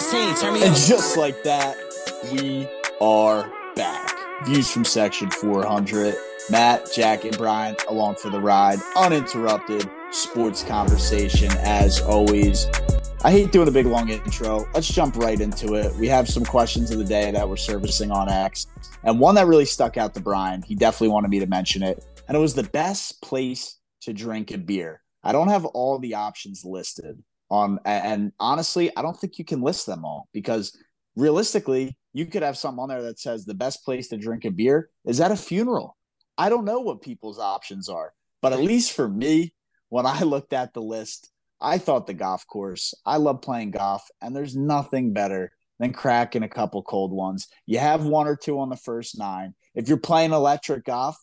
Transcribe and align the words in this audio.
16, 0.00 0.34
turn 0.34 0.54
me 0.54 0.62
And 0.64 0.72
up. 0.72 0.76
just 0.76 1.16
like 1.16 1.40
that, 1.44 1.76
we 2.32 2.66
are 3.00 3.48
back. 3.76 4.10
Views 4.44 4.68
from 4.68 4.84
section 4.84 5.30
400. 5.30 6.16
Matt, 6.50 6.90
Jack, 6.92 7.24
and 7.24 7.38
Brian 7.38 7.76
along 7.88 8.16
for 8.16 8.28
the 8.28 8.40
ride. 8.40 8.80
Uninterrupted 8.96 9.88
sports 10.10 10.64
conversation 10.64 11.48
as 11.58 12.00
always. 12.00 12.66
I 13.22 13.30
hate 13.30 13.52
doing 13.52 13.68
a 13.68 13.70
big 13.70 13.86
long 13.86 14.08
intro. 14.08 14.66
Let's 14.74 14.88
jump 14.88 15.14
right 15.14 15.40
into 15.40 15.74
it. 15.74 15.94
We 15.94 16.08
have 16.08 16.28
some 16.28 16.44
questions 16.44 16.90
of 16.90 16.98
the 16.98 17.04
day 17.04 17.30
that 17.30 17.48
we're 17.48 17.56
servicing 17.56 18.10
on 18.10 18.28
X, 18.28 18.66
and 19.04 19.20
one 19.20 19.36
that 19.36 19.46
really 19.46 19.64
stuck 19.64 19.96
out 19.96 20.12
to 20.14 20.20
Brian. 20.20 20.60
He 20.62 20.74
definitely 20.74 21.10
wanted 21.10 21.30
me 21.30 21.38
to 21.38 21.46
mention 21.46 21.84
it, 21.84 22.04
and 22.26 22.36
it 22.36 22.40
was 22.40 22.54
the 22.54 22.64
best 22.64 23.22
place 23.22 23.78
to 24.00 24.12
drink 24.12 24.50
a 24.50 24.58
beer. 24.58 25.02
I 25.22 25.30
don't 25.30 25.48
have 25.50 25.64
all 25.66 26.00
the 26.00 26.14
options 26.14 26.64
listed 26.64 27.22
on, 27.50 27.78
and 27.84 28.32
honestly, 28.40 28.90
I 28.96 29.02
don't 29.02 29.18
think 29.18 29.38
you 29.38 29.44
can 29.44 29.62
list 29.62 29.86
them 29.86 30.04
all 30.04 30.28
because 30.32 30.76
realistically, 31.16 31.96
you 32.12 32.26
could 32.26 32.42
have 32.42 32.56
something 32.56 32.80
on 32.80 32.88
there 32.88 33.02
that 33.02 33.18
says 33.18 33.44
the 33.44 33.54
best 33.54 33.84
place 33.84 34.08
to 34.08 34.16
drink 34.16 34.44
a 34.44 34.50
beer 34.50 34.90
is 35.04 35.20
at 35.20 35.32
a 35.32 35.36
funeral. 35.36 35.96
I 36.38 36.48
don't 36.48 36.64
know 36.64 36.80
what 36.80 37.02
people's 37.02 37.38
options 37.38 37.88
are, 37.88 38.12
but 38.42 38.52
at 38.52 38.60
least 38.60 38.92
for 38.92 39.08
me, 39.08 39.54
when 39.88 40.06
I 40.06 40.22
looked 40.22 40.52
at 40.52 40.74
the 40.74 40.82
list, 40.82 41.30
I 41.60 41.78
thought 41.78 42.06
the 42.06 42.14
golf 42.14 42.46
course. 42.46 42.94
I 43.06 43.16
love 43.16 43.42
playing 43.42 43.70
golf, 43.72 44.06
and 44.20 44.34
there's 44.34 44.56
nothing 44.56 45.12
better 45.12 45.52
than 45.78 45.92
cracking 45.92 46.42
a 46.42 46.48
couple 46.48 46.82
cold 46.82 47.12
ones. 47.12 47.48
You 47.66 47.78
have 47.78 48.04
one 48.04 48.26
or 48.26 48.36
two 48.36 48.60
on 48.60 48.70
the 48.70 48.76
first 48.76 49.18
nine. 49.18 49.54
If 49.74 49.88
you're 49.88 49.96
playing 49.96 50.32
electric 50.32 50.84
golf, 50.84 51.16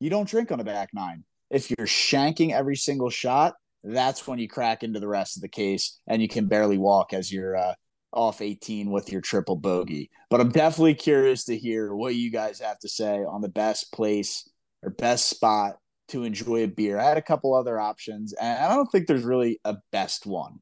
you 0.00 0.10
don't 0.10 0.28
drink 0.28 0.50
on 0.50 0.58
the 0.58 0.64
back 0.64 0.90
nine. 0.92 1.24
If 1.50 1.70
you're 1.70 1.86
shanking 1.86 2.52
every 2.52 2.76
single 2.76 3.10
shot, 3.10 3.54
that's 3.84 4.26
when 4.26 4.38
you 4.38 4.48
crack 4.48 4.82
into 4.82 5.00
the 5.00 5.08
rest 5.08 5.36
of 5.36 5.42
the 5.42 5.48
case 5.48 5.98
and 6.06 6.22
you 6.22 6.28
can 6.28 6.46
barely 6.46 6.78
walk 6.78 7.12
as 7.12 7.32
you're 7.32 7.56
uh, 7.56 7.74
off 8.12 8.40
18 8.40 8.90
with 8.90 9.10
your 9.10 9.20
triple 9.20 9.56
bogey. 9.56 10.10
But 10.30 10.40
I'm 10.40 10.50
definitely 10.50 10.94
curious 10.94 11.44
to 11.44 11.56
hear 11.56 11.94
what 11.94 12.14
you 12.14 12.30
guys 12.30 12.60
have 12.60 12.78
to 12.80 12.88
say 12.88 13.24
on 13.24 13.40
the 13.40 13.48
best 13.48 13.92
place 13.92 14.48
or 14.82 14.90
best 14.90 15.28
spot 15.28 15.76
to 16.08 16.24
enjoy 16.24 16.64
a 16.64 16.68
beer. 16.68 16.98
I 16.98 17.04
had 17.04 17.18
a 17.18 17.22
couple 17.22 17.54
other 17.54 17.80
options, 17.80 18.32
and 18.34 18.58
I 18.58 18.74
don't 18.74 18.90
think 18.90 19.06
there's 19.06 19.24
really 19.24 19.60
a 19.64 19.76
best 19.90 20.26
one. 20.26 20.60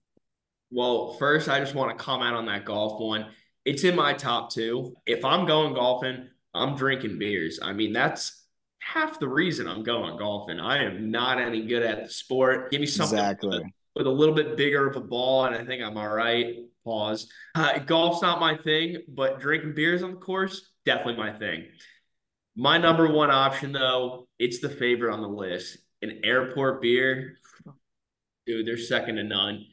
Well, 0.70 1.14
first, 1.18 1.48
I 1.48 1.58
just 1.58 1.74
want 1.74 1.96
to 1.96 2.02
comment 2.02 2.36
on 2.36 2.46
that 2.46 2.64
golf 2.64 3.00
one. 3.00 3.26
It's 3.64 3.84
in 3.84 3.96
my 3.96 4.12
top 4.12 4.50
two. 4.52 4.94
If 5.06 5.24
I'm 5.24 5.46
going 5.46 5.74
golfing, 5.74 6.28
I'm 6.54 6.76
drinking 6.76 7.18
beers. 7.18 7.58
I 7.62 7.72
mean, 7.72 7.92
that's 7.92 8.39
half 8.92 9.20
the 9.20 9.28
reason 9.28 9.68
I'm 9.68 9.82
going 9.82 10.16
golfing. 10.18 10.58
I 10.60 10.84
am 10.84 11.10
not 11.10 11.40
any 11.40 11.62
good 11.66 11.82
at 11.82 12.04
the 12.04 12.10
sport. 12.10 12.70
Give 12.70 12.80
me 12.80 12.86
something 12.86 13.18
Exactly. 13.18 13.58
with, 13.58 13.62
with 13.96 14.06
a 14.06 14.10
little 14.10 14.34
bit 14.34 14.56
bigger 14.56 14.88
of 14.88 14.96
a 14.96 15.00
ball, 15.00 15.44
and 15.44 15.54
I 15.54 15.64
think 15.64 15.82
I'm 15.82 15.96
all 15.96 16.08
right. 16.08 16.56
Pause. 16.84 17.28
Uh, 17.54 17.78
golf's 17.78 18.22
not 18.22 18.40
my 18.40 18.56
thing, 18.56 18.98
but 19.08 19.38
drinking 19.40 19.74
beers 19.74 20.02
on 20.02 20.12
the 20.12 20.16
course, 20.16 20.70
definitely 20.84 21.16
my 21.16 21.32
thing. 21.38 21.66
My 22.56 22.78
number 22.78 23.06
one 23.06 23.30
option, 23.30 23.72
though, 23.72 24.26
it's 24.38 24.60
the 24.60 24.68
favorite 24.70 25.12
on 25.12 25.20
the 25.20 25.28
list. 25.28 25.78
An 26.02 26.20
airport 26.24 26.82
beer. 26.82 27.36
Dude, 28.46 28.66
they're 28.66 28.78
second 28.78 29.16
to 29.16 29.22
none 29.22 29.66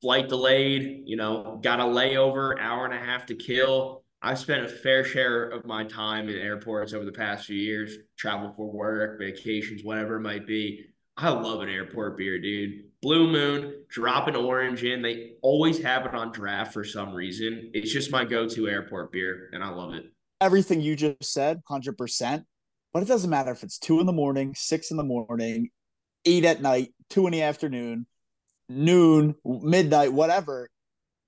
flight 0.00 0.28
delayed, 0.28 1.02
you 1.06 1.16
know, 1.16 1.58
got 1.62 1.80
a 1.80 1.84
layover, 1.84 2.58
hour 2.60 2.84
and 2.84 2.94
a 2.94 2.98
half 2.98 3.26
to 3.26 3.34
kill. 3.34 4.04
I've 4.26 4.40
spent 4.40 4.64
a 4.64 4.68
fair 4.68 5.04
share 5.04 5.44
of 5.50 5.64
my 5.66 5.84
time 5.84 6.28
in 6.28 6.34
airports 6.34 6.92
over 6.92 7.04
the 7.04 7.12
past 7.12 7.46
few 7.46 7.54
years, 7.54 7.96
travel 8.16 8.52
for 8.56 8.68
work, 8.68 9.20
vacations, 9.20 9.84
whatever 9.84 10.16
it 10.16 10.22
might 10.22 10.48
be. 10.48 10.84
I 11.16 11.28
love 11.28 11.60
an 11.60 11.68
airport 11.68 12.18
beer, 12.18 12.40
dude. 12.40 12.86
Blue 13.02 13.30
Moon, 13.30 13.84
drop 13.88 14.26
an 14.26 14.34
orange 14.34 14.82
in. 14.82 15.00
They 15.00 15.34
always 15.42 15.80
have 15.80 16.06
it 16.06 16.14
on 16.16 16.32
draft 16.32 16.72
for 16.72 16.82
some 16.82 17.14
reason. 17.14 17.70
It's 17.72 17.92
just 17.92 18.10
my 18.10 18.24
go 18.24 18.48
to 18.48 18.66
airport 18.66 19.12
beer, 19.12 19.48
and 19.52 19.62
I 19.62 19.68
love 19.68 19.94
it. 19.94 20.06
Everything 20.40 20.80
you 20.80 20.96
just 20.96 21.32
said, 21.32 21.62
100%. 21.70 22.42
But 22.92 23.04
it 23.04 23.06
doesn't 23.06 23.30
matter 23.30 23.52
if 23.52 23.62
it's 23.62 23.78
two 23.78 24.00
in 24.00 24.06
the 24.06 24.12
morning, 24.12 24.54
six 24.56 24.90
in 24.90 24.96
the 24.96 25.04
morning, 25.04 25.70
eight 26.24 26.44
at 26.44 26.60
night, 26.60 26.92
two 27.10 27.26
in 27.28 27.32
the 27.32 27.42
afternoon, 27.42 28.08
noon, 28.68 29.36
midnight, 29.44 30.12
whatever. 30.12 30.68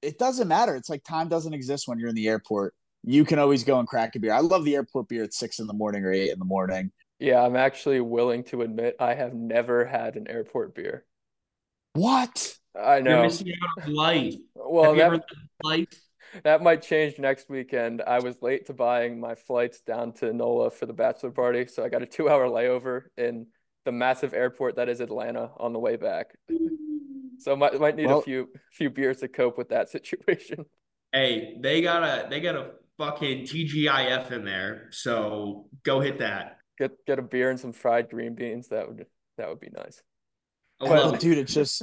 It 0.02 0.18
doesn't 0.18 0.48
matter. 0.48 0.74
It's 0.74 0.90
like 0.90 1.04
time 1.04 1.28
doesn't 1.28 1.54
exist 1.54 1.86
when 1.86 2.00
you're 2.00 2.08
in 2.08 2.16
the 2.16 2.26
airport. 2.26 2.74
You 3.04 3.24
can 3.24 3.38
always 3.38 3.64
go 3.64 3.78
and 3.78 3.88
crack 3.88 4.16
a 4.16 4.18
beer. 4.20 4.32
I 4.32 4.40
love 4.40 4.64
the 4.64 4.74
airport 4.74 5.08
beer 5.08 5.22
at 5.24 5.32
six 5.32 5.58
in 5.60 5.66
the 5.66 5.72
morning 5.72 6.04
or 6.04 6.12
eight 6.12 6.30
in 6.30 6.38
the 6.38 6.44
morning. 6.44 6.90
Yeah, 7.18 7.42
I'm 7.42 7.56
actually 7.56 8.00
willing 8.00 8.44
to 8.44 8.62
admit 8.62 8.96
I 9.00 9.14
have 9.14 9.34
never 9.34 9.84
had 9.84 10.16
an 10.16 10.28
airport 10.28 10.74
beer. 10.74 11.04
What? 11.94 12.54
I 12.78 12.96
You're 12.96 13.02
know. 13.04 13.22
missing 13.22 13.52
out 13.52 13.84
on 13.86 13.94
life. 13.94 14.34
Well, 14.54 14.84
have 14.84 14.96
you 14.96 15.02
ever 15.02 15.16
that 15.16 15.24
life? 15.64 15.88
that 16.44 16.62
might 16.62 16.82
change 16.82 17.18
next 17.18 17.48
weekend. 17.48 18.02
I 18.06 18.20
was 18.20 18.40
late 18.42 18.66
to 18.66 18.72
buying 18.74 19.18
my 19.18 19.34
flights 19.34 19.80
down 19.80 20.12
to 20.14 20.32
NOLA 20.32 20.70
for 20.70 20.86
the 20.86 20.92
bachelor 20.92 21.30
party, 21.30 21.66
so 21.66 21.84
I 21.84 21.88
got 21.88 22.02
a 22.02 22.06
two-hour 22.06 22.46
layover 22.48 23.04
in 23.16 23.46
the 23.84 23.92
massive 23.92 24.34
airport 24.34 24.76
that 24.76 24.88
is 24.88 25.00
Atlanta 25.00 25.50
on 25.56 25.72
the 25.72 25.78
way 25.78 25.96
back. 25.96 26.26
So 27.40 27.54
might 27.54 27.78
might 27.78 27.94
need 27.94 28.06
Well- 28.06 28.18
a 28.18 28.22
few 28.22 28.48
few 28.72 28.90
beers 28.90 29.18
to 29.18 29.28
cope 29.28 29.56
with 29.56 29.68
that 29.68 29.88
situation. 29.90 30.64
Hey, 31.12 31.56
they 31.60 31.80
got 31.82 32.02
a 32.02 32.28
they 32.28 32.40
got 32.40 32.56
a 32.56 32.72
fucking 32.98 33.44
TGIF 33.44 34.30
in 34.32 34.44
there, 34.44 34.88
so 34.90 35.68
go 35.84 36.00
hit 36.00 36.18
that. 36.18 36.58
Get 36.78 36.92
get 37.06 37.18
a 37.18 37.22
beer 37.22 37.50
and 37.50 37.58
some 37.58 37.72
fried 37.72 38.10
green 38.10 38.34
beans. 38.34 38.68
That 38.68 38.88
would 38.88 39.06
that 39.38 39.48
would 39.48 39.60
be 39.60 39.70
nice. 39.74 40.02
I 40.80 40.88
Well, 40.88 41.14
it. 41.14 41.20
dude, 41.20 41.38
it's 41.38 41.54
just 41.54 41.82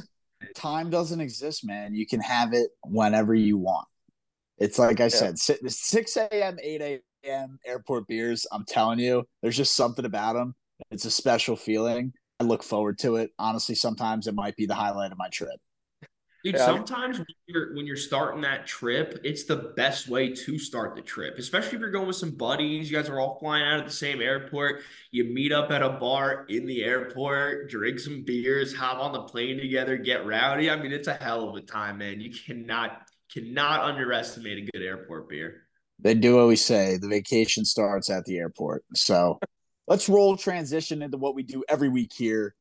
time 0.56 0.90
doesn't 0.90 1.20
exist, 1.20 1.66
man. 1.66 1.96
You 1.96 2.06
can 2.06 2.20
have 2.22 2.53
it 2.53 2.70
whenever 2.84 3.34
you 3.34 3.58
want. 3.58 3.88
It's 4.58 4.80
like 4.80 5.02
I 5.02 5.09
said, 5.09 5.38
6 5.38 6.18
a.m., 6.18 6.58
8 6.62 7.02
a.m. 7.26 7.59
airport 7.66 8.08
beers. 8.08 8.47
I'm 8.52 8.64
telling 8.66 9.00
you, 9.00 9.28
there's 9.42 9.58
just 9.58 9.76
something 9.76 10.06
about 10.06 10.34
them. 10.34 10.56
It's 10.92 11.03
a 11.03 11.12
special 11.12 11.58
feeling. 11.58 12.14
I 12.40 12.46
look 12.46 12.64
forward 12.64 12.97
to 13.00 13.18
it. 13.18 13.32
Honestly, 13.38 13.76
sometimes 13.76 14.28
it 14.28 14.36
might 14.36 14.56
be 14.56 14.66
the 14.66 14.76
highlight 14.76 15.12
of 15.12 15.18
my 15.18 15.28
trip. 15.30 15.59
Dude, 16.45 16.53
Yeah. 16.53 16.66
sometimes 16.67 17.17
when 17.17 17.25
you're 17.47 17.75
when 17.75 17.88
you're 17.88 17.95
starting 17.95 18.41
that 18.41 18.67
trip, 18.67 19.19
it's 19.23 19.45
the 19.45 19.73
best 19.75 20.07
way 20.07 20.31
to 20.31 20.59
start 20.59 20.95
the 20.95 21.01
trip, 21.01 21.39
especially 21.39 21.73
if 21.73 21.81
you're 21.81 21.89
going 21.89 22.06
with 22.06 22.17
some 22.17 22.35
buddies. 22.35 22.91
You 22.91 22.95
guys 22.95 23.09
are 23.09 23.19
all 23.19 23.39
flying 23.39 23.66
out 23.66 23.79
of 23.79 23.85
the 23.85 23.91
same 23.91 24.22
airport. 24.22 24.84
You 25.09 25.23
meet 25.23 25.51
up 25.51 25.72
at 25.72 25.81
a 25.81 25.89
bar 25.89 26.45
in 26.47 26.67
the 26.67 26.84
airport, 26.84 27.72
drink 27.72 28.00
some 28.00 28.23
beers, 28.23 28.75
hop 28.75 29.00
on 29.00 29.11
the 29.13 29.23
plane 29.23 29.57
together, 29.57 29.97
get 29.97 30.28
rowdy. 30.28 30.69
I 30.69 30.75
mean, 30.75 30.91
it's 30.91 31.07
a 31.07 31.16
hell 31.16 31.50
of 31.50 31.55
a 31.55 31.61
time, 31.61 31.97
man. 31.97 32.22
You 32.22 32.31
cannot 32.31 33.01
cannot 33.34 33.79
underestimate 33.79 34.59
a 34.59 34.72
good 34.72 34.84
airport 34.84 35.28
beer. 35.28 35.63
They 35.97 36.13
do 36.13 36.38
always 36.38 36.63
say 36.63 36.97
the 36.97 37.07
vacation 37.07 37.66
starts 37.66 38.11
at 38.11 38.23
the 38.25 38.38
airport. 38.38 38.85
So 38.94 39.39
let's 39.88 40.07
roll 40.07 40.38
transition 40.38 41.01
into 41.01 41.17
what 41.17 41.34
we 41.34 41.41
do 41.41 41.63
every 41.67 41.89
week 41.89 42.13
here 42.13 42.53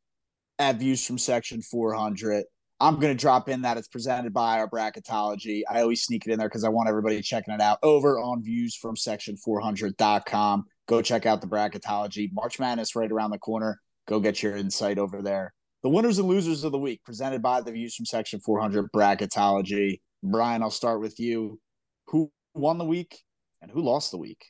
at 0.59 0.77
Views 0.77 1.07
from 1.07 1.19
Section 1.19 1.61
400. 1.61 2.45
I'm 2.85 2.97
going 2.97 3.17
to 3.17 3.19
drop 3.19 3.49
in 3.49 3.63
that 3.63 3.79
it's 3.79 3.89
presented 3.89 4.35
by 4.35 4.59
our 4.59 4.69
bracketology. 4.69 5.63
I 5.71 5.81
always 5.81 6.03
sneak 6.03 6.27
it 6.27 6.33
in 6.33 6.39
there 6.39 6.51
because 6.51 6.65
I 6.65 6.69
want 6.69 6.87
everybody 6.87 7.23
checking 7.23 7.55
it 7.55 7.61
out 7.63 7.79
over 7.83 8.21
on 8.21 8.43
views 8.43 8.77
from 8.77 8.95
section 8.95 9.37
400.com. 9.37 10.67
Go 10.87 11.01
check 11.01 11.25
out 11.25 11.41
the 11.41 11.47
bracketology. 11.47 12.29
March 12.35 12.61
Madness 12.61 12.95
right 12.95 13.11
around 13.11 13.31
the 13.31 13.39
corner. 13.39 13.81
Go 14.07 14.21
get 14.21 14.43
your 14.43 14.55
insight 14.55 14.99
over 14.99 15.23
there. 15.23 15.55
The 15.83 15.89
winners 15.89 16.19
and 16.19 16.29
losers 16.29 16.63
of 16.63 16.73
the 16.73 16.79
week 16.79 17.01
presented 17.07 17.41
by 17.41 17.63
the 17.63 17.73
Views 17.73 17.95
from 17.95 18.05
Section 18.05 18.41
400 18.41 18.93
bracketology. 18.93 20.01
Brian, 20.23 20.63
I'll 20.63 20.71
start 20.71 21.01
with 21.01 21.19
you. 21.19 21.59
Who 22.09 22.31
won 22.53 22.77
the 22.77 22.85
week 22.85 23.19
and 23.63 23.71
who 23.71 23.81
lost 23.81 24.11
the 24.11 24.19
week? 24.19 24.45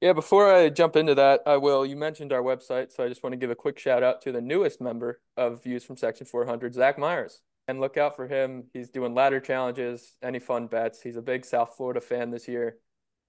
Yeah, 0.00 0.14
before 0.14 0.52
I 0.52 0.70
jump 0.70 0.96
into 0.96 1.14
that, 1.14 1.42
I 1.46 1.56
will. 1.58 1.86
You 1.86 1.94
mentioned 1.94 2.32
our 2.32 2.42
website, 2.42 2.90
so 2.90 3.04
I 3.04 3.08
just 3.08 3.22
want 3.22 3.34
to 3.34 3.36
give 3.36 3.50
a 3.50 3.54
quick 3.54 3.78
shout 3.78 4.02
out 4.02 4.22
to 4.22 4.32
the 4.32 4.40
newest 4.40 4.80
member 4.80 5.20
of 5.36 5.62
Views 5.62 5.84
from 5.84 5.96
Section 5.96 6.26
400, 6.26 6.74
Zach 6.74 6.98
Myers. 6.98 7.42
And 7.70 7.80
look 7.80 7.96
out 7.96 8.16
for 8.16 8.26
him. 8.26 8.64
He's 8.72 8.90
doing 8.90 9.14
ladder 9.14 9.38
challenges, 9.38 10.16
any 10.24 10.40
fun 10.40 10.66
bets. 10.66 11.00
He's 11.00 11.14
a 11.14 11.22
big 11.22 11.44
South 11.44 11.74
Florida 11.76 12.00
fan 12.00 12.32
this 12.32 12.48
year. 12.48 12.78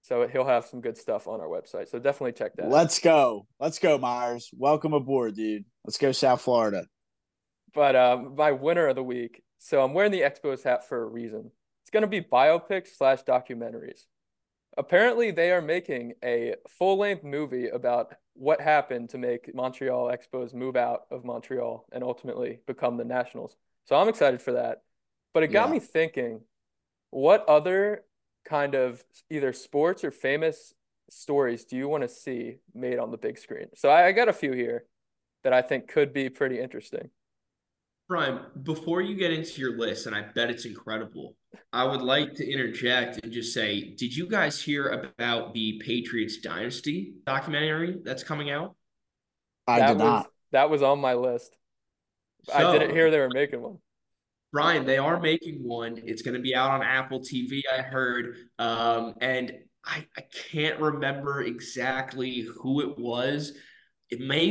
So 0.00 0.26
he'll 0.26 0.44
have 0.44 0.64
some 0.64 0.80
good 0.80 0.98
stuff 0.98 1.28
on 1.28 1.40
our 1.40 1.46
website. 1.46 1.88
So 1.88 2.00
definitely 2.00 2.32
check 2.32 2.56
that 2.56 2.64
out. 2.64 2.72
Let's 2.72 2.98
go. 2.98 3.46
Let's 3.60 3.78
go, 3.78 3.98
Myers. 3.98 4.50
Welcome 4.52 4.94
aboard, 4.94 5.36
dude. 5.36 5.64
Let's 5.84 5.96
go 5.96 6.10
South 6.10 6.40
Florida. 6.40 6.86
But 7.72 7.94
um, 7.94 8.34
my 8.36 8.50
winner 8.50 8.88
of 8.88 8.96
the 8.96 9.02
week. 9.04 9.44
So 9.58 9.80
I'm 9.80 9.94
wearing 9.94 10.10
the 10.10 10.22
Expos 10.22 10.64
hat 10.64 10.88
for 10.88 11.00
a 11.00 11.06
reason. 11.06 11.52
It's 11.84 11.90
going 11.92 12.00
to 12.00 12.08
be 12.08 12.20
biopics 12.20 12.96
slash 12.96 13.22
documentaries. 13.22 14.06
Apparently, 14.76 15.30
they 15.30 15.52
are 15.52 15.62
making 15.62 16.14
a 16.24 16.56
full 16.68 16.98
length 16.98 17.22
movie 17.22 17.68
about 17.68 18.12
what 18.34 18.60
happened 18.60 19.10
to 19.10 19.18
make 19.18 19.54
Montreal 19.54 20.10
Expos 20.10 20.52
move 20.52 20.74
out 20.74 21.02
of 21.12 21.24
Montreal 21.24 21.86
and 21.92 22.02
ultimately 22.02 22.58
become 22.66 22.96
the 22.96 23.04
Nationals. 23.04 23.54
So 23.84 23.96
I'm 23.96 24.08
excited 24.08 24.40
for 24.40 24.52
that. 24.52 24.82
But 25.34 25.42
it 25.42 25.48
got 25.48 25.68
Yeah. 25.68 25.74
me 25.74 25.80
thinking 25.80 26.42
what 27.10 27.48
other 27.48 28.04
kind 28.44 28.74
of 28.74 29.04
either 29.30 29.52
sports 29.52 30.04
or 30.04 30.10
famous 30.10 30.74
stories 31.10 31.64
do 31.64 31.76
you 31.76 31.88
want 31.88 32.02
to 32.02 32.08
see 32.08 32.58
made 32.74 32.98
on 32.98 33.10
the 33.10 33.18
big 33.18 33.38
screen? 33.38 33.68
So 33.74 33.88
I, 33.88 34.06
I 34.06 34.12
got 34.12 34.28
a 34.28 34.32
few 34.32 34.52
here 34.52 34.86
that 35.44 35.52
I 35.52 35.62
think 35.62 35.88
could 35.88 36.12
be 36.12 36.28
pretty 36.28 36.60
interesting. 36.60 37.10
Brian, 38.08 38.40
before 38.62 39.00
you 39.00 39.14
get 39.16 39.32
into 39.32 39.60
your 39.60 39.78
list, 39.78 40.06
and 40.06 40.14
I 40.14 40.22
bet 40.22 40.50
it's 40.50 40.64
incredible, 40.66 41.36
I 41.72 41.84
would 41.84 42.02
like 42.02 42.34
to 42.34 42.50
interject 42.50 43.20
and 43.22 43.32
just 43.32 43.54
say, 43.54 43.94
did 43.94 44.14
you 44.14 44.26
guys 44.26 44.60
hear 44.60 45.04
about 45.18 45.54
the 45.54 45.80
Patriots 45.84 46.38
Dynasty 46.38 47.14
documentary 47.24 47.98
that's 48.04 48.22
coming 48.22 48.50
out? 48.50 48.74
I 49.66 49.78
that 49.78 49.88
did 49.88 49.94
was, 49.94 50.00
not. 50.00 50.26
That 50.50 50.70
was 50.70 50.82
on 50.82 51.00
my 51.00 51.14
list. 51.14 51.56
I 52.52 52.72
didn't 52.72 52.94
hear 52.94 53.10
they 53.10 53.18
were 53.18 53.30
making 53.30 53.62
one. 53.62 53.78
Brian, 54.52 54.84
they 54.84 54.98
are 54.98 55.18
making 55.18 55.62
one. 55.62 56.00
It's 56.04 56.22
going 56.22 56.34
to 56.34 56.40
be 56.40 56.54
out 56.54 56.70
on 56.70 56.82
Apple 56.82 57.20
TV, 57.20 57.62
I 57.72 57.80
heard. 57.80 58.36
Um, 58.58 59.14
and 59.20 59.52
I, 59.84 60.06
I 60.16 60.22
can't 60.50 60.78
remember 60.78 61.42
exactly 61.42 62.40
who 62.40 62.82
it 62.82 62.98
was. 62.98 63.52
It 64.10 64.20
may, 64.20 64.50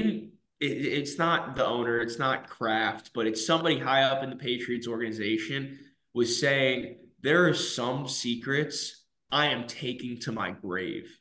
it, 0.59 0.65
it's 0.65 1.19
not 1.19 1.55
the 1.55 1.65
owner, 1.65 1.99
it's 1.99 2.17
not 2.17 2.49
Kraft, 2.49 3.11
but 3.13 3.27
it's 3.27 3.45
somebody 3.45 3.77
high 3.77 4.03
up 4.03 4.23
in 4.23 4.31
the 4.31 4.35
Patriots 4.35 4.87
organization 4.87 5.77
was 6.13 6.39
saying 6.39 6.97
there 7.21 7.47
are 7.47 7.53
some 7.53 8.07
secrets 8.07 9.05
I 9.31 9.47
am 9.47 9.67
taking 9.67 10.19
to 10.21 10.31
my 10.31 10.51
grave. 10.51 11.15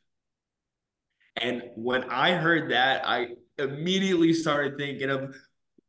And 1.37 1.63
when 1.75 2.03
I 2.05 2.33
heard 2.33 2.71
that, 2.71 3.07
I 3.07 3.29
immediately 3.57 4.33
started 4.33 4.77
thinking 4.77 5.09
of 5.09 5.35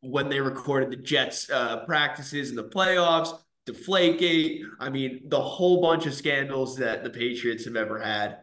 when 0.02 0.28
they 0.28 0.40
recorded 0.40 0.90
the 0.90 0.96
Jets 0.96 1.49
uh, 1.50 1.84
practices 1.84 2.50
in 2.50 2.56
the 2.56 2.64
playoffs, 2.64 3.38
Deflategate. 3.69 4.62
I 4.81 4.90
mean, 4.90 5.22
the 5.28 5.40
whole 5.40 5.81
bunch 5.81 6.06
of 6.06 6.14
scandals 6.14 6.76
that 6.76 7.04
the 7.04 7.10
Patriots 7.10 7.64
have 7.64 7.76
ever 7.76 8.00
had. 8.00 8.38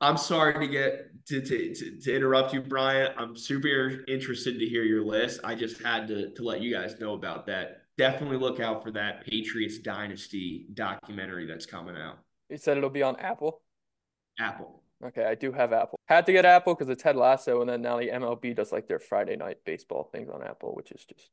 I'm 0.00 0.16
sorry 0.16 0.66
to 0.66 0.72
get 0.72 1.26
to, 1.26 1.40
to, 1.40 1.74
to, 1.74 2.00
to 2.00 2.16
interrupt 2.16 2.54
you, 2.54 2.62
Brian. 2.62 3.12
I'm 3.18 3.36
super 3.36 4.04
interested 4.08 4.58
to 4.58 4.64
hear 4.64 4.84
your 4.84 5.04
list. 5.04 5.40
I 5.44 5.54
just 5.54 5.82
had 5.82 6.08
to, 6.08 6.30
to 6.30 6.42
let 6.42 6.62
you 6.62 6.72
guys 6.72 6.98
know 6.98 7.14
about 7.14 7.46
that. 7.46 7.82
Definitely 7.98 8.38
look 8.38 8.60
out 8.60 8.82
for 8.82 8.92
that 8.92 9.26
Patriots 9.26 9.78
Dynasty 9.78 10.66
documentary 10.72 11.46
that's 11.46 11.66
coming 11.66 11.96
out. 11.96 12.18
You 12.48 12.56
said 12.56 12.78
it'll 12.78 12.90
be 12.90 13.02
on 13.02 13.16
Apple. 13.16 13.60
Apple. 14.38 14.77
Okay, 15.04 15.24
I 15.24 15.36
do 15.36 15.52
have 15.52 15.72
Apple. 15.72 15.98
Had 16.06 16.26
to 16.26 16.32
get 16.32 16.44
Apple 16.44 16.74
because 16.74 16.88
it's 16.88 17.02
Ted 17.02 17.14
Lasso, 17.14 17.60
and 17.60 17.70
then 17.70 17.82
now 17.82 17.98
the 17.98 18.08
MLB 18.08 18.56
does 18.56 18.72
like 18.72 18.88
their 18.88 18.98
Friday 18.98 19.36
night 19.36 19.58
baseball 19.64 20.08
things 20.10 20.28
on 20.28 20.42
Apple, 20.42 20.74
which 20.74 20.90
is 20.90 21.04
just 21.04 21.30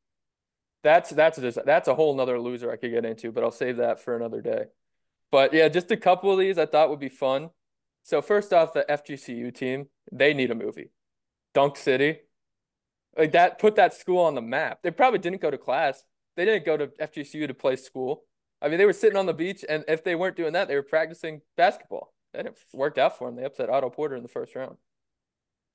that's 0.83 1.09
that's 1.09 1.39
just 1.39 1.57
that's 1.65 1.87
a 1.87 1.95
whole 1.95 2.15
nother 2.15 2.39
loser 2.39 2.71
I 2.71 2.75
could 2.75 2.91
get 2.91 3.05
into, 3.05 3.31
but 3.31 3.43
I'll 3.43 3.51
save 3.51 3.77
that 3.77 3.99
for 3.99 4.15
another 4.15 4.41
day. 4.41 4.65
But 5.31 5.51
yeah, 5.53 5.67
just 5.67 5.89
a 5.89 5.97
couple 5.97 6.31
of 6.31 6.37
these 6.37 6.59
I 6.59 6.67
thought 6.67 6.91
would 6.91 6.99
be 6.99 7.09
fun. 7.09 7.49
So 8.03 8.21
first 8.21 8.53
off, 8.53 8.73
the 8.73 8.85
FGCU 8.87 9.53
team, 9.55 9.87
they 10.11 10.35
need 10.35 10.51
a 10.51 10.55
movie. 10.55 10.91
Dunk 11.55 11.75
City. 11.75 12.19
Like 13.17 13.31
that 13.31 13.57
put 13.57 13.75
that 13.77 13.95
school 13.95 14.19
on 14.19 14.35
the 14.35 14.41
map. 14.41 14.79
They 14.83 14.91
probably 14.91 15.19
didn't 15.19 15.41
go 15.41 15.49
to 15.49 15.57
class. 15.57 16.03
They 16.35 16.45
didn't 16.45 16.65
go 16.65 16.77
to 16.77 16.87
FGCU 16.87 17.47
to 17.47 17.53
play 17.55 17.77
school. 17.77 18.25
I 18.61 18.67
mean, 18.67 18.77
they 18.77 18.85
were 18.85 18.93
sitting 18.93 19.17
on 19.17 19.25
the 19.25 19.33
beach, 19.33 19.65
and 19.67 19.83
if 19.87 20.03
they 20.03 20.15
weren't 20.15 20.35
doing 20.35 20.53
that, 20.53 20.67
they 20.67 20.75
were 20.75 20.83
practicing 20.83 21.41
basketball. 21.57 22.14
And 22.35 22.47
it 22.47 22.57
worked 22.73 22.97
out 22.97 23.17
for 23.17 23.27
them. 23.27 23.37
They 23.37 23.45
upset 23.45 23.69
Otto 23.69 23.89
Porter 23.89 24.15
in 24.15 24.23
the 24.23 24.29
first 24.29 24.55
round. 24.55 24.77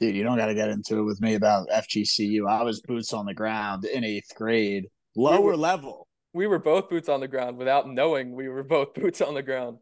Dude, 0.00 0.16
you 0.16 0.22
don't 0.22 0.38
got 0.38 0.46
to 0.46 0.54
get 0.54 0.70
into 0.70 1.00
it 1.00 1.04
with 1.04 1.20
me 1.20 1.34
about 1.34 1.68
FGCU. 1.68 2.48
I 2.48 2.62
was 2.62 2.80
boots 2.80 3.12
on 3.12 3.26
the 3.26 3.34
ground 3.34 3.84
in 3.84 4.02
eighth 4.02 4.34
grade, 4.34 4.88
lower 5.14 5.56
level. 5.56 6.06
We 6.32 6.46
were 6.46 6.58
both 6.58 6.88
boots 6.88 7.08
on 7.08 7.20
the 7.20 7.28
ground 7.28 7.58
without 7.58 7.88
knowing 7.88 8.34
we 8.34 8.48
were 8.48 8.62
both 8.62 8.94
boots 8.94 9.20
on 9.20 9.34
the 9.34 9.42
ground. 9.42 9.78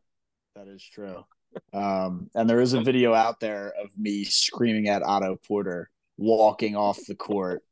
That 0.57 0.67
is 0.67 0.83
true. 0.83 1.25
Um, 1.73 2.31
and 2.35 2.51
there 2.51 2.61
is 2.61 2.73
a 2.73 2.81
video 2.81 3.15
out 3.15 3.41
there 3.41 3.73
of 3.83 3.97
me 3.97 4.25
screaming 4.25 4.89
at 4.89 5.03
Otto 5.03 5.37
Porter 5.47 5.89
walking 6.17 6.75
off 6.75 6.99
the 7.07 7.15
court, 7.15 7.63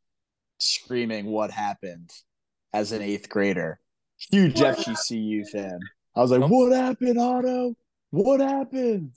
screaming 0.58 1.26
what 1.26 1.50
happened 1.50 2.10
as 2.72 2.92
an 2.92 3.02
eighth 3.02 3.28
grader. 3.28 3.80
Huge 4.30 4.60
What 4.60 4.78
FGCU 4.78 5.48
fan. 5.48 5.80
I 6.14 6.20
was 6.20 6.30
like, 6.30 6.48
"What 6.48 6.72
happened, 6.72 7.18
Otto? 7.18 7.74
What 8.16 8.40
happened?" 8.40 9.12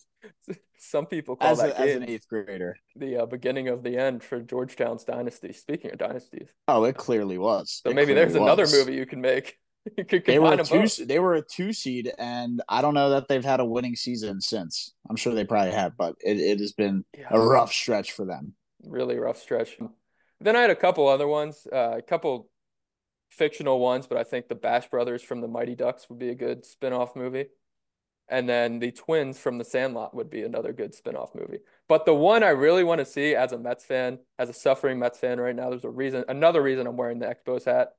Some 0.81 1.06
people 1.07 1.36
call 1.36 1.51
As, 1.51 1.57
that 1.60 1.72
a, 1.72 1.80
as 1.81 1.96
an 1.96 2.04
eighth 2.10 2.28
grader. 2.28 2.78
the 2.96 3.18
uh, 3.24 3.25
beginning 3.25 3.68
of 3.68 3.84
the 3.84 3.98
end 3.98 4.24
for 4.24 4.40
Georgetown's 4.40 5.04
dynasty. 5.04 5.51
Speaking 5.54 5.92
of 5.92 5.98
dynasties, 5.98 6.48
Oh, 6.69 6.86
it 6.86 6.96
clearly 6.96 7.38
was. 7.38 7.81
so 7.84 7.90
It 7.90 7.96
maybe 7.96 8.13
clearly 8.13 8.22
there's 8.31 8.36
another 8.36 8.66
movie 8.66 8.96
you 8.96 9.06
can 9.06 9.22
make. 9.22 9.57
You 9.98 10.04
could 10.04 10.25
They 10.25 10.38
were 10.40 10.54
a 10.54 10.63
two. 10.63 10.80
both. 10.81 11.07
They 11.07 11.19
were 11.19 11.36
a 11.36 11.42
two 11.42 11.72
seed, 11.74 12.12
and 12.19 12.62
I 12.68 12.81
don't 12.81 12.94
know 12.94 13.12
that 13.12 13.28
they've 13.30 13.44
had 13.44 13.60
a 13.62 13.66
winning 13.66 13.96
season 13.96 14.40
since. 14.42 14.94
I'm 15.10 15.16
sure 15.16 15.34
they 15.34 15.45
probably 15.45 15.72
have, 15.72 15.95
but 15.98 16.16
it, 16.24 16.38
it 16.38 16.60
has 16.60 16.74
been 16.74 17.06
Yeah. 17.18 17.28
a 17.31 17.40
rough 17.40 17.72
stretch 17.72 18.12
for 18.12 18.25
them. 18.25 18.54
really 18.84 19.18
rough 19.18 19.38
stretch. 19.40 19.78
Then 20.42 20.56
I 20.57 20.62
had 20.62 20.69
a 20.69 20.75
couple 20.75 21.07
other 21.07 21.28
ones, 21.28 21.66
uh, 21.72 21.95
a 21.98 22.02
couple 22.02 22.50
fictional 23.30 23.80
ones, 23.80 24.06
but 24.06 24.18
I 24.18 24.24
think 24.24 24.48
the 24.48 24.56
Bash 24.56 24.90
Brothers 24.90 25.24
from 25.24 25.40
the 25.42 25.48
Mighty 25.48 25.75
Ducks 25.75 26.10
would 26.10 26.19
be 26.19 26.30
a 26.30 26.36
good 26.36 26.66
spin-off 26.66 27.16
movie. 27.16 27.45
And 28.30 28.48
then 28.48 28.80
the 28.80 28.92
twins 28.92 29.40
from 29.40 29.58
The 29.58 29.66
Sandlot 29.66 30.14
would 30.14 30.30
be 30.30 30.44
another 30.44 30.72
good 30.72 30.94
spin-off 30.94 31.34
movie. 31.34 31.60
But 31.88 32.06
the 32.06 32.14
one 32.14 32.44
I 32.44 32.50
really 32.50 32.84
want 32.84 33.00
to 33.00 33.06
see 33.06 33.36
as 33.36 33.52
a 33.52 33.58
Mets 33.58 33.84
fan, 33.84 34.20
as 34.38 34.50
a 34.50 34.54
suffering 34.54 35.00
Mets 35.00 35.18
fan 35.18 35.40
right 35.40 35.56
now, 35.56 35.72
there's 35.72 35.84
a 35.84 35.90
reason, 35.90 36.24
another 36.28 36.62
reason 36.62 36.86
I'm 36.86 36.98
wearing 36.98 37.20
the 37.20 37.26
Expos 37.26 37.66
hat. 37.66 37.94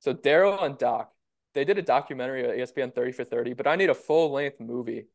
So 0.00 0.12
Darryl 0.12 0.62
and 0.62 0.76
Doc, 0.76 1.10
they 1.54 1.64
did 1.64 1.78
a 1.78 1.82
documentary 1.82 2.44
at 2.44 2.56
ESPN 2.56 2.94
30 2.94 3.12
for 3.12 3.24
30, 3.24 3.54
but 3.54 3.66
I 3.66 3.76
need 3.76 3.88
a 3.90 3.94
full-length 3.94 4.60
movie 4.60 5.06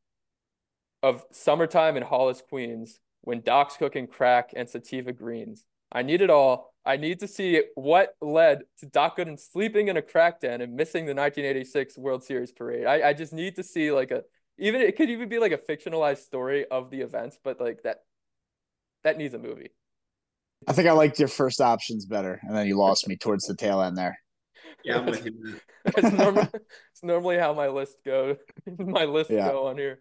of 1.04 1.24
summertime 1.32 1.96
in 1.96 2.04
Hollis, 2.04 2.42
Queens, 2.48 3.00
when 3.22 3.42
Doc's 3.42 3.78
cooking 3.78 4.08
crack 4.08 4.52
and 4.56 4.70
sativa 4.70 5.12
greens. 5.12 5.66
I 5.92 6.02
need 6.02 6.22
it 6.22 6.30
all. 6.30 6.74
I 6.86 6.98
need 6.98 7.20
to 7.20 7.28
see 7.28 7.64
what 7.76 8.16
led 8.22 8.62
to 8.80 8.86
Doc 8.86 9.18
Gooden 9.18 9.40
sleeping 9.40 9.90
in 9.90 9.98
a 9.98 10.02
crack 10.02 10.40
den 10.40 10.62
and 10.62 10.74
missing 10.74 11.06
the 11.06 11.14
1986 11.14 11.98
World 11.98 12.24
Series 12.24 12.52
parade. 12.52 12.86
I, 12.86 13.10
I 13.10 13.14
just 13.14 13.34
need 13.34 13.58
to 13.58 13.64
see 13.64 13.92
like 13.92 14.12
a 14.12 14.24
even 14.58 14.82
it 14.82 14.96
could 14.96 15.10
even 15.10 15.30
be 15.30 15.40
like 15.40 15.52
a 15.52 15.58
fictionalized 15.58 16.20
story 16.20 16.66
of 16.66 16.90
the 16.90 17.02
events, 17.02 17.38
but 17.44 17.60
like 17.60 17.84
that 17.84 18.04
that 19.04 19.18
needs 19.18 19.34
a 19.34 19.40
movie. 19.40 19.70
I 20.68 20.74
think 20.74 20.88
I 20.88 20.92
liked 20.94 21.20
your 21.20 21.28
first 21.28 21.62
options 21.62 22.06
better, 22.06 22.40
and 22.44 22.56
then 22.56 22.68
you 22.68 22.78
lost 22.78 23.08
me 23.08 23.16
towards 23.16 23.46
the 23.46 23.56
tail 23.56 23.82
end 23.82 23.98
there. 23.98 24.20
Yeah, 24.84 24.98
I'm 25.00 25.06
with 25.06 25.26
you. 25.26 25.60
It's 25.86 26.12
normally 26.18 26.48
it's 26.54 27.04
normally 27.04 27.38
how 27.38 27.54
my 27.54 27.68
list 27.68 28.04
goes. 28.06 28.38
my 28.78 29.06
list 29.06 29.30
Yeah. 29.30 29.50
go 29.50 29.68
on 29.68 29.78
here. 29.78 30.00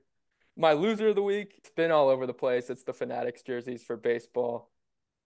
My 0.56 0.73
loser 0.73 1.08
of 1.08 1.17
the 1.17 1.23
week, 1.23 1.55
it's 1.58 1.70
been 1.70 1.91
all 1.91 2.08
over 2.08 2.26
the 2.26 2.32
place. 2.32 2.70
It's 2.70 2.85
the 2.85 2.94
Fanatics 2.94 3.43
jerseys 3.43 3.82
for 3.82 3.97
baseball. 3.97 4.70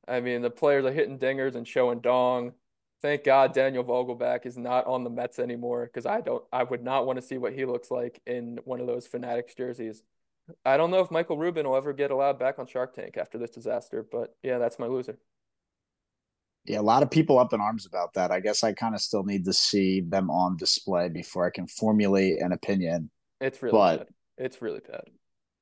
I 0.08 0.20
mean, 0.20 0.42
the 0.42 0.50
players 0.50 0.84
are 0.84 0.92
hitting 0.92 1.18
dingers 1.20 1.54
and 1.54 1.68
showing 1.68 2.00
dong. 2.00 2.52
Thank 3.02 3.24
God 3.24 3.54
Daniel 3.54 3.82
Vogelbach 3.82 4.44
is 4.44 4.58
not 4.58 4.86
on 4.86 5.04
the 5.04 5.10
Mets 5.10 5.38
anymore 5.38 5.86
because 5.86 6.04
I 6.06 6.20
don't 6.20 6.44
I 6.52 6.62
would 6.62 6.82
not 6.84 7.06
want 7.06 7.18
to 7.18 7.22
see 7.26 7.38
what 7.38 7.54
he 7.54 7.64
looks 7.64 7.90
like 7.90 8.20
in 8.26 8.58
one 8.64 8.80
of 8.80 8.86
those 8.86 9.06
Fanatics 9.06 9.54
jerseys. 9.54 10.02
I 10.64 10.76
don't 10.76 10.90
know 10.90 11.00
if 11.00 11.10
Michael 11.10 11.38
Rubin 11.38 11.66
will 11.68 11.76
ever 11.76 11.92
get 11.92 12.10
allowed 12.10 12.38
back 12.38 12.58
on 12.58 12.66
Shark 12.66 12.94
Tank 12.94 13.16
after 13.16 13.38
this 13.38 13.50
disaster, 13.50 14.04
but 14.10 14.34
yeah, 14.42 14.58
that's 14.58 14.78
my 14.78 14.86
loser. 14.86 15.18
Yeah, 16.66 16.80
a 16.80 16.82
lot 16.82 17.02
of 17.02 17.10
people 17.10 17.38
up 17.38 17.52
in 17.54 17.60
arms 17.60 17.86
about 17.86 18.12
that. 18.14 18.30
I 18.30 18.40
guess 18.40 18.62
I 18.62 18.74
kind 18.74 18.94
of 18.94 19.00
still 19.00 19.22
need 19.22 19.46
to 19.46 19.52
see 19.52 20.00
them 20.02 20.30
on 20.30 20.56
display 20.56 21.08
before 21.08 21.46
I 21.46 21.50
can 21.50 21.66
formulate 21.66 22.42
an 22.42 22.52
opinion. 22.52 23.10
It's 23.40 23.62
really 23.62 23.72
But- 23.72 23.96
bad. 23.98 24.08
It's 24.36 24.62
really 24.62 24.80
bad. 24.80 25.04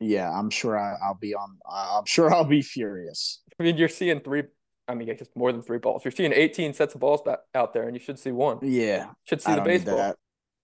Yeah, 0.01 0.31
I'm 0.31 0.51
sure 0.51 0.79
I, 0.79 0.95
I'll 1.05 1.19
be 1.21 1.35
on. 1.35 1.59
I'm 1.69 2.05
sure 2.05 2.33
I'll 2.33 2.45
be 2.45 2.63
furious. 2.63 3.43
I 3.59 3.65
mean, 3.65 3.77
you're 3.77 3.89
seeing 3.89 4.21
three, 4.21 4.45
I 4.89 4.95
mean, 4.95 5.11
I 5.11 5.15
guess 5.15 5.29
more 5.35 5.53
than 5.53 5.63
three 5.63 5.79
balls. 5.79 6.05
You're 6.05 6.13
seeing 6.13 6.33
18 6.33 6.73
sets 6.73 6.95
of 6.95 7.01
balls 7.01 7.21
back 7.23 7.41
out 7.55 7.73
there, 7.75 7.83
and 7.85 7.95
you 7.95 8.01
should 8.01 8.19
see 8.19 8.33
one. 8.33 8.59
Yeah, 8.63 9.11
Should 9.25 9.43
see 9.43 9.53
I 9.53 9.57
the 9.57 9.61
baseball. 9.63 9.97
that. 9.97 10.17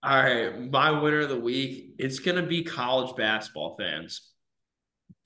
All 0.02 0.16
right, 0.22 0.70
my 0.70 0.90
winner 0.90 1.20
of 1.20 1.28
the 1.28 1.38
week, 1.40 1.94
it's 1.98 2.18
going 2.18 2.36
to 2.36 2.46
be 2.46 2.62
college 2.64 3.14
basketball 3.16 3.76
fans. 3.78 4.30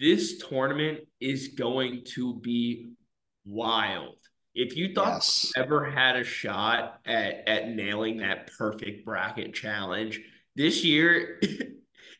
This 0.00 0.38
tournament 0.38 1.00
is 1.20 1.48
going 1.48 2.02
to 2.14 2.34
be 2.40 2.90
wild. 3.44 4.16
If 4.54 4.76
you 4.76 4.94
thought 4.94 5.14
Yes. 5.14 5.52
you 5.56 5.62
ever 5.62 5.90
had 5.90 6.16
a 6.16 6.24
shot 6.24 7.00
at, 7.06 7.48
at 7.48 7.68
nailing 7.70 8.18
that 8.18 8.50
perfect 8.58 9.04
bracket 9.04 9.54
challenge, 9.54 10.20
this 10.56 10.84
year, 10.84 11.40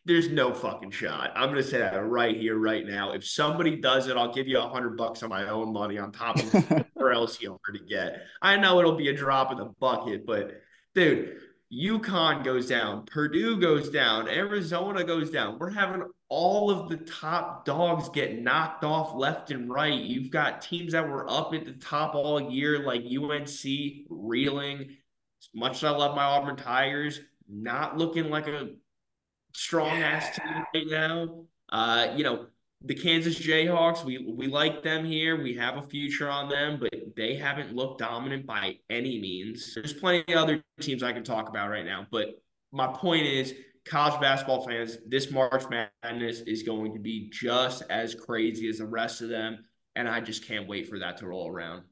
there's 0.09 0.31
no 0.31 0.55
fucking 0.55 0.91
shot. 0.91 1.33
I'm 1.37 1.50
going 1.50 1.62
to 1.62 1.69
say 1.69 1.79
that 1.79 1.95
right 2.03 2.35
here, 2.35 2.57
right 2.57 2.85
now. 2.87 3.12
If 3.12 3.29
somebody 3.29 3.77
does 3.77 4.09
it, 4.09 4.17
I'll 4.17 4.33
give 4.33 4.49
you 4.49 4.59
a 4.59 4.67
hundred 4.67 4.97
bucks 4.97 5.23
on 5.23 5.29
my 5.29 5.47
own 5.50 5.71
money 5.71 5.99
on 5.99 6.12
top 6.12 6.37
of 6.37 6.55
whatever 6.71 7.12
else 7.12 7.41
you 7.43 7.53
are 7.53 7.73
to 7.73 7.85
get. 7.85 8.23
I 8.41 8.57
know 8.57 8.79
it'll 8.79 8.97
be 8.97 9.09
a 9.09 9.17
drop 9.17 9.53
in 9.53 9.59
the 9.59 9.67
bucket, 9.79 10.25
but 10.25 10.62
dude, 10.95 11.37
UConn 11.71 12.43
goes 12.43 12.67
down, 12.67 13.05
Purdue 13.05 13.61
goes 13.61 13.91
down, 13.91 14.29
Arizona 14.29 15.05
goes 15.05 15.31
down. 15.31 15.59
We're 15.59 15.71
having 15.71 16.03
all 16.31 16.71
of 16.71 16.88
the 16.88 16.97
top 16.97 17.67
dogs 17.67 18.09
get 18.09 18.41
knocked 18.41 18.85
off 18.85 19.15
left 19.15 19.50
and 19.50 19.71
right. 19.71 19.93
You've 19.93 20.31
got 20.31 20.62
teams 20.62 20.93
that 20.93 21.07
were 21.07 21.31
up 21.31 21.53
at 21.53 21.67
the 21.67 21.73
top 21.73 22.15
all 22.15 22.41
year, 22.50 22.79
like 22.79 23.03
UNC 23.03 24.07
reeling. 24.09 24.81
As 24.81 25.49
much 25.55 25.77
as 25.77 25.85
I 25.85 25.91
love 25.91 26.17
my 26.17 26.25
Auburn 26.25 26.57
Tigers, 26.57 27.21
not 27.47 27.99
looking 27.99 28.31
like 28.31 28.49
a 28.49 28.71
strong 29.59 30.03
ass 30.03 30.37
team 30.37 30.65
right 30.75 30.87
now. 30.87 31.45
Uh, 31.71 32.12
you 32.17 32.25
know, 32.25 32.47
the 32.83 32.95
Kansas 32.95 33.38
Jayhawks, 33.38 34.05
we 34.05 34.19
we 34.19 34.47
like 34.47 34.83
them 34.83 35.05
here. 35.05 35.41
We 35.43 35.55
have 35.55 35.77
a 35.77 35.83
future 35.83 36.31
on 36.31 36.49
them, 36.49 36.79
but 36.81 36.93
they 37.17 37.35
haven't 37.35 37.75
looked 37.75 37.99
dominant 37.99 38.47
by 38.47 38.77
any 38.88 39.21
means. 39.21 39.75
There's 39.75 39.93
plenty 39.93 40.33
of 40.33 40.38
other 40.38 40.62
teams 40.81 41.03
I 41.03 41.12
can 41.12 41.25
talk 41.25 41.49
about 41.49 41.71
right 41.71 41.85
now, 41.85 42.07
but 42.11 42.41
my 42.71 42.87
point 42.87 43.27
is 43.27 43.55
college 43.85 44.21
basketball 44.21 44.67
fans, 44.67 44.99
this 45.07 45.31
March 45.31 45.65
Madness 45.71 46.41
is 46.41 46.62
going 46.62 46.93
to 46.93 47.00
be 47.00 47.31
just 47.31 47.83
as 47.91 48.15
crazy 48.15 48.69
as 48.69 48.79
the 48.79 48.87
rest 48.87 49.23
of 49.23 49.29
them, 49.29 49.65
and 49.97 50.09
I 50.09 50.21
just 50.21 50.47
can't 50.47 50.69
wait 50.69 50.88
for 50.88 50.99
that 50.99 51.17
to 51.19 51.27
roll 51.27 51.49
around. 51.49 51.83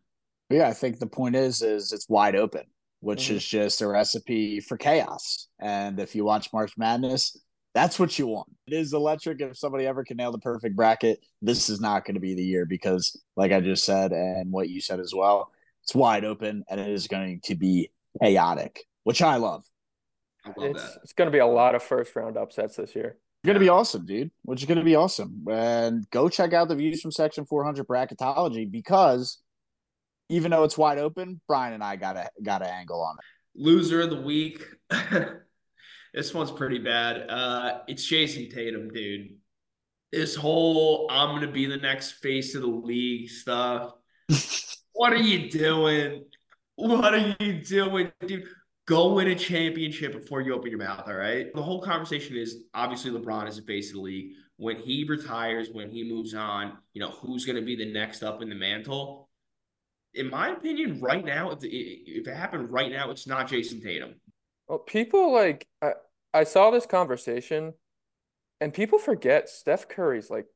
Yeah, 0.51 0.69
I 0.69 0.73
think 0.73 0.99
the 0.99 1.07
point 1.07 1.35
is 1.35 1.63
is 1.63 1.93
it's 1.93 2.09
wide 2.09 2.37
open, 2.37 2.65
which 3.01 3.25
mm-hmm. 3.25 3.37
is 3.37 3.45
just 3.45 3.81
a 3.81 3.89
recipe 3.89 4.61
for 4.61 4.77
chaos. 4.77 5.49
And 5.59 5.99
if 5.99 6.15
you 6.15 6.25
watch 6.25 6.53
March 6.53 6.73
Madness, 6.77 7.37
that's 7.77 7.99
what 7.99 8.19
you 8.19 8.27
want. 8.27 8.49
It 8.67 8.73
is 8.73 8.95
electric. 8.95 9.39
If 9.43 9.59
somebody 9.59 9.87
ever 9.87 10.03
can 10.03 10.17
nail 10.17 10.33
the 10.33 10.39
perfect 10.39 10.75
bracket, 10.75 11.21
this 11.43 11.69
is 11.69 11.79
not 11.79 12.07
going 12.07 12.15
to 12.15 12.21
be 12.21 12.35
the 12.35 12.43
year 12.43 12.65
because, 12.65 13.21
like 13.37 13.53
I 13.53 13.61
just 13.61 13.85
said, 13.85 14.13
and 14.13 14.51
what 14.51 14.71
you 14.71 14.81
said 14.81 14.99
as 14.99 15.13
well, 15.15 15.53
it's 15.83 15.95
wide 15.95 16.25
open 16.25 16.65
and 16.71 16.81
it 16.81 16.89
is 16.89 17.07
going 17.07 17.43
to 17.45 17.55
be 17.55 17.91
chaotic, 18.23 18.85
which 19.05 19.21
I 19.21 19.37
love. 19.37 19.65
I 20.43 20.55
love 20.57 20.71
it's, 20.71 20.83
that. 20.83 21.01
It's 21.03 21.13
going 21.13 21.27
to 21.27 21.33
be 21.33 21.39
a 21.39 21.47
lot 21.47 21.75
of 21.75 21.83
first 21.83 22.17
round 22.17 22.39
upsets 22.39 22.77
this 22.77 22.97
year. 22.97 23.19
It's 23.43 23.47
going 23.47 23.57
to 23.57 23.61
be 23.61 23.69
awesome, 23.69 24.07
dude. 24.07 24.31
Which 24.45 24.63
is 24.63 24.67
going 24.67 24.79
to 24.79 24.85
be 24.85 24.97
awesome. 24.97 25.45
And 25.51 26.09
go 26.09 26.31
check 26.31 26.55
out 26.55 26.69
the 26.69 26.77
views 26.77 27.03
from 27.03 27.13
Section 27.13 27.45
400 27.45 27.87
bracketology 27.87 28.71
because 28.71 29.43
even 30.31 30.51
though 30.51 30.65
it's 30.65 30.79
wide 30.79 30.97
open, 30.97 31.43
Brian 31.47 31.75
and 31.75 31.85
I 31.85 31.97
got 31.97 32.17
a 32.17 32.31
got 32.43 32.63
an 32.63 32.69
angle 32.69 33.03
on 33.03 33.17
it. 33.19 33.63
Loser 33.63 34.01
of 34.01 34.09
the 34.09 34.23
week. 34.23 34.65
This 36.17 36.33
one's 36.33 36.51
pretty 36.51 36.79
bad. 36.79 37.29
Uh, 37.29 37.81
it's 37.89 38.03
Jayson 38.09 38.51
Tatum, 38.51 38.89
dude. 38.89 39.37
This 40.11 40.35
whole 40.35 41.07
I'm 41.11 41.35
gonna 41.35 41.53
be 41.53 41.67
the 41.67 41.77
next 41.77 42.13
face 42.13 42.55
of 42.55 42.63
the 42.63 42.69
league 42.69 43.29
stuff. 43.29 43.93
what 44.95 45.13
are 45.13 45.17
you 45.17 45.51
doing? 45.51 46.25
What 46.77 47.13
are 47.13 47.37
you 47.39 47.63
doing, 47.63 48.11
dude? 48.27 48.45
Go 48.87 49.13
win 49.13 49.29
a 49.29 49.35
championship 49.35 50.13
before 50.13 50.41
you 50.41 50.55
open 50.55 50.71
your 50.71 50.79
mouth, 50.79 51.07
all 51.07 51.15
right? 51.15 51.53
The 51.55 51.63
whole 51.63 51.83
conversation 51.83 52.37
is 52.37 52.63
obviously 52.73 53.11
LeBron 53.11 53.47
is 53.47 53.57
the 53.57 53.63
face 53.63 53.91
of 53.91 53.97
the 53.97 54.01
league. 54.01 54.33
When 54.57 54.77
he 54.79 55.05
retires, 55.05 55.69
when 55.71 55.91
he 55.91 56.09
moves 56.11 56.33
on, 56.35 56.79
you 56.95 57.01
know, 57.01 57.11
who's 57.11 57.45
going 57.45 57.57
to 57.57 57.63
be 57.63 57.77
the 57.77 57.93
next 57.93 58.23
up 58.23 58.41
in 58.41 58.49
the 58.49 58.55
mantle? 58.55 59.29
In 60.15 60.31
my 60.31 60.51
opinion, 60.51 61.01
right 61.01 61.25
now, 61.25 61.51
if 61.51 61.65
it, 61.65 61.75
if 61.75 62.29
it 62.29 62.35
happened 62.35 62.71
right 62.71 62.91
now, 62.91 63.11
it's 63.11 63.27
not 63.27 63.49
Jayson 63.49 63.83
Tatum. 63.83 64.15
Well, 64.69 64.79
people 64.79 65.33
like 65.33 65.67
I, 65.83 65.93
I 66.37 66.45
saw 66.45 66.71
this 66.71 66.87
conversation, 66.87 67.73
and 68.61 68.73
people 68.73 68.99
forget 68.99 69.49
Steph 69.49 69.89
Curry's 69.89 70.31
like 70.31 70.47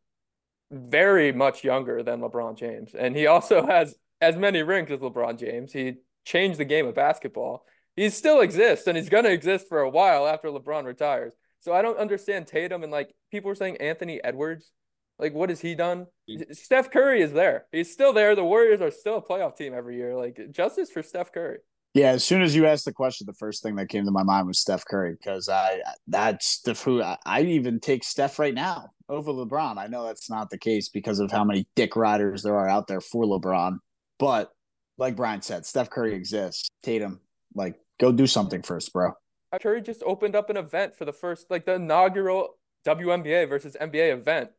very 0.71 1.33
much 1.33 1.65
younger 1.65 2.03
than 2.03 2.21
LeBron 2.21 2.57
James, 2.57 2.95
and 2.95 3.17
he 3.17 3.27
also 3.27 3.67
has 3.75 3.95
as 4.21 4.37
many 4.37 4.63
rings 4.63 4.91
as 4.91 5.01
LeBron 5.01 5.39
James. 5.39 5.73
He 5.73 5.95
changed 6.25 6.59
the 6.61 6.65
game 6.65 6.87
of 6.87 6.95
basketball. 6.95 7.65
He 7.97 8.11
still 8.11 8.41
exists, 8.41 8.87
and 8.87 8.97
he's 8.97 9.09
gonna 9.09 9.31
exist 9.31 9.69
for 9.69 9.81
a 9.81 9.91
while 9.91 10.27
after 10.27 10.49
LeBron 10.49 10.85
retires. 10.85 11.35
So 11.61 11.73
I 11.73 11.83
don't 11.83 11.99
understand 11.99 12.47
Tatum 12.47 12.83
and 12.83 12.93
like 12.93 13.15
people 13.31 13.49
were 13.49 13.55
saying 13.55 13.79
Anthony 13.79 14.23
Edwards. 14.23 14.73
Like, 15.19 15.35
what 15.35 15.51
has 15.51 15.61
he 15.61 15.75
done? 15.75 16.07
Steph 16.53 16.91
Curry 16.91 17.21
is 17.21 17.33
there. 17.33 17.67
He's 17.73 17.93
still 17.93 18.15
there. 18.15 18.35
The 18.35 18.43
Warriors 18.43 18.81
are 18.81 18.91
still 18.91 19.17
a 19.17 19.23
playoff 19.23 19.55
team 19.55 19.75
every 19.75 19.97
year. 19.97 20.17
Like, 20.17 20.41
justice 20.51 20.91
for 20.91 21.03
Steph 21.03 21.31
Curry. 21.31 21.59
Yeah, 21.93 22.11
as 22.11 22.23
soon 22.23 22.43
as 22.43 22.55
you 22.55 22.67
asked 22.67 22.85
the 22.85 22.93
question, 22.93 23.27
the 23.27 23.35
first 23.35 23.63
thing 23.63 23.75
that 23.77 23.89
came 23.89 24.05
to 24.05 24.13
my 24.13 24.23
mind 24.23 24.47
was 24.47 24.61
Steph 24.61 24.85
Curry 24.85 25.13
because 25.13 25.49
I 25.49 25.81
that's 26.07 26.61
the 26.61 26.75
who 26.75 27.03
I, 27.03 27.17
I 27.27 27.43
even 27.43 27.81
take 27.81 28.05
Steph 28.05 28.39
right 28.39 28.55
now 28.55 28.91
over 29.09 29.33
LeBron. 29.33 29.77
I 29.77 29.89
know 29.89 30.07
that's 30.07 30.31
not 30.31 30.51
the 30.51 30.59
case 30.59 30.89
because 30.89 31.19
of 31.19 31.33
how 31.33 31.43
many 31.43 31.67
dick 31.75 31.97
riders 31.97 32.43
there 32.43 32.57
are 32.57 32.69
out 32.69 32.87
there 32.87 33.01
for 33.01 33.25
LeBron, 33.25 33.79
but 34.19 34.53
like 34.99 35.17
Brian 35.17 35.43
said, 35.43 35.67
Steph 35.67 35.91
Curry 35.91 36.15
exists. 36.15 36.69
Tatum, 36.85 37.21
like, 37.55 37.75
go 37.99 38.13
do 38.13 38.27
something 38.27 38.63
first, 38.63 38.93
bro. 38.93 39.13
Uh, 39.53 39.59
Curry 39.59 39.81
just 39.81 40.03
opened 40.05 40.37
up 40.37 40.51
an 40.51 40.57
event 40.57 40.95
for 40.95 41.05
the 41.05 41.13
first, 41.13 41.51
like 41.51 41.65
the 41.65 41.75
inaugural 41.75 42.59
WNBA 42.87 43.49
versus 43.49 43.77
NBA 43.81 44.13
event. 44.13 44.51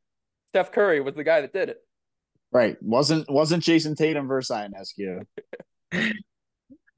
Steph 0.50 0.72
Curry 0.72 1.00
was 1.00 1.16
the 1.16 1.24
guy 1.24 1.40
that 1.40 1.54
did 1.54 1.70
it. 1.70 1.78
Right. 2.52 2.76
Wasn't 2.82 3.30
wasn't 3.30 3.64
Jayson 3.64 3.96
Tatum 3.96 4.28
versus 4.28 4.54
Ionescu. 4.54 5.26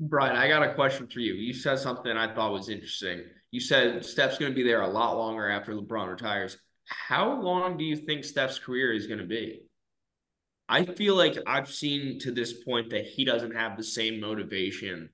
Brian, 0.10 0.36
I 0.36 0.48
got 0.48 0.64
a 0.64 0.74
question 0.74 1.08
for 1.08 1.20
you. 1.20 1.34
You 1.34 1.54
said 1.54 1.80
something 1.80 2.12
I 2.12 2.34
thought 2.34 2.52
was 2.52 2.70
interesting. 2.70 3.24
You 3.52 3.60
said 3.60 4.04
Steph's 4.04 4.38
going 4.38 4.52
to 4.52 4.56
be 4.56 4.64
there 4.64 4.82
a 4.82 4.88
lot 4.88 5.18
longer 5.18 5.50
after 5.50 5.74
LeBron 5.74 6.10
retires. 6.10 6.58
How 6.86 7.42
long 7.42 7.78
do 7.78 7.84
you 7.84 7.96
think 7.96 8.24
Steph's 8.24 8.60
career 8.60 8.94
is 8.94 9.08
going 9.08 9.20
to 9.20 9.26
be? 9.26 9.62
I 10.68 10.86
feel 10.86 11.16
like 11.16 11.38
I've 11.46 11.70
seen 11.70 12.20
to 12.20 12.32
this 12.32 12.64
point 12.64 12.90
that 12.92 13.06
he 13.06 13.26
doesn't 13.26 13.56
have 13.56 13.78
the 13.78 13.84
same 13.84 14.20
motivation 14.20 15.10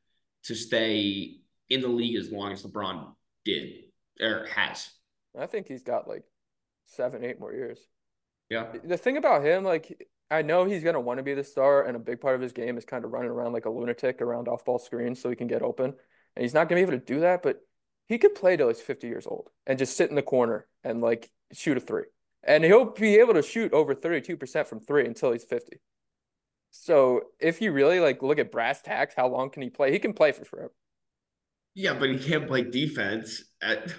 to 0.46 0.55
stay 0.55 1.36
in 1.69 1.81
the 1.81 1.88
league 1.88 2.15
as 2.15 2.31
long 2.31 2.51
as 2.51 2.63
LeBron 2.63 3.13
did 3.46 3.74
or 4.22 4.48
has. 4.55 4.89
I 5.38 5.46
think 5.46 5.67
he's 5.67 5.84
got 5.84 6.08
like 6.08 6.24
seven, 6.86 7.24
eight 7.24 7.39
more 7.39 7.53
years. 7.53 7.79
Yeah. 8.50 8.67
The 8.84 8.98
thing 8.98 9.17
about 9.17 9.43
him, 9.43 9.63
like 9.63 10.08
I 10.31 10.41
know 10.43 10.65
he's 10.65 10.83
gonna 10.83 11.00
want 11.00 11.17
to 11.17 11.24
be 11.24 11.33
the 11.33 11.43
star, 11.43 11.83
and 11.83 11.95
a 11.95 12.00
big 12.00 12.21
part 12.21 12.36
of 12.36 12.41
his 12.41 12.51
game 12.53 12.77
is 12.77 12.86
kind 12.86 13.03
of 13.03 13.12
running 13.12 13.31
around 13.31 13.53
like 13.53 13.65
a 13.65 13.69
lunatic 13.69 14.21
around 14.21 14.48
off 14.48 14.65
ball 14.65 14.79
screens 14.79 15.21
so 15.21 15.29
he 15.29 15.36
can 15.36 15.48
get 15.48 15.62
open. 15.62 15.93
And 16.36 16.43
he's 16.43 16.53
not 16.53 16.69
gonna 16.69 16.79
be 16.79 16.83
able 16.83 17.00
to 17.00 17.05
do 17.05 17.21
that, 17.21 17.41
but 17.41 17.57
he 18.07 18.17
could 18.17 18.36
play 18.36 18.57
till 18.57 18.67
he's 18.67 18.81
50 18.81 19.07
years 19.07 19.27
old 19.27 19.50
and 19.65 19.79
just 19.79 19.95
sit 19.95 20.09
in 20.09 20.15
the 20.15 20.21
corner 20.21 20.67
and 20.83 21.01
like 21.01 21.29
shoot 21.53 21.77
a 21.77 21.79
three. 21.79 22.05
And 22.43 22.63
he'll 22.63 22.86
be 22.86 23.17
able 23.17 23.33
to 23.33 23.43
shoot 23.43 23.74
over 23.74 23.93
32% 23.93 24.65
from 24.67 24.79
three 24.79 25.05
until 25.05 25.31
he's 25.31 25.43
50. 25.43 25.79
So 26.71 27.21
if 27.39 27.62
you 27.62 27.71
really 27.71 28.00
like 28.00 28.21
look 28.21 28.39
at 28.39 28.51
brass 28.51 28.81
tacks, 28.81 29.13
how 29.15 29.27
long 29.27 29.50
can 29.50 29.62
he 29.62 29.69
play? 29.69 29.91
He 29.91 30.00
can 30.00 30.13
play 30.13 30.31
for 30.31 30.45
forever. 30.45 30.74
Yeah, 31.75 31.93
but 31.93 32.09
he 32.09 32.17
can't 32.17 32.48
play 32.48 32.63
defense. 32.63 33.43
At... 33.62 33.93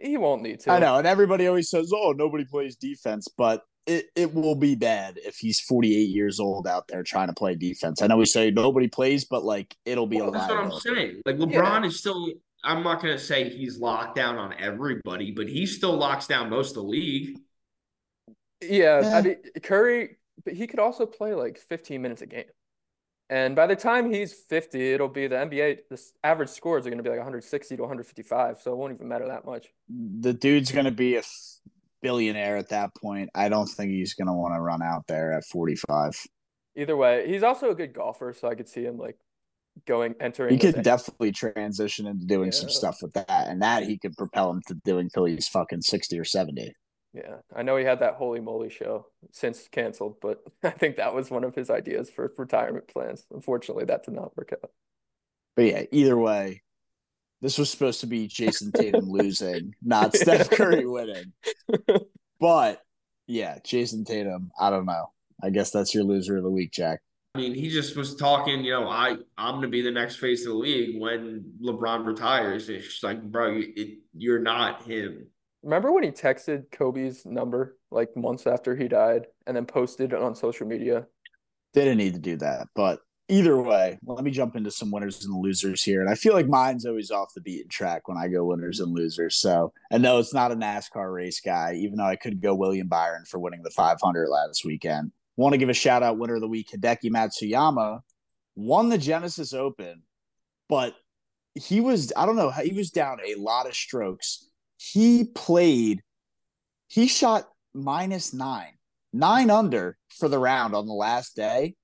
he 0.00 0.16
won't 0.16 0.42
need 0.42 0.60
to. 0.60 0.72
I 0.72 0.78
know, 0.78 0.96
and 0.96 1.06
everybody 1.06 1.46
always 1.46 1.70
says, 1.70 1.90
"Oh, 1.94 2.12
nobody 2.12 2.44
plays 2.44 2.76
defense," 2.76 3.26
but 3.28 3.62
it, 3.86 4.06
it 4.14 4.34
will 4.34 4.54
be 4.54 4.74
bad 4.74 5.18
if 5.24 5.36
he's 5.38 5.60
48 5.60 5.92
years 6.08 6.38
old 6.38 6.66
out 6.66 6.88
there 6.88 7.02
trying 7.02 7.28
to 7.28 7.34
play 7.34 7.54
defense. 7.54 8.02
I 8.02 8.06
know 8.06 8.16
we 8.16 8.26
say 8.26 8.50
nobody 8.50 8.88
plays, 8.88 9.24
but 9.24 9.44
like 9.44 9.76
it'll 9.84 10.06
be 10.06 10.16
well, 10.16 10.28
a 10.28 10.32
That's 10.32 10.50
what 10.50 10.58
I'm 10.58 10.72
saying. 10.72 11.22
Like 11.24 11.36
LeBron 11.36 11.82
yeah. 11.82 11.86
is 11.86 11.98
still 11.98 12.28
I'm 12.62 12.82
not 12.82 13.00
gonna 13.00 13.18
say 13.18 13.48
he's 13.48 13.78
locked 13.78 14.16
down 14.16 14.36
on 14.36 14.54
everybody, 14.58 15.30
but 15.30 15.48
he 15.48 15.66
still 15.66 15.96
locks 15.96 16.26
down 16.26 16.50
most 16.50 16.70
of 16.70 16.74
the 16.76 16.82
league. 16.82 17.38
Yeah, 18.62 19.00
yeah. 19.00 19.08
I 19.08 19.18
eh. 19.18 19.22
mean 19.22 19.36
Curry, 19.62 20.18
but 20.44 20.54
he 20.54 20.66
could 20.66 20.78
also 20.78 21.06
play 21.06 21.34
like 21.34 21.58
15 21.58 22.00
minutes 22.00 22.22
a 22.22 22.26
game. 22.26 22.44
And 23.30 23.54
by 23.54 23.68
the 23.68 23.76
time 23.76 24.12
he's 24.12 24.32
50, 24.32 24.92
it'll 24.92 25.06
be 25.06 25.28
the 25.28 25.36
NBA. 25.36 25.78
The 25.88 26.02
average 26.24 26.48
scores 26.48 26.84
are 26.84 26.90
going 26.90 26.98
to 26.98 27.04
be 27.04 27.10
like 27.10 27.20
160 27.20 27.76
to 27.76 27.80
155, 27.80 28.60
so 28.60 28.72
it 28.72 28.76
won't 28.76 28.92
even 28.92 29.06
matter 29.06 29.28
that 29.28 29.46
much. 29.46 29.68
The 29.88 30.32
dude's 30.32 30.72
going 30.72 30.86
to 30.86 30.90
be 30.90 31.14
a 31.14 31.22
billionaire 32.02 32.56
at 32.56 32.68
that 32.70 32.94
point. 32.94 33.30
I 33.34 33.48
don't 33.48 33.68
think 33.68 33.90
he's 33.90 34.14
going 34.14 34.28
to 34.28 34.32
want 34.32 34.54
to 34.54 34.60
run 34.60 34.82
out 34.82 35.06
there 35.06 35.32
at 35.32 35.44
45. 35.44 36.14
Either 36.76 36.96
way, 36.96 37.28
he's 37.28 37.42
also 37.42 37.70
a 37.70 37.74
good 37.74 37.92
golfer, 37.92 38.32
so 38.32 38.48
I 38.48 38.54
could 38.54 38.68
see 38.68 38.84
him 38.84 38.96
like 38.96 39.18
going 39.86 40.14
entering. 40.20 40.52
He 40.52 40.58
could 40.58 40.82
definitely 40.82 41.32
transition 41.32 42.06
into 42.06 42.26
doing 42.26 42.46
yeah. 42.46 42.58
some 42.58 42.70
stuff 42.70 42.98
with 43.02 43.12
that, 43.14 43.48
and 43.48 43.62
that 43.62 43.84
he 43.84 43.98
could 43.98 44.16
propel 44.16 44.50
him 44.50 44.62
to 44.68 44.74
doing 44.84 45.06
until 45.06 45.24
he's 45.24 45.48
fucking 45.48 45.82
60 45.82 46.18
or 46.18 46.24
70. 46.24 46.72
Yeah, 47.12 47.36
I 47.54 47.62
know 47.62 47.76
he 47.76 47.84
had 47.84 48.00
that 48.00 48.14
Holy 48.14 48.40
Moly 48.40 48.70
show 48.70 49.06
since 49.32 49.66
canceled, 49.68 50.16
but 50.22 50.42
I 50.62 50.70
think 50.70 50.96
that 50.96 51.14
was 51.14 51.30
one 51.30 51.44
of 51.44 51.54
his 51.54 51.70
ideas 51.70 52.08
for 52.08 52.32
retirement 52.36 52.88
plans. 52.88 53.26
Unfortunately, 53.32 53.84
that 53.86 54.04
did 54.04 54.14
not 54.14 54.36
work 54.36 54.52
out. 54.52 54.70
But 55.56 55.64
yeah, 55.64 55.82
either 55.90 56.16
way, 56.16 56.62
this 57.40 57.58
was 57.58 57.70
supposed 57.70 58.00
to 58.00 58.06
be 58.06 58.28
Jayson 58.28 58.72
Tatum 58.72 59.04
losing, 59.08 59.74
not 59.82 60.14
Steph 60.14 60.50
Curry 60.50 60.86
winning. 60.86 61.32
But 62.38 62.82
yeah, 63.26 63.58
Jayson 63.64 64.04
Tatum, 64.04 64.50
I 64.58 64.70
don't 64.70 64.86
know. 64.86 65.12
I 65.42 65.50
guess 65.50 65.70
that's 65.70 65.94
your 65.94 66.04
loser 66.04 66.36
of 66.36 66.42
the 66.42 66.50
week, 66.50 66.72
Jack. 66.72 67.00
I 67.34 67.38
mean, 67.38 67.54
he 67.54 67.70
just 67.70 67.96
was 67.96 68.16
talking, 68.16 68.64
you 68.64 68.72
know, 68.72 68.88
I 68.88 69.16
I'm 69.38 69.54
gonna 69.54 69.68
be 69.68 69.82
the 69.82 69.90
next 69.90 70.16
face 70.16 70.44
of 70.46 70.52
the 70.52 70.58
league 70.58 71.00
when 71.00 71.44
LeBron 71.62 72.04
retires. 72.04 72.68
It's 72.68 72.86
just 72.86 73.04
like, 73.04 73.22
bro, 73.22 73.60
it, 73.60 73.98
you're 74.12 74.40
not 74.40 74.82
him. 74.82 75.28
Remember 75.62 75.92
when 75.92 76.02
he 76.02 76.10
texted 76.10 76.70
Kobe's 76.72 77.24
number 77.24 77.76
like 77.90 78.16
months 78.16 78.46
after 78.46 78.74
he 78.74 78.88
died 78.88 79.26
and 79.46 79.56
then 79.56 79.66
posted 79.66 80.12
it 80.12 80.20
on 80.20 80.34
social 80.34 80.66
media? 80.66 81.06
Didn't 81.72 81.98
need 81.98 82.14
to 82.14 82.20
do 82.20 82.36
that, 82.38 82.66
but 82.74 83.00
either 83.30 83.60
way, 83.60 83.98
let 84.04 84.24
me 84.24 84.30
jump 84.30 84.56
into 84.56 84.70
some 84.70 84.90
winners 84.90 85.24
and 85.24 85.34
losers 85.34 85.82
here. 85.82 86.00
And 86.00 86.10
I 86.10 86.14
feel 86.14 86.34
like 86.34 86.48
mine's 86.48 86.84
always 86.84 87.10
off 87.10 87.34
the 87.34 87.40
beaten 87.40 87.68
track 87.68 88.08
when 88.08 88.18
I 88.18 88.28
go 88.28 88.44
winners 88.44 88.80
and 88.80 88.92
losers. 88.92 89.36
So, 89.36 89.72
and 89.90 90.02
no, 90.02 90.18
it's 90.18 90.34
not 90.34 90.52
a 90.52 90.56
NASCAR 90.56 91.12
race 91.12 91.40
guy, 91.40 91.74
even 91.74 91.96
though 91.96 92.04
I 92.04 92.16
could 92.16 92.40
go 92.40 92.54
William 92.54 92.88
Byron 92.88 93.24
for 93.24 93.38
winning 93.38 93.62
the 93.62 93.70
500 93.70 94.28
last 94.28 94.64
weekend. 94.64 95.12
Want 95.36 95.52
to 95.54 95.58
give 95.58 95.68
a 95.68 95.74
shout 95.74 96.02
out 96.02 96.18
winner 96.18 96.34
of 96.34 96.40
the 96.40 96.48
week, 96.48 96.70
Hideki 96.70 97.10
Matsuyama, 97.10 98.00
won 98.56 98.88
the 98.88 98.98
Genesis 98.98 99.54
Open, 99.54 100.02
but 100.68 100.94
he 101.54 101.80
was, 101.80 102.12
I 102.16 102.26
don't 102.26 102.36
know, 102.36 102.50
he 102.50 102.74
was 102.74 102.90
down 102.90 103.18
a 103.24 103.36
lot 103.36 103.66
of 103.66 103.74
strokes. 103.74 104.46
He 104.76 105.24
played, 105.24 106.02
he 106.88 107.06
shot 107.06 107.48
minus 107.72 108.34
nine 108.34 108.74
nine 109.12 109.50
under 109.50 109.96
for 110.08 110.28
the 110.28 110.38
round 110.38 110.74
on 110.74 110.86
the 110.86 110.92
last 110.92 111.34
day 111.34 111.74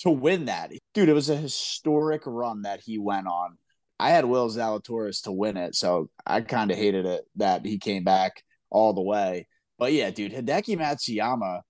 to 0.00 0.10
win 0.10 0.46
that. 0.46 0.70
Dude, 0.92 1.08
it 1.08 1.14
was 1.14 1.30
a 1.30 1.36
historic 1.36 2.22
run 2.26 2.62
that 2.62 2.80
he 2.80 2.98
went 2.98 3.26
on. 3.26 3.56
I 3.98 4.10
had 4.10 4.24
Will 4.24 4.50
Zalatoris 4.50 5.22
to 5.22 5.32
win 5.32 5.56
it, 5.56 5.74
so 5.74 6.10
I 6.26 6.40
kind 6.40 6.70
of 6.70 6.76
hated 6.76 7.06
it 7.06 7.24
that 7.36 7.64
he 7.64 7.78
came 7.78 8.04
back 8.04 8.42
all 8.70 8.92
the 8.92 9.02
way. 9.02 9.46
But 9.78 9.92
yeah, 9.92 10.10
dude, 10.10 10.32
Hideki 10.32 10.76
Matsuyama 10.78 11.60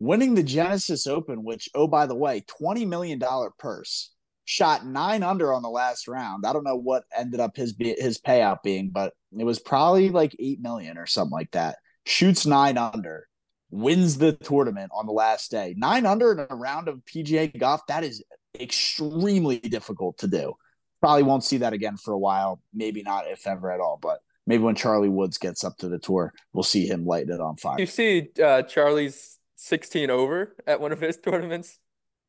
winning 0.00 0.34
the 0.34 0.42
Genesis 0.42 1.06
Open, 1.06 1.44
which, 1.44 1.68
oh, 1.74 1.86
by 1.86 2.06
the 2.06 2.14
way, 2.14 2.44
$20 2.60 2.88
million 2.88 3.20
purse, 3.58 4.12
shot 4.44 4.84
nine 4.84 5.22
under 5.22 5.52
on 5.52 5.62
the 5.62 5.70
last 5.70 6.08
round. 6.08 6.44
I 6.44 6.52
don't 6.52 6.64
know 6.64 6.76
what 6.76 7.04
ended 7.16 7.38
up 7.38 7.56
his 7.56 7.74
his 7.78 8.18
payout 8.18 8.62
being, 8.64 8.90
but 8.90 9.12
it 9.38 9.44
was 9.44 9.60
probably 9.60 10.08
like 10.08 10.34
8 10.38 10.60
million 10.60 10.98
or 10.98 11.06
something 11.06 11.32
like 11.32 11.52
that. 11.52 11.76
Shoots 12.04 12.46
nine 12.46 12.78
under, 12.78 13.28
wins 13.70 14.18
the 14.18 14.32
tournament 14.32 14.90
on 14.94 15.06
the 15.06 15.12
last 15.12 15.50
day. 15.50 15.74
Nine 15.76 16.06
under 16.06 16.32
in 16.32 16.46
a 16.48 16.54
round 16.54 16.88
of 16.88 17.04
PGA 17.04 17.56
golf, 17.58 17.86
that 17.88 18.04
is 18.04 18.22
extremely 18.58 19.58
difficult 19.58 20.18
to 20.18 20.28
do. 20.28 20.54
Probably 21.00 21.22
won't 21.22 21.44
see 21.44 21.58
that 21.58 21.72
again 21.72 21.96
for 21.96 22.12
a 22.12 22.18
while. 22.18 22.60
Maybe 22.74 23.02
not, 23.02 23.26
if 23.28 23.46
ever 23.46 23.70
at 23.70 23.80
all. 23.80 23.98
But 24.00 24.20
maybe 24.46 24.62
when 24.62 24.74
Charlie 24.74 25.08
Woods 25.08 25.38
gets 25.38 25.64
up 25.64 25.76
to 25.78 25.88
the 25.88 25.98
tour, 25.98 26.32
we'll 26.52 26.62
see 26.62 26.86
him 26.86 27.06
light 27.06 27.28
it 27.28 27.40
on 27.40 27.56
fire. 27.56 27.76
You 27.78 27.86
see 27.86 28.28
uh, 28.42 28.62
Charlie's 28.62 29.38
16 29.56 30.10
over 30.10 30.54
at 30.66 30.80
one 30.80 30.92
of 30.92 31.00
his 31.00 31.16
tournaments? 31.18 31.78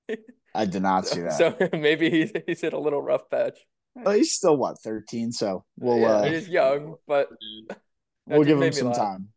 I 0.56 0.66
did 0.66 0.84
not 0.84 1.08
see 1.08 1.22
that. 1.22 1.34
So 1.34 1.56
maybe 1.78 2.10
he's, 2.10 2.32
he's 2.46 2.62
hit 2.62 2.74
a 2.74 2.80
little 2.80 3.02
rough 3.02 3.30
patch. 3.30 3.58
Well, 3.96 4.16
he's 4.16 4.34
still 4.34 4.56
what 4.56 4.80
13, 4.80 5.32
so 5.32 5.66
we'll 5.78 6.00
yeah, 6.00 6.08
uh, 6.08 6.24
he's 6.24 6.48
young, 6.48 6.96
but 7.08 7.30
we'll 8.26 8.44
give 8.46 8.62
him 8.62 8.72
some 8.72 8.94
time. 8.94 9.30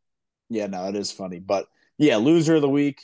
Yeah, 0.48 0.68
no, 0.68 0.88
it 0.88 0.94
is 0.94 1.10
funny, 1.10 1.40
but 1.40 1.66
yeah, 1.98 2.16
loser 2.16 2.56
of 2.56 2.62
the 2.62 2.68
week. 2.68 3.00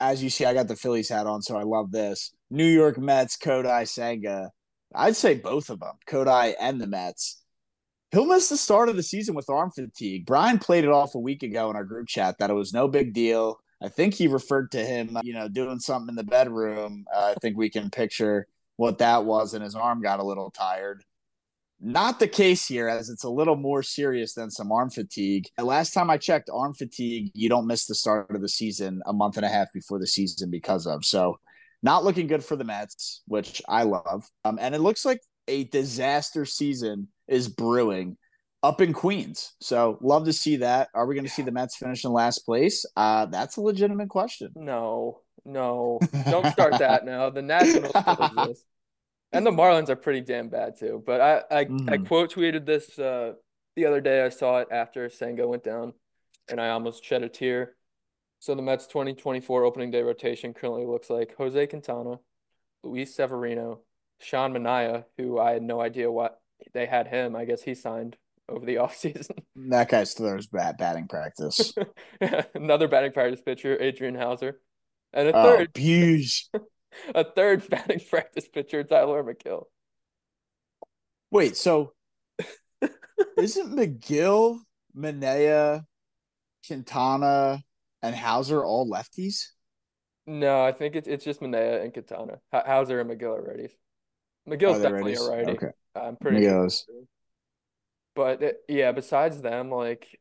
As 0.00 0.22
you 0.22 0.30
see, 0.30 0.44
I 0.44 0.54
got 0.54 0.68
the 0.68 0.76
Phillies 0.76 1.10
hat 1.10 1.26
on, 1.26 1.42
so 1.42 1.56
I 1.56 1.62
love 1.62 1.92
this. 1.92 2.32
New 2.50 2.66
York 2.66 2.98
Mets, 2.98 3.36
Kodai 3.36 3.86
Senga. 3.86 4.50
I'd 4.94 5.16
say 5.16 5.34
both 5.34 5.70
of 5.70 5.80
them, 5.80 5.94
Kodai 6.08 6.54
and 6.58 6.80
the 6.80 6.86
Mets. 6.86 7.42
He'll 8.10 8.26
miss 8.26 8.48
the 8.48 8.56
start 8.56 8.88
of 8.88 8.96
the 8.96 9.02
season 9.02 9.34
with 9.34 9.48
arm 9.48 9.70
fatigue. 9.70 10.26
Brian 10.26 10.58
played 10.58 10.84
it 10.84 10.90
off 10.90 11.14
a 11.14 11.20
week 11.20 11.42
ago 11.44 11.70
in 11.70 11.76
our 11.76 11.84
group 11.84 12.08
chat 12.08 12.38
that 12.38 12.50
it 12.50 12.54
was 12.54 12.72
no 12.72 12.88
big 12.88 13.12
deal. 13.12 13.60
I 13.80 13.88
think 13.88 14.14
he 14.14 14.26
referred 14.26 14.72
to 14.72 14.84
him, 14.84 15.16
you 15.22 15.32
know, 15.32 15.48
doing 15.48 15.78
something 15.78 16.08
in 16.08 16.16
the 16.16 16.24
bedroom. 16.24 17.04
Uh, 17.14 17.34
I 17.36 17.40
think 17.40 17.56
we 17.56 17.70
can 17.70 17.88
picture 17.88 18.46
what 18.76 18.98
that 18.98 19.24
was, 19.24 19.54
and 19.54 19.62
his 19.62 19.74
arm 19.74 20.02
got 20.02 20.20
a 20.20 20.24
little 20.24 20.50
tired. 20.50 21.04
Not 21.80 22.18
the 22.20 22.28
case 22.28 22.66
here, 22.66 22.88
as 22.88 23.08
it's 23.08 23.24
a 23.24 23.30
little 23.30 23.56
more 23.56 23.82
serious 23.82 24.34
than 24.34 24.50
some 24.50 24.70
arm 24.70 24.90
fatigue. 24.90 25.46
Last 25.58 25.92
time 25.94 26.10
I 26.10 26.18
checked, 26.18 26.50
arm 26.52 26.74
fatigue, 26.74 27.30
you 27.34 27.48
don't 27.48 27.66
miss 27.66 27.86
the 27.86 27.94
start 27.94 28.34
of 28.34 28.42
the 28.42 28.48
season 28.48 29.00
a 29.06 29.14
month 29.14 29.36
and 29.36 29.46
a 29.46 29.48
half 29.48 29.72
before 29.72 29.98
the 29.98 30.06
season 30.06 30.50
because 30.50 30.86
of. 30.86 31.04
So 31.04 31.38
not 31.82 32.04
looking 32.04 32.26
good 32.26 32.44
for 32.44 32.56
the 32.56 32.64
Mets, 32.64 33.22
which 33.26 33.62
I 33.68 33.84
love. 33.84 34.28
Um, 34.44 34.58
and 34.60 34.74
it 34.74 34.80
looks 34.80 35.04
like 35.04 35.20
a 35.48 35.64
disaster 35.64 36.44
season 36.44 37.08
is 37.28 37.48
brewing 37.48 38.16
up 38.62 38.80
in 38.80 38.92
Queens. 38.92 39.54
So 39.60 39.98
love 40.02 40.26
to 40.26 40.32
see 40.32 40.56
that. 40.56 40.88
Are 40.94 41.06
we 41.06 41.14
going 41.14 41.24
to 41.24 41.30
see 41.30 41.42
the 41.42 41.52
Mets 41.52 41.76
finish 41.76 42.04
in 42.04 42.12
last 42.12 42.40
place? 42.40 42.84
Uh, 42.96 43.26
that's 43.26 43.56
a 43.56 43.62
legitimate 43.62 44.10
question. 44.10 44.50
No, 44.54 45.20
no, 45.44 45.98
don't 46.28 46.46
start 46.52 46.78
that 46.78 47.04
now. 47.04 47.30
The 47.30 47.42
Nationals 47.42 47.90
still 47.90 48.30
exist, 48.38 48.66
and 49.32 49.46
the 49.46 49.50
Marlins 49.50 49.88
are 49.88 49.96
pretty 49.96 50.20
damn 50.20 50.48
bad 50.48 50.78
too. 50.78 51.02
But 51.04 51.20
I, 51.20 51.42
I, 51.50 51.64
mm-hmm. 51.64 51.88
I 51.88 51.98
quote 51.98 52.32
tweeted 52.32 52.66
this 52.66 52.98
uh, 52.98 53.34
the 53.76 53.86
other 53.86 54.00
day. 54.00 54.24
I 54.24 54.28
saw 54.28 54.58
it 54.58 54.68
after 54.70 55.08
Senga 55.08 55.46
went 55.46 55.64
down, 55.64 55.94
and 56.48 56.60
I 56.60 56.70
almost 56.70 57.04
shed 57.04 57.22
a 57.22 57.28
tear. 57.28 57.76
So 58.40 58.54
the 58.54 58.62
Mets 58.62 58.86
2024 58.86 59.64
opening 59.64 59.90
day 59.90 60.02
rotation 60.02 60.54
currently 60.54 60.86
looks 60.86 61.10
like 61.10 61.36
Jose 61.36 61.66
Quintana, 61.66 62.20
Luis 62.82 63.14
Severino, 63.14 63.80
Sean 64.18 64.52
Manaea, 64.52 65.04
who 65.18 65.38
I 65.38 65.52
had 65.52 65.62
no 65.62 65.80
idea 65.80 66.10
what 66.10 66.40
they 66.72 66.86
had 66.86 67.08
him. 67.08 67.36
I 67.36 67.44
guess 67.44 67.62
he 67.62 67.74
signed 67.74 68.16
over 68.48 68.64
the 68.64 68.74
offseason. 68.76 69.38
That 69.56 69.90
guy 69.90 70.04
still 70.04 70.38
bad 70.52 70.78
batting 70.78 71.08
practice. 71.08 71.74
Another 72.54 72.88
batting 72.88 73.12
practice 73.12 73.42
pitcher, 73.42 73.80
Adrian 73.80 74.14
Houser. 74.14 74.60
And 75.12 75.28
a 75.28 75.32
oh, 75.36 75.42
third 75.42 75.72
Buse. 75.72 76.48
a 77.14 77.24
third 77.24 77.68
batting 77.68 78.00
practice 78.08 78.48
pitcher, 78.48 78.84
Tyler 78.84 79.22
Megill. 79.22 79.64
Wait, 81.30 81.56
so 81.56 81.92
isn't 83.38 83.76
Megill, 83.76 84.58
Manaea, 84.96 85.84
Quintana, 86.66 87.62
and 88.02 88.14
Houser 88.14 88.64
all 88.64 88.90
lefties? 88.90 89.46
No, 90.26 90.64
I 90.64 90.72
think 90.72 90.96
it's 90.96 91.08
it's 91.08 91.24
just 91.24 91.40
Manaea 91.40 91.82
and 91.82 91.92
Quintana. 91.92 92.38
Houser 92.52 93.00
and 93.00 93.10
McGill 93.10 93.38
are 93.38 93.42
righties. 93.42 93.72
Megill's 94.48 94.78
oh, 94.78 94.82
definitely 94.82 95.14
righties? 95.14 95.26
a 95.26 95.30
righty. 95.30 95.52
Okay. 95.52 95.70
I'm 95.94 96.16
pretty 96.16 96.42
Megill's. 96.42 96.84
sure. 96.86 97.02
But 98.14 98.42
it, 98.42 98.56
yeah, 98.68 98.92
besides 98.92 99.40
them, 99.40 99.70
like 99.70 100.20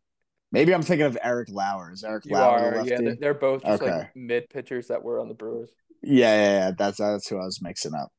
maybe 0.51 0.73
I'm 0.73 0.81
thinking 0.81 1.05
of 1.05 1.17
Eric 1.21 1.49
Lauer. 1.51 1.91
Is 1.91 2.03
Eric 2.03 2.25
you 2.25 2.33
Lauer? 2.33 2.79
Are, 2.79 2.87
yeah, 2.87 3.13
they're 3.19 3.33
both 3.33 3.63
just 3.63 3.81
okay. 3.81 3.97
like 3.99 4.15
mid 4.15 4.49
pitchers 4.49 4.87
that 4.87 5.03
were 5.03 5.19
on 5.19 5.27
the 5.27 5.33
Brewers. 5.33 5.71
Yeah, 6.01 6.33
yeah, 6.33 6.51
yeah, 6.59 6.71
That's 6.77 6.97
that's 6.97 7.27
who 7.27 7.37
I 7.37 7.45
was 7.45 7.61
mixing 7.61 7.93
up. 7.93 8.11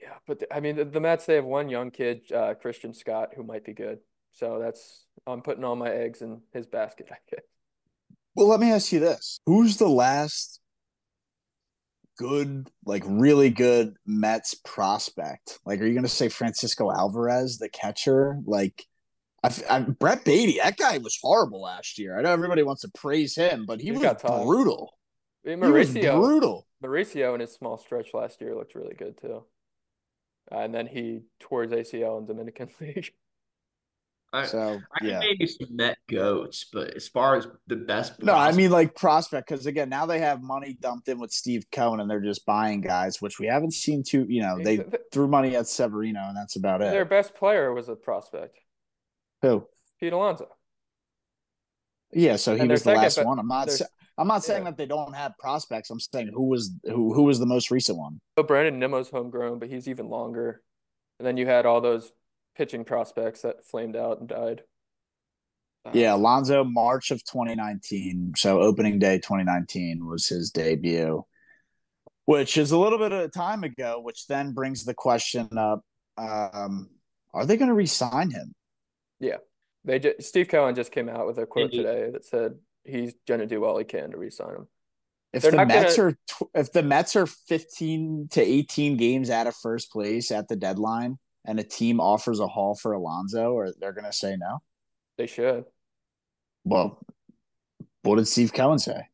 Yeah, 0.00 0.14
but 0.26 0.40
the, 0.40 0.54
I 0.54 0.60
mean, 0.60 0.76
the, 0.76 0.84
the 0.84 1.00
Mets 1.00 1.26
they 1.26 1.34
have 1.34 1.44
one 1.44 1.68
young 1.68 1.90
kid, 1.90 2.20
uh, 2.32 2.54
Christian 2.54 2.94
Scott, 2.94 3.30
who 3.36 3.42
might 3.42 3.64
be 3.64 3.72
good. 3.72 3.98
So 4.32 4.58
that's 4.58 5.06
I'm 5.26 5.42
putting 5.42 5.64
all 5.64 5.76
my 5.76 5.90
eggs 5.90 6.22
in 6.22 6.40
his 6.52 6.66
basket. 6.66 7.08
I 7.10 7.16
guess. 7.30 7.44
Well, 8.34 8.48
let 8.48 8.60
me 8.60 8.72
ask 8.72 8.92
you 8.92 9.00
this: 9.00 9.40
Who's 9.46 9.76
the 9.76 9.88
last 9.88 10.60
good, 12.18 12.70
like 12.84 13.02
really 13.06 13.50
good 13.50 13.94
Mets 14.06 14.54
prospect? 14.54 15.58
Like, 15.64 15.80
are 15.80 15.86
you 15.86 15.94
going 15.94 16.04
to 16.04 16.08
say 16.08 16.28
Francisco 16.28 16.90
Alvarez, 16.90 17.58
the 17.58 17.68
catcher? 17.68 18.38
Like, 18.44 18.84
I, 19.42 19.50
I, 19.68 19.80
Brett 19.80 20.24
Baty, 20.24 20.58
that 20.62 20.76
guy 20.76 20.98
was 20.98 21.18
horrible 21.20 21.62
last 21.62 21.98
year. 21.98 22.18
I 22.18 22.22
know 22.22 22.32
everybody 22.32 22.62
wants 22.62 22.82
to 22.82 22.90
praise 22.94 23.34
him, 23.34 23.64
but 23.66 23.80
he, 23.80 23.86
he 23.86 23.92
was 23.92 24.16
brutal. 24.22 24.94
He 25.44 25.54
was 25.54 25.90
brutal. 25.90 26.65
Mauricio 26.82 27.34
in 27.34 27.40
his 27.40 27.52
small 27.52 27.78
stretch 27.78 28.12
last 28.14 28.40
year 28.40 28.54
looked 28.54 28.74
really 28.74 28.94
good 28.94 29.18
too. 29.20 29.44
Uh, 30.50 30.58
and 30.58 30.74
then 30.74 30.86
he 30.86 31.22
tore 31.40 31.62
his 31.62 31.72
ACL 31.72 32.18
in 32.18 32.26
Dominican 32.26 32.68
League. 32.80 33.12
I, 34.32 34.44
so 34.44 34.80
I 34.92 35.04
yeah. 35.04 35.20
maybe 35.20 35.46
some 35.46 35.74
Met 35.74 35.98
goats, 36.10 36.66
but 36.72 36.94
as 36.94 37.08
far 37.08 37.36
as 37.36 37.46
the 37.68 37.76
best, 37.76 38.22
no, 38.22 38.34
I 38.34 38.52
mean 38.52 38.70
like 38.70 38.94
prospect 38.94 39.48
because 39.48 39.66
again 39.66 39.88
now 39.88 40.04
they 40.04 40.18
have 40.18 40.42
money 40.42 40.76
dumped 40.78 41.08
in 41.08 41.18
with 41.18 41.30
Steve 41.30 41.64
Cohen 41.70 42.00
and 42.00 42.10
they're 42.10 42.20
just 42.20 42.44
buying 42.44 42.80
guys, 42.80 43.22
which 43.22 43.38
we 43.38 43.46
haven't 43.46 43.72
seen 43.72 44.02
too. 44.02 44.26
You 44.28 44.42
know, 44.42 44.58
they 44.62 44.84
threw 45.12 45.28
money 45.28 45.56
at 45.56 45.68
Severino 45.68 46.20
and 46.28 46.36
that's 46.36 46.56
about 46.56 46.82
it. 46.82 46.90
Their 46.90 47.04
best 47.04 47.34
player 47.34 47.72
was 47.72 47.88
a 47.88 47.94
prospect. 47.94 48.58
Who? 49.42 49.66
Pete 50.00 50.12
Alonso. 50.12 50.48
Yeah, 52.12 52.36
so 52.36 52.56
he 52.56 52.66
was 52.66 52.82
the 52.82 52.92
last 52.92 53.24
one. 53.24 53.38
I'm 53.38 53.48
not. 53.48 53.70
I'm 54.18 54.28
not 54.28 54.44
saying 54.44 54.64
yeah. 54.64 54.70
that 54.70 54.78
they 54.78 54.86
don't 54.86 55.14
have 55.14 55.36
prospects. 55.38 55.90
I'm 55.90 56.00
saying 56.00 56.30
who 56.32 56.44
was 56.44 56.72
who 56.84 57.12
who 57.12 57.24
was 57.24 57.38
the 57.38 57.46
most 57.46 57.70
recent 57.70 57.98
one. 57.98 58.20
Oh, 58.36 58.42
Brandon 58.42 58.78
Nimmo's 58.78 59.10
homegrown, 59.10 59.58
but 59.58 59.68
he's 59.68 59.88
even 59.88 60.08
longer. 60.08 60.62
And 61.18 61.26
then 61.26 61.36
you 61.36 61.46
had 61.46 61.66
all 61.66 61.80
those 61.80 62.12
pitching 62.56 62.84
prospects 62.84 63.42
that 63.42 63.64
flamed 63.64 63.96
out 63.96 64.20
and 64.20 64.28
died. 64.28 64.62
Yeah, 65.92 66.14
Alonso, 66.14 66.64
March 66.64 67.10
of 67.10 67.22
2019. 67.24 68.32
So 68.36 68.60
opening 68.60 68.98
day 68.98 69.18
2019 69.18 70.04
was 70.04 70.26
his 70.26 70.50
debut, 70.50 71.24
which 72.24 72.56
is 72.56 72.72
a 72.72 72.78
little 72.78 72.98
bit 72.98 73.12
of 73.12 73.32
time 73.32 73.64
ago. 73.64 74.00
Which 74.00 74.26
then 74.26 74.52
brings 74.52 74.84
the 74.84 74.94
question 74.94 75.48
up: 75.56 75.82
um, 76.16 76.88
Are 77.32 77.46
they 77.46 77.56
going 77.56 77.68
to 77.68 77.74
re-sign 77.74 78.30
him? 78.30 78.54
Yeah, 79.20 79.36
they 79.84 79.98
just, 80.00 80.22
Steve 80.22 80.48
Cohen 80.48 80.74
just 80.74 80.90
came 80.90 81.08
out 81.08 81.26
with 81.26 81.38
a 81.38 81.46
quote 81.46 81.70
today 81.70 82.10
that 82.10 82.24
said 82.24 82.54
he's 82.86 83.14
going 83.26 83.40
to 83.40 83.46
do 83.46 83.64
all 83.64 83.78
he 83.78 83.84
can 83.84 84.10
to 84.10 84.16
re-sign 84.16 84.50
him. 84.50 84.68
If 85.32 85.42
They're 85.42 85.50
the 85.52 85.66
Mets 85.66 85.96
gonna... 85.96 86.08
are 86.08 86.48
if 86.54 86.72
the 86.72 86.82
Mets 86.82 87.16
are 87.16 87.26
15 87.26 88.28
to 88.30 88.40
18 88.40 88.96
games 88.96 89.28
out 89.28 89.46
of 89.46 89.54
first 89.54 89.92
place 89.92 90.30
at 90.30 90.48
the 90.48 90.56
deadline, 90.56 91.18
and 91.44 91.60
a 91.60 91.64
team 91.64 92.00
offers 92.00 92.40
a 92.40 92.46
haul 92.46 92.74
for 92.74 92.92
Alonso, 92.92 93.52
or 93.52 93.72
they're 93.78 93.92
going 93.92 94.04
to 94.04 94.12
say 94.12 94.36
no? 94.36 94.60
They 95.18 95.26
should. 95.26 95.64
Well, 96.64 96.98
what 98.02 98.16
did 98.16 98.28
Steve 98.28 98.52
Cohen 98.52 98.78
say? 98.78 99.08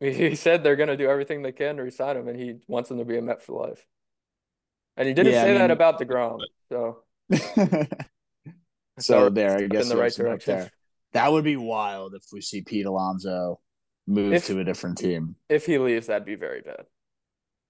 He 0.00 0.36
said 0.36 0.62
they're 0.62 0.76
going 0.76 0.88
to 0.88 0.96
do 0.96 1.08
everything 1.08 1.42
they 1.42 1.52
can 1.52 1.76
to 1.76 1.82
resign 1.82 2.16
him, 2.16 2.28
and 2.28 2.38
he 2.38 2.56
wants 2.68 2.90
him 2.90 2.98
to 2.98 3.04
be 3.04 3.18
a 3.18 3.22
Met 3.22 3.42
for 3.42 3.66
life. 3.66 3.84
And 4.96 5.08
he 5.08 5.14
didn't 5.14 5.32
yeah, 5.32 5.42
say 5.42 5.48
I 5.48 5.52
mean, 5.52 5.58
that 5.58 5.70
about 5.70 5.98
the 5.98 6.06
Degrom. 6.06 6.40
So, 6.70 6.98
so 8.98 9.30
there, 9.30 9.56
I 9.56 9.66
guess 9.68 9.84
in 9.84 9.88
the 9.88 9.96
right 9.96 10.12
direction. 10.12 10.58
There. 10.58 10.70
That 11.12 11.32
would 11.32 11.44
be 11.44 11.56
wild 11.56 12.14
if 12.14 12.24
we 12.32 12.40
see 12.40 12.62
Pete 12.62 12.86
Alonso 12.86 13.60
move 14.06 14.32
if, 14.32 14.46
to 14.46 14.58
a 14.60 14.64
different 14.64 14.98
team. 14.98 15.36
If 15.48 15.66
he 15.66 15.78
leaves, 15.78 16.06
that'd 16.06 16.26
be 16.26 16.34
very 16.34 16.62
bad. 16.62 16.84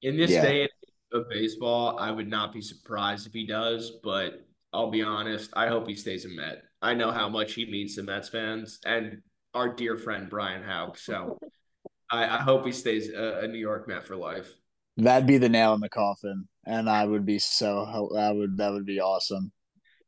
In 0.03 0.16
this 0.16 0.31
yeah. 0.31 0.42
day 0.42 0.68
of 1.12 1.29
baseball, 1.29 1.98
I 1.98 2.11
would 2.11 2.29
not 2.29 2.53
be 2.53 2.61
surprised 2.61 3.27
if 3.27 3.33
he 3.33 3.46
does, 3.46 3.92
but 4.03 4.44
I'll 4.72 4.90
be 4.90 5.03
honest, 5.03 5.51
I 5.55 5.68
hope 5.68 5.88
he 5.88 5.94
stays 5.94 6.24
a 6.24 6.29
Met. 6.29 6.62
I 6.81 6.94
know 6.94 7.11
how 7.11 7.29
much 7.29 7.55
he 7.55 7.70
means 7.70 7.96
to 7.96 8.03
Mets 8.03 8.29
fans 8.29 8.79
and 8.85 9.22
our 9.55 9.74
dear 9.74 9.96
friend 9.96 10.29
Brian 10.29 10.62
Hauk. 10.62 10.98
So 10.98 11.38
I, 12.11 12.24
I 12.24 12.38
hope 12.38 12.64
he 12.64 12.72
stays 12.72 13.11
a, 13.11 13.40
a 13.42 13.48
New 13.48 13.59
York 13.59 13.88
Met 13.88 14.05
for 14.05 14.16
life. 14.16 14.48
That'd 14.96 15.29
be 15.29 15.38
the 15.38 15.48
nail 15.48 15.74
in 15.74 15.81
the 15.81 15.88
coffin, 15.88 16.48
and 16.66 16.90
I 16.90 17.05
would 17.05 17.24
be 17.24 17.38
so 17.38 18.11
that 18.14 18.35
would 18.35 18.57
that 18.57 18.72
would 18.72 18.85
be 18.85 19.01
awesome. 19.01 19.53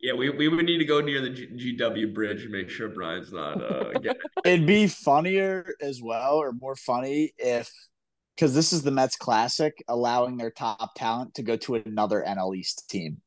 Yeah, 0.00 0.14
we, 0.14 0.30
we 0.30 0.48
would 0.48 0.64
need 0.64 0.78
to 0.78 0.84
go 0.86 1.00
near 1.00 1.20
the 1.20 1.30
G- 1.30 1.76
GW 1.78 2.14
bridge 2.14 2.42
and 2.42 2.52
make 2.52 2.70
sure 2.70 2.88
Brian's 2.88 3.32
not. 3.32 3.62
Uh, 3.62 3.92
It'd 4.44 4.66
be 4.66 4.86
funnier 4.86 5.74
as 5.80 6.00
well, 6.02 6.36
or 6.36 6.52
more 6.52 6.74
funny 6.74 7.32
if 7.36 7.70
because 8.34 8.54
this 8.54 8.72
is 8.72 8.82
the 8.82 8.90
Mets 8.90 9.16
Classic, 9.16 9.74
allowing 9.88 10.38
their 10.38 10.50
top 10.50 10.94
talent 10.94 11.34
to 11.34 11.42
go 11.42 11.56
to 11.58 11.74
another 11.74 12.24
NL 12.26 12.56
East 12.56 12.88
team. 12.88 13.20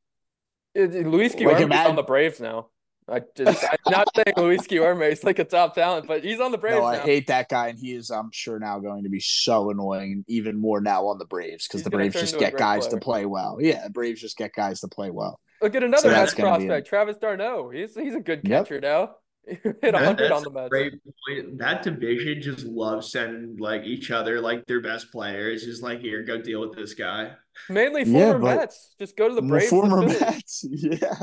Luis 0.74 1.36
Guillorme 1.36 1.70
like 1.70 1.88
on 1.88 1.94
the 1.94 2.02
Braves 2.02 2.40
now. 2.40 2.66
I 3.06 3.20
just 3.36 3.62
I'm 3.62 3.92
not 3.92 4.08
saying 4.16 4.34
Luis 4.36 4.66
Guillorme 4.66 5.12
is 5.12 5.22
like 5.22 5.38
a 5.38 5.44
top 5.44 5.74
talent, 5.74 6.06
but 6.06 6.24
he's 6.24 6.40
on 6.40 6.52
the 6.52 6.58
Braves. 6.58 6.78
No, 6.78 6.84
I 6.84 6.98
hate 6.98 7.26
that 7.26 7.48
guy, 7.48 7.68
and 7.68 7.78
he 7.78 7.92
is, 7.92 8.10
I'm 8.10 8.30
sure, 8.32 8.58
now 8.58 8.78
going 8.78 9.04
to 9.04 9.10
be 9.10 9.20
so 9.20 9.70
annoying, 9.70 10.24
even 10.26 10.58
more 10.58 10.80
now 10.80 11.06
on 11.06 11.18
the 11.18 11.26
Braves 11.26 11.68
because 11.68 11.84
the 11.84 11.90
Braves 11.90 12.14
just 12.14 12.38
get 12.38 12.56
guys 12.56 12.86
player. 12.86 12.98
to 12.98 13.04
play 13.04 13.26
well. 13.26 13.58
Yeah, 13.60 13.84
the 13.84 13.90
Braves 13.90 14.20
just 14.20 14.38
get 14.38 14.54
guys 14.54 14.80
to 14.80 14.88
play 14.88 15.10
well. 15.10 15.38
Look 15.62 15.74
at 15.74 15.82
another 15.82 16.02
so 16.02 16.10
Mets 16.10 16.34
prospect, 16.34 16.86
Travis 16.86 17.16
d'Arnaud. 17.16 17.70
He's 17.70 17.94
he's 17.94 18.14
a 18.14 18.20
good 18.20 18.44
catcher 18.44 18.74
yep. 18.74 18.82
now. 18.82 19.14
hit 19.46 19.92
100 19.94 20.32
on 20.32 20.42
the 20.42 20.50
Mets. 20.50 20.70
Great 20.70 20.94
point. 21.28 21.58
That 21.58 21.82
division 21.82 22.40
just 22.40 22.64
loves 22.64 23.12
sending 23.12 23.56
like 23.58 23.84
each 23.84 24.10
other 24.10 24.40
like 24.40 24.66
their 24.66 24.80
best 24.80 25.12
players. 25.12 25.64
Just 25.64 25.82
like 25.82 26.00
here, 26.00 26.22
go 26.22 26.40
deal 26.40 26.60
with 26.60 26.74
this 26.74 26.94
guy. 26.94 27.32
Mainly 27.68 28.04
former 28.04 28.46
yeah, 28.46 28.56
Mets. 28.56 28.94
Just 28.98 29.16
go 29.16 29.28
to 29.28 29.34
the 29.34 29.42
Braves. 29.42 29.70
Former 29.70 30.02
Mets. 30.06 30.64
Yeah. 30.74 31.14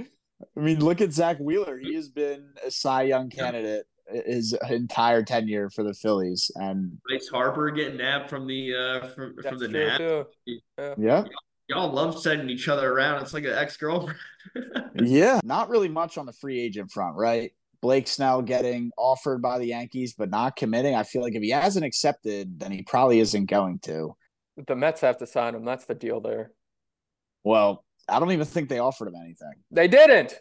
I 0.00 0.60
mean, 0.60 0.80
look 0.80 1.02
at 1.02 1.12
Zack 1.12 1.38
Wheeler. 1.38 1.78
He 1.78 1.94
has 1.96 2.08
been 2.08 2.54
a 2.66 2.70
Cy 2.70 3.02
Young 3.02 3.28
candidate 3.28 3.84
his 4.08 4.56
entire 4.70 5.22
tenure 5.22 5.70
for 5.70 5.82
the 5.82 5.94
Phillies, 5.94 6.50
and 6.54 6.98
Bryce 7.08 7.28
Harper 7.28 7.70
getting 7.70 7.96
nabbed 7.96 8.30
from 8.30 8.46
the 8.46 8.74
uh 8.74 9.06
from, 9.08 9.34
from 9.42 9.58
the 9.58 9.68
nap. 9.68 10.00
Yeah. 10.46 10.94
yeah. 10.96 11.24
Y'all 11.68 11.92
love 11.92 12.20
sending 12.20 12.48
each 12.48 12.68
other 12.68 12.92
around. 12.92 13.22
It's 13.22 13.34
like 13.34 13.44
an 13.44 13.52
ex 13.52 13.76
girlfriend. 13.76 14.18
yeah, 14.94 15.40
not 15.42 15.68
really 15.68 15.88
much 15.88 16.16
on 16.16 16.26
the 16.26 16.32
free 16.32 16.60
agent 16.60 16.92
front, 16.92 17.16
right? 17.16 17.52
Blake 17.82 18.08
Snell 18.08 18.42
getting 18.42 18.90
offered 18.96 19.42
by 19.42 19.58
the 19.58 19.66
Yankees, 19.66 20.14
but 20.14 20.30
not 20.30 20.56
committing. 20.56 20.94
I 20.94 21.02
feel 21.02 21.22
like 21.22 21.34
if 21.34 21.42
he 21.42 21.50
hasn't 21.50 21.84
accepted, 21.84 22.58
then 22.58 22.72
he 22.72 22.82
probably 22.82 23.20
isn't 23.20 23.46
going 23.46 23.80
to. 23.80 24.16
The 24.66 24.76
Mets 24.76 25.02
have 25.02 25.18
to 25.18 25.26
sign 25.26 25.54
him. 25.54 25.64
That's 25.64 25.84
the 25.84 25.94
deal 25.94 26.20
there. 26.20 26.52
Well, 27.44 27.84
I 28.08 28.18
don't 28.18 28.32
even 28.32 28.46
think 28.46 28.68
they 28.68 28.78
offered 28.78 29.08
him 29.08 29.16
anything. 29.16 29.52
They 29.70 29.88
didn't. 29.88 30.34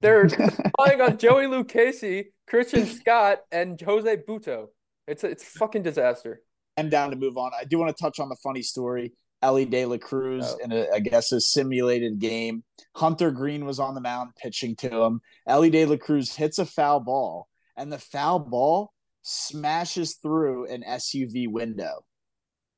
They're 0.00 0.22
relying 0.78 1.00
on 1.00 1.18
Joey 1.18 1.46
Lucchesi, 1.46 2.26
Christian 2.48 2.86
Scott, 2.86 3.38
and 3.50 3.80
Jose 3.80 4.16
Butto. 4.28 4.66
It's 5.06 5.24
a, 5.24 5.28
it's 5.28 5.42
a 5.42 5.58
fucking 5.58 5.82
disaster. 5.82 6.40
I'm 6.76 6.88
down 6.88 7.10
to 7.10 7.16
move 7.16 7.36
on. 7.36 7.52
I 7.58 7.64
do 7.64 7.78
want 7.78 7.96
to 7.96 8.02
touch 8.02 8.20
on 8.20 8.28
the 8.28 8.36
funny 8.42 8.62
story. 8.62 9.12
Elly 9.42 9.64
De 9.64 9.84
La 9.84 9.98
Cruz 9.98 10.44
oh. 10.48 10.58
in 10.64 10.72
a, 10.72 10.86
I 10.94 11.00
guess 11.00 11.32
a 11.32 11.40
simulated 11.40 12.18
game. 12.18 12.64
Hunter 12.94 13.30
Greene 13.30 13.64
was 13.64 13.78
on 13.78 13.94
the 13.94 14.00
mound 14.00 14.30
pitching 14.36 14.76
to 14.76 15.02
him. 15.02 15.20
Elly 15.46 15.70
De 15.70 15.84
La 15.84 15.96
Cruz 15.96 16.34
hits 16.34 16.58
a 16.58 16.66
foul 16.66 17.00
ball, 17.00 17.48
and 17.76 17.92
the 17.92 17.98
foul 17.98 18.38
ball 18.38 18.92
smashes 19.22 20.16
through 20.16 20.66
an 20.66 20.82
SUV 20.82 21.48
window. 21.48 22.04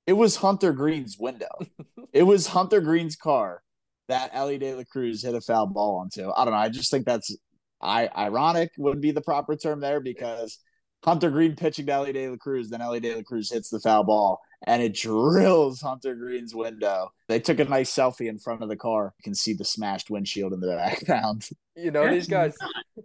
It 0.06 0.14
was 0.14 0.36
Hunter 0.36 0.72
Greene's 0.72 1.18
window. 1.18 1.48
it 2.12 2.22
was 2.22 2.48
Hunter 2.48 2.80
Greene's 2.80 3.16
car 3.16 3.62
that 4.08 4.30
Elly 4.32 4.58
De 4.58 4.74
La 4.74 4.84
Cruz 4.90 5.22
hit 5.22 5.34
a 5.34 5.40
foul 5.40 5.66
ball 5.66 5.98
onto. 5.98 6.30
I 6.34 6.44
don't 6.44 6.54
know. 6.54 6.60
I 6.60 6.70
just 6.70 6.90
think 6.90 7.04
that's 7.04 7.36
I 7.80 8.08
ironic 8.16 8.72
would 8.78 9.00
be 9.00 9.12
the 9.12 9.20
proper 9.20 9.54
term 9.54 9.80
there 9.80 10.00
because 10.00 10.58
Hunter 11.04 11.30
Greene 11.30 11.54
pitching 11.54 11.86
to 11.86 11.92
Elly 11.92 12.12
De 12.12 12.28
La 12.28 12.36
Cruz, 12.36 12.70
then 12.70 12.80
Elly 12.80 13.00
De 13.00 13.14
La 13.14 13.22
Cruz 13.22 13.52
hits 13.52 13.68
the 13.68 13.80
foul 13.80 14.04
ball 14.04 14.40
and 14.66 14.82
it 14.82 14.94
drills 14.94 15.80
Hunter 15.80 16.14
Greene's 16.14 16.54
window. 16.54 17.12
They 17.28 17.40
took 17.40 17.60
a 17.60 17.64
nice 17.64 17.94
selfie 17.94 18.28
in 18.28 18.38
front 18.38 18.62
of 18.62 18.68
the 18.68 18.76
car. 18.76 19.14
You 19.18 19.22
can 19.22 19.34
see 19.34 19.52
the 19.52 19.64
smashed 19.64 20.10
windshield 20.10 20.52
in 20.52 20.60
the 20.60 20.74
background. 20.74 21.48
You 21.76 21.92
know, 21.92 22.10
these 22.10 22.26
guys, 22.26 22.56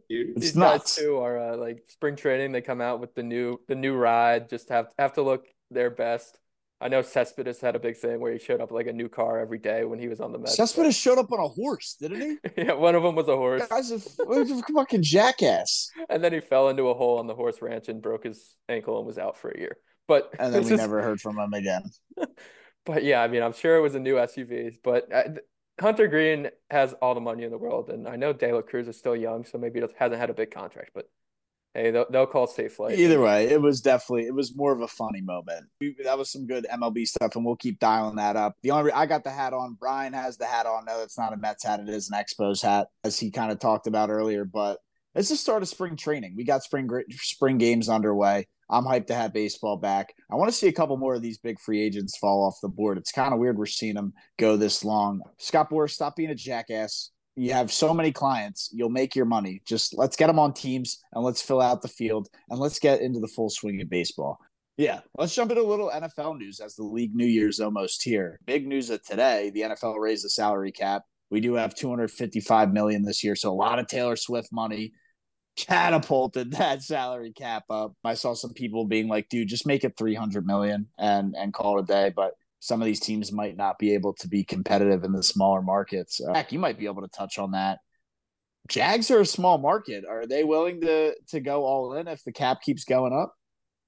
these 0.09 0.53
guys 0.53 0.95
too 0.95 1.17
are 1.17 1.53
uh, 1.53 1.57
like 1.57 1.83
spring 1.89 2.15
training. 2.15 2.51
They 2.51 2.61
come 2.61 2.81
out 2.81 2.99
with 2.99 3.13
the 3.13 3.21
new 3.21 3.59
the 3.67 3.75
new 3.75 3.93
ride. 3.93 4.49
Just 4.49 4.69
have 4.69 4.87
have 4.97 5.13
to 5.13 5.21
look 5.21 5.45
their 5.69 5.91
best. 5.91 6.39
I 6.81 6.89
know 6.89 7.01
Cespedes 7.01 7.61
had 7.61 7.77
a 7.77 7.79
big 7.79 7.95
thing 7.95 8.19
where 8.19 8.33
he 8.33 8.39
showed 8.39 8.59
up 8.59 8.69
like 8.69 8.87
a 8.87 8.91
new 8.93 9.07
car 9.07 9.39
every 9.39 9.57
day 9.57 9.85
when 9.85 9.99
he 9.99 10.09
was 10.09 10.19
on 10.19 10.33
the 10.33 10.37
Mets. 10.37 10.57
Cespedes 10.57 10.97
showed 10.97 11.17
up 11.17 11.31
on 11.31 11.39
a 11.39 11.47
horse, 11.47 11.95
didn't 11.97 12.19
he? 12.19 12.37
yeah, 12.63 12.73
one 12.73 12.93
of 12.93 13.03
them 13.03 13.15
was 13.15 13.29
a 13.29 13.37
horse. 13.37 13.65
Guy's 13.69 13.91
a, 13.91 14.01
a 14.27 14.63
fucking 14.73 15.01
jackass. 15.01 15.89
And 16.09 16.21
then 16.21 16.33
he 16.33 16.41
fell 16.41 16.67
into 16.67 16.89
a 16.89 16.93
hole 16.93 17.19
on 17.19 17.27
the 17.27 17.35
horse 17.35 17.61
ranch 17.61 17.87
and 17.87 18.01
broke 18.01 18.25
his 18.25 18.55
ankle 18.67 18.97
and 18.97 19.07
was 19.07 19.17
out 19.17 19.37
for 19.37 19.51
a 19.51 19.57
year. 19.57 19.77
But 20.07 20.31
and 20.39 20.53
then 20.53 20.63
we 20.63 20.69
just... 20.69 20.81
never 20.81 21.01
heard 21.01 21.21
from 21.21 21.37
him 21.37 21.53
again. 21.53 21.83
but 22.85 23.03
yeah, 23.03 23.21
I 23.21 23.27
mean, 23.27 23.43
I'm 23.43 23.53
sure 23.53 23.75
it 23.77 23.81
was 23.81 23.95
a 23.95 23.99
new 23.99 24.15
SUV. 24.15 24.77
But 24.83 25.11
uh, 25.13 25.23
Hunter 25.79 26.07
Greene 26.07 26.49
has 26.69 26.93
all 27.01 27.15
the 27.15 27.21
money 27.21 27.43
in 27.43 27.51
the 27.51 27.57
world, 27.57 27.89
and 27.89 28.07
I 28.07 28.15
know 28.15 28.33
De 28.33 28.51
La 28.51 28.61
Cruz 28.61 28.87
is 28.87 28.97
still 28.97 29.15
young, 29.15 29.45
so 29.45 29.57
maybe 29.57 29.79
he 29.79 29.87
hasn't 29.97 30.19
had 30.19 30.29
a 30.29 30.33
big 30.33 30.51
contract, 30.51 30.91
but 30.93 31.09
Hey, 31.73 31.89
they'll, 31.89 32.05
they'll 32.11 32.27
call 32.27 32.45
safe 32.45 32.73
flight. 32.73 32.99
Either 32.99 33.19
way, 33.19 33.49
it 33.49 33.59
was 33.59 33.81
definitely 33.81 34.27
it 34.27 34.35
was 34.35 34.55
more 34.55 34.71
of 34.71 34.81
a 34.81 34.87
funny 34.87 35.21
moment. 35.21 35.65
That 36.03 36.19
was 36.19 36.31
some 36.31 36.45
good 36.45 36.67
MLB 36.71 37.07
stuff, 37.07 37.35
and 37.35 37.43
we'll 37.43 37.55
keep 37.55 37.79
dialing 37.79 38.17
that 38.17 38.35
up. 38.35 38.55
The 38.61 38.71
only 38.71 38.91
I 38.91 39.07
got 39.07 39.23
the 39.23 39.31
hat 39.31 39.53
on. 39.53 39.75
Brian 39.79 40.13
has 40.13 40.37
the 40.37 40.45
hat 40.45 40.67
on. 40.67 40.85
No, 40.85 41.01
it's 41.01 41.17
not 41.17 41.33
a 41.33 41.37
Mets 41.37 41.63
hat. 41.63 41.79
It 41.79 41.89
is 41.89 42.11
an 42.11 42.19
Expos 42.19 42.61
hat, 42.61 42.89
as 43.03 43.19
he 43.19 43.31
kind 43.31 43.51
of 43.51 43.57
talked 43.57 43.87
about 43.87 44.11
earlier. 44.11 44.45
But 44.45 44.77
it's 45.15 45.29
the 45.29 45.35
start 45.35 45.63
of 45.63 45.69
spring 45.69 45.95
training. 45.95 46.35
We 46.35 46.43
got 46.43 46.63
spring 46.63 46.89
spring 47.11 47.57
games 47.57 47.89
underway. 47.89 48.47
I'm 48.69 48.85
hyped 48.85 49.07
to 49.07 49.15
have 49.15 49.33
baseball 49.33 49.77
back. 49.77 50.13
I 50.31 50.35
want 50.35 50.49
to 50.49 50.57
see 50.57 50.67
a 50.67 50.73
couple 50.73 50.97
more 50.97 51.15
of 51.15 51.21
these 51.21 51.37
big 51.37 51.59
free 51.59 51.81
agents 51.81 52.17
fall 52.17 52.45
off 52.45 52.57
the 52.61 52.69
board. 52.69 52.97
It's 52.97 53.11
kind 53.11 53.33
of 53.33 53.39
weird 53.39 53.57
we're 53.57 53.65
seeing 53.65 53.95
them 53.95 54.13
go 54.39 54.57
this 54.57 54.83
long. 54.83 55.21
Scott 55.37 55.69
Boras, 55.69 55.91
stop 55.91 56.15
being 56.15 56.31
a 56.31 56.35
jackass 56.35 57.11
you 57.35 57.53
have 57.53 57.71
so 57.71 57.93
many 57.93 58.11
clients, 58.11 58.69
you'll 58.71 58.89
make 58.89 59.15
your 59.15 59.25
money. 59.25 59.61
Just 59.65 59.97
let's 59.97 60.15
get 60.15 60.27
them 60.27 60.39
on 60.39 60.53
teams 60.53 60.99
and 61.13 61.23
let's 61.23 61.41
fill 61.41 61.61
out 61.61 61.81
the 61.81 61.87
field 61.87 62.29
and 62.49 62.59
let's 62.59 62.79
get 62.79 63.01
into 63.01 63.19
the 63.19 63.27
full 63.27 63.49
swing 63.49 63.81
of 63.81 63.89
baseball. 63.89 64.37
Yeah, 64.77 65.01
let's 65.17 65.35
jump 65.35 65.51
into 65.51 65.63
a 65.63 65.67
little 65.67 65.91
NFL 65.91 66.37
news 66.37 66.59
as 66.59 66.75
the 66.75 66.83
league 66.83 67.15
New 67.15 67.25
Year's 67.27 67.59
almost 67.59 68.03
here. 68.03 68.39
Big 68.45 68.67
news 68.67 68.89
of 68.89 69.03
today: 69.03 69.51
the 69.53 69.61
NFL 69.61 69.99
raised 69.99 70.25
the 70.25 70.29
salary 70.29 70.71
cap. 70.71 71.03
We 71.29 71.41
do 71.41 71.55
have 71.55 71.75
255 71.75 72.71
million 72.71 73.03
this 73.03 73.23
year, 73.23 73.35
so 73.35 73.51
a 73.51 73.53
lot 73.53 73.79
of 73.79 73.87
Taylor 73.87 74.15
Swift 74.15 74.49
money 74.51 74.93
catapulted 75.55 76.51
that 76.51 76.83
salary 76.83 77.31
cap 77.31 77.63
up. 77.69 77.93
I 78.03 78.15
saw 78.15 78.33
some 78.33 78.53
people 78.53 78.85
being 78.85 79.07
like, 79.07 79.29
"Dude, 79.29 79.47
just 79.47 79.67
make 79.67 79.83
it 79.83 79.97
300 79.97 80.45
million 80.45 80.87
and 80.97 81.35
and 81.37 81.53
call 81.53 81.79
it 81.79 81.83
a 81.83 81.85
day." 81.85 82.11
But 82.15 82.33
some 82.59 82.81
of 82.81 82.85
these 82.85 82.99
teams 82.99 83.31
might 83.31 83.57
not 83.57 83.77
be 83.77 83.93
able 83.93 84.13
to 84.13 84.27
be 84.27 84.43
competitive 84.43 85.03
in 85.03 85.11
the 85.11 85.23
smaller 85.23 85.61
markets. 85.61 86.21
Uh, 86.21 86.33
Jack, 86.33 86.51
you 86.51 86.59
might 86.59 86.79
be 86.79 86.85
able 86.85 87.01
to 87.01 87.09
touch 87.09 87.37
on 87.37 87.51
that. 87.51 87.79
Jags 88.69 89.11
are 89.11 89.19
a 89.19 89.25
small 89.25 89.57
market. 89.57 90.05
Are 90.09 90.25
they 90.25 90.43
willing 90.43 90.81
to 90.81 91.13
to 91.29 91.39
go 91.39 91.65
all 91.65 91.93
in 91.93 92.07
if 92.07 92.23
the 92.23 92.31
cap 92.31 92.61
keeps 92.61 92.85
going 92.85 93.13
up? 93.13 93.33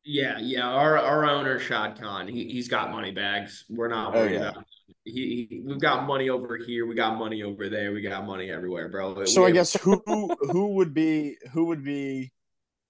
Yeah, 0.04 0.38
yeah. 0.40 0.68
Our 0.68 0.98
our 0.98 1.26
owner 1.26 1.58
Shad 1.60 2.00
Khan, 2.00 2.28
he 2.28 2.48
he's 2.48 2.68
got 2.68 2.92
money 2.92 3.12
bags. 3.12 3.66
We're 3.70 3.88
not 3.88 4.14
oh, 4.14 4.20
worried 4.20 4.38
oh, 4.38 4.42
yeah. 4.42 4.50
about. 4.50 4.66
He, 5.06 5.48
he, 5.50 5.62
we've 5.64 5.80
got 5.80 6.06
money 6.08 6.30
over 6.30 6.58
here. 6.58 6.86
We 6.86 6.96
got 6.96 7.18
money 7.18 7.44
over 7.44 7.70
there. 7.70 7.94
We 7.94 8.02
got 8.02 8.26
money 8.26 8.50
everywhere, 8.50 8.90
bro. 8.90 9.26
So 9.26 9.44
we 9.44 9.50
I 9.50 9.52
guess 9.52 9.74
who 9.76 10.02
who 10.06 10.76
would 10.76 10.94
be 10.94 11.38
who 11.54 11.66
would 11.66 11.84
be 11.84 12.32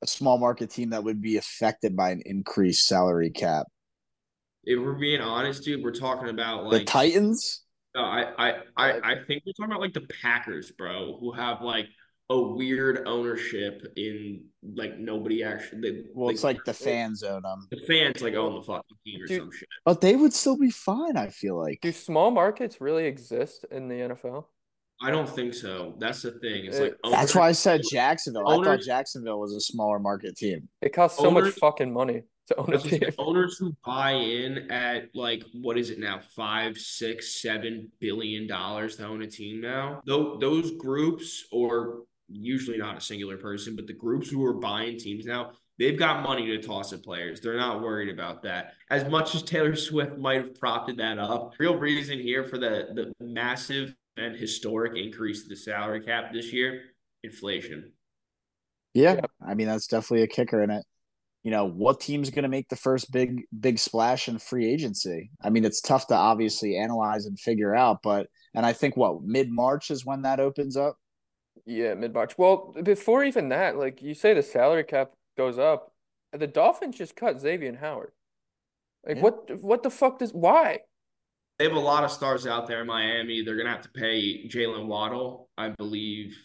a 0.01 0.08
small 0.08 0.38
market 0.38 0.69
team 0.69 0.91
that 0.91 1.04
would 1.04 1.21
be 1.21 1.38
affected 1.38 1.95
by 1.95 2.12
an 2.12 2.21
increased 2.25 2.88
salary 2.88 3.32
cap? 3.32 3.67
if 4.65 4.80
we're 4.80 4.93
being 4.93 5.21
honest, 5.21 5.63
dude, 5.63 5.84
we're 5.84 5.91
talking 5.91 6.30
about 6.30 6.65
like 6.65 6.80
the 6.80 6.86
Titans. 6.86 7.63
No, 7.93 8.01
I, 8.01 8.32
I, 8.38 8.54
I, 8.75 8.91
I 8.91 9.15
think 9.25 9.43
we're 9.45 9.54
talking 9.54 9.71
about 9.71 9.80
like 9.80 9.93
the 9.93 10.08
Packers, 10.21 10.71
bro, 10.71 11.17
who 11.19 11.32
have 11.32 11.62
like 11.62 11.86
a 12.30 12.42
weird 12.42 13.08
ownership 13.08 13.86
in 13.98 14.44
like 14.76 14.98
nobody 14.98 15.44
actually. 15.44 15.82
They, 15.82 16.04
well, 16.14 16.30
it's 16.30 16.44
like 16.44 16.64
the 16.66 16.74
fans 16.74 17.24
own 17.24 17.44
them. 17.44 17.52
Um, 17.52 17.68
the 17.70 17.86
fans 17.88 18.22
like 18.22 18.34
own 18.34 18.56
the 18.56 18.62
fucking 18.62 18.98
team 19.06 19.22
or 19.22 19.28
Dude, 19.28 19.42
some 19.42 19.52
shit. 19.52 19.70
But 19.84 20.02
they 20.02 20.16
would 20.16 20.34
still 20.34 20.58
be 20.58 20.72
fine. 20.72 21.18
I 21.18 21.30
feel 21.30 21.60
like. 21.60 21.80
Do 21.82 21.92
small 21.92 22.32
markets 22.32 22.82
really 22.82 23.06
exist 23.06 23.66
in 23.72 23.88
the 23.88 23.96
NFL? 23.96 24.46
I 25.02 25.12
don't 25.12 25.30
think 25.30 25.54
so. 25.54 25.94
That's 26.00 26.22
the 26.22 26.32
thing. 26.32 26.66
It's 26.66 26.80
like 26.80 26.96
that's 27.12 27.36
why 27.36 27.50
I 27.50 27.52
said 27.52 27.82
Jacksonville. 27.92 28.50
Owners, 28.50 28.68
I 28.68 28.72
thought 28.72 28.86
Jacksonville 28.86 29.40
was 29.40 29.54
a 29.54 29.60
smaller 29.60 30.00
market 30.00 30.38
team. 30.38 30.70
It 30.82 30.94
costs 30.94 31.20
so 31.20 31.28
owners, 31.28 31.46
much 31.46 31.54
fucking 31.56 31.94
money 31.94 32.24
to 32.48 32.56
own 32.56 32.74
a 32.74 32.80
team. 32.80 33.02
Owners 33.18 33.58
who 33.58 33.76
buy 33.86 34.12
in 34.12 34.72
at 34.72 35.10
like 35.14 35.44
what 35.54 35.78
is 35.78 35.90
it 35.90 36.00
now, 36.00 36.22
five, 36.36 36.78
six, 36.78 37.42
seven 37.42 37.92
billion 38.00 38.48
dollars 38.48 38.96
to 38.98 39.06
own 39.06 39.22
a 39.22 39.28
team 39.28 39.60
now. 39.60 40.02
Though 40.06 40.38
those 40.38 40.72
groups, 40.72 41.46
or 41.52 42.04
usually 42.30 42.78
not 42.78 42.98
a 42.98 43.02
singular 43.02 43.38
person, 43.38 43.76
but 43.76 43.88
the 43.88 43.94
groups 43.94 44.30
who 44.30 44.44
are 44.46 44.54
buying 44.54 44.98
teams 44.98 45.26
now, 45.26 45.52
they've 45.78 45.98
got 46.00 46.24
money 46.24 46.46
to 46.48 46.62
toss 46.62 46.94
at 46.94 47.04
players. 47.04 47.42
They're 47.42 47.58
not 47.58 47.82
worried 47.82 48.10
about 48.10 48.42
that. 48.44 48.74
As 48.90 49.08
much 49.10 49.36
as 49.36 49.44
Taylor 49.44 49.76
Swift 49.76 50.18
might 50.18 50.38
have 50.38 50.56
propped 50.60 50.96
that 50.98 51.20
up, 51.20 51.54
real 51.60 51.78
reason 51.78 52.20
here 52.20 52.44
for 52.44 52.58
the 52.58 52.88
the 52.94 53.26
massive 53.26 53.96
and 54.18 54.36
historic 54.36 54.96
increase 54.98 55.44
to 55.44 55.50
the 55.50 55.56
salary 55.56 56.02
cap 56.02 56.32
this 56.34 56.52
year, 56.54 56.82
inflation. 57.24 57.92
Yeah, 58.94 59.22
I 59.46 59.54
mean 59.56 59.68
that's 59.68 59.88
definitely 59.88 60.24
a 60.24 60.28
kicker 60.28 60.64
in 60.64 60.72
it. 60.72 60.86
you 61.44 61.52
know, 61.52 61.66
what 61.66 62.00
team's 62.00 62.32
going 62.32 62.44
to 62.44 62.50
make 62.50 62.70
the 62.70 62.76
first 62.76 63.12
big 63.12 63.44
big 63.60 63.78
splash 63.80 64.28
in 64.28 64.40
free 64.40 64.68
agency? 64.72 65.30
I 65.44 65.52
mean, 65.52 65.64
it's 65.66 65.82
tough 65.82 66.08
to 66.08 66.16
obviously 66.16 66.76
analyze 66.78 67.26
and 67.28 67.40
figure 67.40 67.76
out, 67.76 68.00
but 68.04 68.28
and 68.56 68.66
I 68.66 68.74
think 68.74 68.98
what 68.98 69.22
mid 69.24 69.52
March 69.52 69.92
is 69.92 70.06
when 70.06 70.24
that 70.24 70.40
opens 70.40 70.76
up. 70.76 70.98
Yeah, 71.65 71.94
mid 71.94 72.13
March. 72.13 72.38
Well, 72.38 72.76
before 72.84 73.24
even 73.24 73.50
that, 73.50 73.78
like 73.78 74.02
you 74.02 74.13
say, 74.13 74.34
the 74.34 74.44
salary 74.44 74.84
cap 74.84 75.12
goes 75.38 75.58
up. 75.58 75.91
The 76.32 76.48
Dolphins 76.48 76.98
just 76.98 77.15
cut 77.15 77.39
Xavier 77.39 77.76
Howard. 77.78 78.12
Like, 79.06 79.18
yeah. 79.18 79.22
what? 79.22 79.62
What 79.62 79.84
the 79.84 79.89
fuck 79.89 80.20
does? 80.20 80.32
Why? 80.32 80.80
They 81.58 81.65
have 81.65 81.74
a 81.74 81.80
lot 81.80 82.04
of 82.04 82.12
stars 82.12 82.46
out 82.46 82.68
there 82.68 82.82
in 82.82 82.88
Miami. 82.88 83.44
They're 83.44 83.56
gonna 83.56 83.70
have 83.70 83.84
to 83.84 83.89
pay 83.89 84.48
Jaylen 84.48 84.88
Waddle, 84.88 85.50
I 85.58 85.70
believe. 85.70 86.38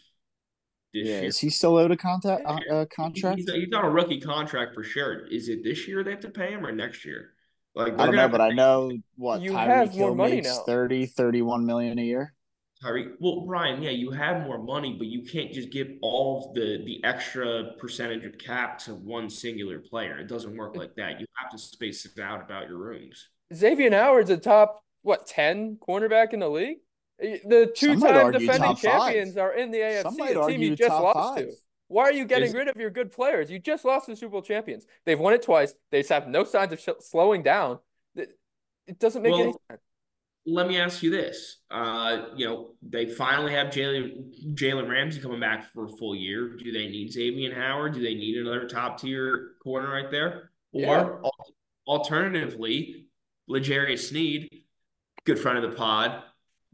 yeah, 0.92 1.04
year. 1.04 1.24
is 1.24 1.38
he 1.38 1.50
still 1.50 1.76
owed 1.76 1.90
a 1.90 1.96
contact 1.96 2.44
uh, 2.46 2.86
contract? 2.94 3.38
He's, 3.38 3.50
he's 3.50 3.74
on 3.74 3.84
a 3.84 3.90
rookie 3.90 4.20
contract 4.20 4.74
for 4.74 4.84
sure. 4.84 5.26
Is 5.26 5.48
it 5.48 5.64
this 5.64 5.88
year 5.88 6.04
they 6.04 6.12
have 6.12 6.20
to 6.20 6.30
pay 6.30 6.52
him 6.52 6.64
or 6.64 6.70
next 6.70 7.04
year? 7.04 7.32
Like 7.74 7.98
I 7.98 8.06
don't 8.06 8.16
know, 8.16 8.28
but 8.28 8.40
I 8.40 8.50
know 8.50 8.92
what 9.16 9.42
you 9.42 9.52
Tyreek 9.52 9.66
have 9.66 9.96
more 9.96 10.14
money 10.14 10.40
now. 10.40 10.62
30, 10.66 11.06
31 11.06 11.66
million 11.66 11.98
a 11.98 12.02
year. 12.02 12.34
Tyreek, 12.82 13.12
well, 13.20 13.42
Brian, 13.46 13.82
yeah, 13.82 13.90
you 13.90 14.10
have 14.10 14.42
more 14.42 14.58
money, 14.58 14.94
but 14.96 15.06
you 15.06 15.22
can't 15.22 15.52
just 15.52 15.70
give 15.70 15.88
all 16.00 16.52
the 16.54 16.82
the 16.84 17.02
extra 17.04 17.72
percentage 17.78 18.24
of 18.24 18.38
cap 18.38 18.78
to 18.78 18.94
one 18.94 19.28
singular 19.28 19.78
player. 19.78 20.18
It 20.18 20.28
doesn't 20.28 20.56
work 20.56 20.76
like 20.76 20.94
that. 20.96 21.20
You 21.20 21.26
have 21.36 21.50
to 21.50 21.58
space 21.58 22.06
it 22.06 22.18
out 22.18 22.42
about 22.42 22.68
your 22.68 22.78
rooms. 22.78 23.28
Xavier 23.54 23.90
Howard's 23.90 24.30
a 24.30 24.38
top 24.38 24.82
what 25.02 25.26
ten 25.26 25.76
cornerback 25.76 26.32
in 26.32 26.40
the 26.40 26.48
league. 26.48 26.78
The 27.18 27.70
two-time 27.76 28.32
defending 28.32 28.76
champions 28.76 29.36
are 29.36 29.52
in 29.52 29.70
the 29.70 29.78
AFC, 29.78 30.32
the 30.32 30.46
team 30.46 30.62
you 30.62 30.74
just 30.74 30.90
lost 30.90 31.36
five. 31.36 31.48
to. 31.48 31.52
Why 31.88 32.04
are 32.04 32.12
you 32.12 32.24
getting 32.24 32.52
rid 32.52 32.68
of 32.68 32.76
your 32.76 32.88
good 32.88 33.12
players? 33.12 33.50
You 33.50 33.58
just 33.58 33.84
lost 33.84 34.06
the 34.06 34.16
Super 34.16 34.30
Bowl 34.30 34.42
champions. 34.42 34.86
They've 35.04 35.18
won 35.18 35.34
it 35.34 35.42
twice. 35.42 35.74
They 35.90 36.02
have 36.08 36.28
no 36.28 36.44
signs 36.44 36.72
of 36.72 36.80
sh- 36.80 36.88
slowing 37.00 37.42
down. 37.42 37.80
It 38.14 38.98
doesn't 38.98 39.22
make 39.22 39.32
well, 39.32 39.42
any 39.42 39.52
sense. 39.68 39.82
Let 40.50 40.68
me 40.68 40.78
ask 40.78 41.02
you 41.02 41.10
this: 41.10 41.58
uh, 41.70 42.26
you 42.36 42.46
know, 42.46 42.70
they 42.82 43.06
finally 43.06 43.52
have 43.52 43.68
Jalen 43.68 44.54
Jalen 44.54 44.88
Ramsey 44.88 45.20
coming 45.20 45.40
back 45.40 45.72
for 45.72 45.84
a 45.84 45.88
full 45.88 46.14
year. 46.14 46.56
Do 46.56 46.72
they 46.72 46.88
need 46.88 47.12
Xavier 47.12 47.54
Howard? 47.54 47.94
Do 47.94 48.02
they 48.02 48.14
need 48.14 48.36
another 48.38 48.68
top 48.68 49.00
tier 49.00 49.52
corner 49.62 49.90
right 49.90 50.10
there? 50.10 50.50
Or 50.72 51.20
yeah. 51.22 51.30
alternatively, 51.86 53.06
L'Jarius 53.48 54.08
Sneed, 54.08 54.62
good 55.24 55.38
friend 55.38 55.58
of 55.58 55.70
the 55.70 55.76
pod, 55.76 56.22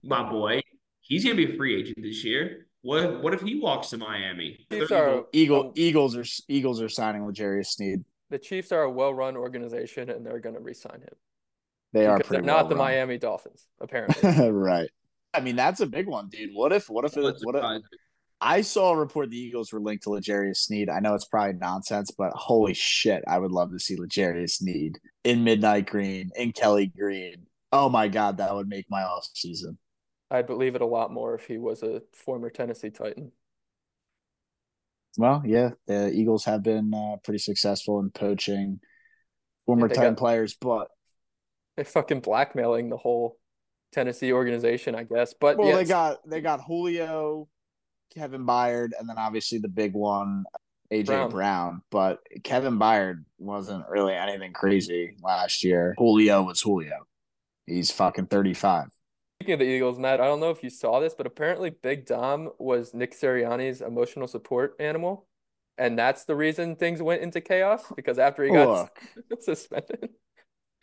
my 0.03 0.29
boy, 0.29 0.63
he's 1.01 1.25
gonna 1.25 1.37
be 1.37 1.55
a 1.55 1.57
free 1.57 1.81
agent 1.81 2.03
this 2.03 2.25
year. 2.25 2.67
What 2.83 3.23
what 3.23 3.35
if 3.35 3.41
he 3.41 3.59
walks 3.59 3.91
to 3.91 3.99
Miami? 3.99 4.67
Chiefs 4.71 4.93
are, 4.93 5.25
Eagle, 5.33 5.73
Eagles 5.75 6.17
are 6.17 6.25
Eagles 6.49 6.81
are 6.81 6.89
signing 6.89 7.27
L'Jarius 7.27 7.67
Sneed. 7.67 8.05
The 8.31 8.39
Chiefs 8.39 8.73
are 8.73 8.83
a 8.83 8.91
well 8.91 9.15
run 9.15 9.37
organization, 9.37 10.11
and 10.11 10.25
they're 10.25 10.41
going 10.41 10.55
to 10.55 10.61
re-sign 10.61 11.01
him. 11.01 11.15
They 11.93 12.07
are 12.07 12.19
they're 12.19 12.43
not 12.43 12.57
well 12.57 12.69
the 12.69 12.75
run. 12.77 12.85
Miami 12.85 13.19
Dolphins, 13.19 13.67
apparently. 13.81 14.51
right. 14.51 14.89
I 15.33 15.41
mean, 15.41 15.57
that's 15.57 15.81
a 15.81 15.87
big 15.87 16.07
one, 16.07 16.29
dude. 16.29 16.51
What 16.53 16.73
if? 16.73 16.89
What 16.89 17.05
if? 17.05 17.17
It, 17.17 17.37
what 17.43 17.57
if? 17.57 17.83
I 18.41 18.61
saw 18.61 18.91
a 18.93 18.97
report 18.97 19.31
the 19.31 19.39
Eagles 19.39 19.73
were 19.73 19.81
linked 19.81 20.05
to 20.05 20.11
L'Jarius 20.11 20.59
Sneed. 20.59 20.91
I 20.91 21.01
know 21.01 21.15
it's 21.15 21.25
probably 21.25 21.55
nonsense, 21.55 22.11
but 22.11 22.33
holy 22.35 22.75
shit, 22.75 23.25
I 23.27 23.39
would 23.39 23.51
love 23.51 23.71
to 23.73 23.79
see 23.79 23.97
L'Jarius 23.97 24.57
Sneed 24.57 24.99
in 25.25 25.43
midnight 25.43 25.87
green, 25.87 26.31
in 26.37 26.53
Kelly 26.53 26.87
green. 26.87 27.47
Oh 27.73 27.89
my 27.89 28.09
god, 28.09 28.39
that 28.39 28.55
would 28.55 28.69
make 28.69 28.87
my 28.91 29.03
off 29.03 29.27
season. 29.35 29.79
I'd 30.31 30.47
believe 30.47 30.75
it 30.75 30.83
a 30.83 30.87
lot 30.87 31.13
more 31.13 31.35
if 31.35 31.47
he 31.47 31.57
was 31.57 31.83
a 31.83 32.03
former 32.13 32.51
Tennessee 32.51 32.91
Titan. 32.91 33.33
Well, 35.17 35.43
yeah, 35.47 35.71
the 35.87 36.13
Eagles 36.13 36.45
have 36.45 36.63
been 36.63 36.93
uh, 36.93 37.17
pretty 37.25 37.39
successful 37.39 38.01
in 38.01 38.11
poaching 38.11 38.81
former 39.65 39.89
yeah, 39.89 39.95
Titan 39.95 40.15
got, 40.15 40.19
players, 40.19 40.57
but 40.61 40.89
they're 41.77 41.85
fucking 41.85 42.21
blackmailing 42.21 42.91
the 42.91 42.97
whole 42.97 43.37
Tennessee 43.93 44.33
organization, 44.33 44.95
I 44.95 45.05
guess. 45.05 45.35
But 45.39 45.59
well, 45.59 45.77
they 45.77 45.85
got 45.85 46.29
they 46.29 46.41
got 46.41 46.61
Julio, 46.61 47.49
Kevin 48.15 48.45
Byard, 48.45 48.91
and 48.99 49.09
then 49.09 49.19
obviously 49.19 49.59
the 49.59 49.69
big 49.69 49.95
one, 49.95 50.45
AJ 50.93 51.07
Brown. 51.07 51.31
Brown. 51.31 51.83
But 51.91 52.21
Kevin 52.45 52.79
Byard 52.79 53.25
wasn't 53.39 53.89
really 53.89 54.15
anything 54.15 54.53
crazy 54.53 55.17
last 55.23 55.65
year. 55.65 55.95
Julio 55.99 56.43
was 56.43 56.61
Julio. 56.61 57.07
He's 57.67 57.91
fucking 57.91 58.27
thirty 58.27 58.55
five. 58.55 58.89
Speaking 59.41 59.55
of 59.55 59.61
the 59.61 59.67
Eagles, 59.67 59.99
Matt, 59.99 60.21
I 60.21 60.25
don't 60.25 60.41
know 60.41 60.51
if 60.51 60.63
you 60.63 60.71
saw 60.71 60.99
this, 60.99 61.15
but 61.15 61.27
apparently 61.27 61.71
Big 61.71 62.07
Dom 62.07 62.51
was 62.59 62.95
Nick 62.95 63.13
Sirianni's 63.13 63.83
emotional 63.83 64.27
support 64.27 64.75
animal. 64.81 65.27
And 65.79 65.99
that's 65.99 66.25
the 66.25 66.35
reason 66.35 66.77
things 66.77 67.03
went 67.03 67.21
into 67.21 67.43
chaos 67.43 67.85
because 67.95 68.19
after 68.19 68.45
he 68.45 68.51
got 68.51 68.67
Look. 68.69 69.01
suspended. 69.43 70.09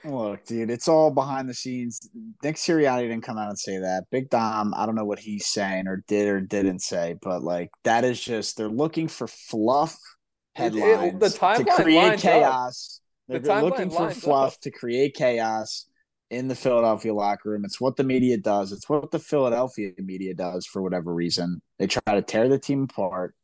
Look, 0.06 0.46
dude, 0.46 0.70
it's 0.70 0.88
all 0.88 1.12
behind 1.12 1.48
the 1.48 1.54
scenes. 1.54 2.10
Nick 2.44 2.58
Sirianni 2.58 3.04
didn't 3.04 3.22
come 3.22 3.38
out 3.38 3.50
and 3.50 3.58
say 3.58 3.78
that. 3.78 4.06
Big 4.12 4.30
Dom, 4.30 4.74
I 4.76 4.86
don't 4.86 4.96
know 4.96 5.06
what 5.06 5.20
he's 5.20 5.48
saying 5.48 5.88
or 5.88 6.04
did 6.08 6.28
or 6.28 6.42
didn't 6.42 6.80
say, 6.80 7.16
but 7.22 7.42
like 7.42 7.70
that 7.86 8.04
is 8.04 8.20
just 8.20 8.58
they're 8.58 8.68
looking 8.68 9.08
for 9.08 9.28
fluff 9.28 9.98
headlines 10.56 11.14
it, 11.14 11.20
the 11.20 11.30
to 11.30 11.66
create 11.82 12.20
chaos. 12.20 13.00
They're 13.30 13.40
the 13.40 13.62
looking 13.62 13.90
for 13.90 14.10
fluff 14.10 14.56
up. 14.56 14.60
to 14.62 14.72
create 14.72 15.14
chaos 15.16 15.88
in 16.30 16.48
the 16.48 16.56
Philadelphia 16.56 17.14
locker 17.14 17.52
room. 17.52 17.64
It's 17.64 17.80
what 17.80 17.96
the 17.96 18.04
media 18.04 18.38
does. 18.38 18.72
It's 18.72 18.90
what 18.90 19.12
the 19.12 19.20
Philadelphia 19.20 19.92
media 20.00 20.34
does 20.34 20.66
for 20.66 20.82
whatever 20.82 21.14
reason. 21.14 21.62
They 21.80 21.88
try 21.88 22.16
to 22.16 22.22
tear 22.22 22.50
the 22.50 22.60
team 22.60 22.84
apart. 22.84 23.36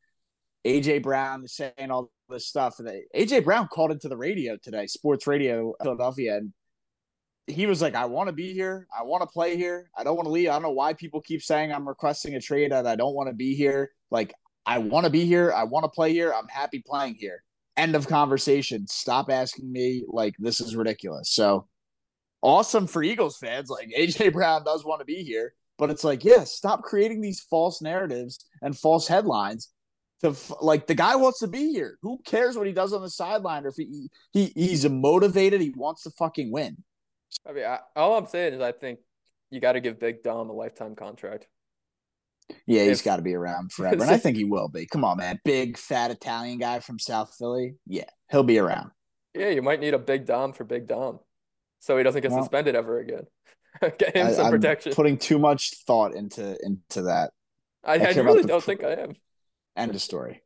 AJ 0.65 1.03
Brown 1.03 1.45
is 1.45 1.55
saying 1.55 1.89
all 1.89 2.11
this 2.29 2.47
stuff. 2.47 2.79
and 2.79 2.89
AJ 3.15 3.43
Brown 3.43 3.67
called 3.67 3.91
into 3.91 4.07
the 4.07 4.17
radio 4.17 4.57
today, 4.57 4.87
sports 4.87 5.27
radio 5.27 5.73
Philadelphia, 5.81 6.37
and 6.37 6.53
he 7.47 7.65
was 7.65 7.81
like, 7.81 7.95
I 7.95 8.05
want 8.05 8.27
to 8.27 8.33
be 8.33 8.53
here. 8.53 8.87
I 8.97 9.03
want 9.03 9.21
to 9.21 9.27
play 9.27 9.57
here. 9.57 9.89
I 9.97 10.03
don't 10.03 10.15
want 10.15 10.27
to 10.27 10.31
leave. 10.31 10.49
I 10.49 10.53
don't 10.53 10.61
know 10.61 10.71
why 10.71 10.93
people 10.93 11.21
keep 11.21 11.41
saying 11.41 11.71
I'm 11.71 11.87
requesting 11.87 12.35
a 12.35 12.41
trade 12.41 12.71
and 12.71 12.87
I 12.87 12.95
don't 12.95 13.15
want 13.15 13.29
to 13.29 13.35
be 13.35 13.55
here. 13.55 13.91
Like, 14.11 14.33
I 14.65 14.77
want 14.77 15.05
to 15.05 15.09
be 15.09 15.25
here. 15.25 15.51
I 15.51 15.63
want 15.63 15.83
to 15.83 15.89
play 15.89 16.13
here. 16.13 16.31
I'm 16.31 16.47
happy 16.47 16.83
playing 16.85 17.15
here. 17.15 17.43
End 17.75 17.95
of 17.95 18.07
conversation. 18.07 18.87
Stop 18.87 19.31
asking 19.31 19.71
me. 19.71 20.03
Like, 20.07 20.35
this 20.37 20.61
is 20.61 20.75
ridiculous. 20.75 21.31
So, 21.31 21.67
awesome 22.41 22.87
for 22.87 23.03
Eagles 23.03 23.37
fans. 23.37 23.69
Like 23.69 23.89
AJ 23.97 24.33
Brown 24.33 24.63
does 24.63 24.85
want 24.85 24.99
to 24.99 25.05
be 25.05 25.23
here, 25.23 25.53
but 25.77 25.89
it's 25.89 26.03
like, 26.03 26.23
yeah, 26.23 26.43
stop 26.43 26.83
creating 26.83 27.21
these 27.21 27.39
false 27.39 27.81
narratives 27.81 28.45
and 28.61 28.77
false 28.77 29.07
headlines. 29.07 29.69
To 30.21 30.35
like 30.61 30.87
the 30.87 30.95
guy 30.95 31.15
wants 31.15 31.39
to 31.39 31.47
be 31.47 31.71
here. 31.71 31.97
Who 32.01 32.19
cares 32.25 32.57
what 32.57 32.67
he 32.67 32.73
does 32.73 32.91
on 32.93 33.01
the 33.01 33.09
sideline 33.09 33.65
or 33.65 33.69
if 33.69 33.75
he, 33.77 34.09
he 34.31 34.51
he's 34.55 34.87
motivated. 34.89 35.61
He 35.61 35.71
wants 35.75 36.03
to 36.03 36.11
fucking 36.11 36.51
win. 36.51 36.83
I 37.47 37.53
mean, 37.53 37.63
I, 37.63 37.79
all 37.95 38.17
I'm 38.17 38.27
saying 38.27 38.55
is 38.55 38.61
I 38.61 38.73
think 38.73 38.99
you 39.49 39.59
got 39.61 39.73
to 39.73 39.79
give 39.79 39.99
Big 39.99 40.21
Dom 40.23 40.49
a 40.49 40.53
lifetime 40.53 40.95
contract. 40.95 41.47
Yeah, 42.65 42.83
he's 42.83 43.01
got 43.01 43.17
to 43.17 43.21
be 43.21 43.35
around 43.35 43.71
forever, 43.73 44.01
and 44.01 44.11
I 44.11 44.17
think 44.17 44.35
he 44.35 44.43
will 44.43 44.67
be. 44.67 44.85
Come 44.87 45.05
on, 45.05 45.17
man, 45.17 45.39
big 45.45 45.77
fat 45.77 46.11
Italian 46.11 46.57
guy 46.57 46.79
from 46.79 46.99
South 46.99 47.33
Philly. 47.37 47.75
Yeah, 47.85 48.09
he'll 48.29 48.43
be 48.43 48.57
around. 48.57 48.91
Yeah, 49.33 49.49
you 49.49 49.61
might 49.61 49.79
need 49.79 49.93
a 49.93 49.99
Big 49.99 50.25
Dom 50.25 50.53
for 50.53 50.63
Big 50.63 50.87
Dom 50.87 51.19
so 51.79 51.97
he 51.97 52.03
doesn't 52.03 52.21
get 52.21 52.31
well, 52.31 52.43
suspended 52.43 52.75
ever 52.75 52.99
again. 52.99 53.25
get 53.97 54.15
him 54.15 54.27
I, 54.27 54.31
some 54.33 54.51
protection. 54.51 54.91
I'm 54.91 54.95
putting 54.95 55.17
too 55.17 55.39
much 55.39 55.73
thought 55.85 56.13
into 56.13 56.57
into 56.63 57.03
that. 57.03 57.31
I, 57.83 57.93
I, 57.93 58.11
I 58.11 58.17
really 58.17 58.43
don't 58.43 58.63
think 58.63 58.83
I 58.83 58.93
am. 58.93 59.15
End 59.79 59.95
of 59.95 60.01
story. 60.01 60.41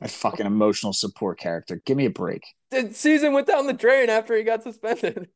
My 0.00 0.06
fucking 0.06 0.46
emotional 0.46 0.92
support 0.92 1.38
character. 1.38 1.80
Give 1.84 1.96
me 1.96 2.04
a 2.06 2.10
break. 2.10 2.42
The 2.70 2.92
season 2.92 3.32
went 3.32 3.46
down 3.46 3.66
the 3.66 3.72
drain 3.72 4.10
after 4.10 4.36
he 4.36 4.42
got 4.42 4.62
suspended. 4.62 5.28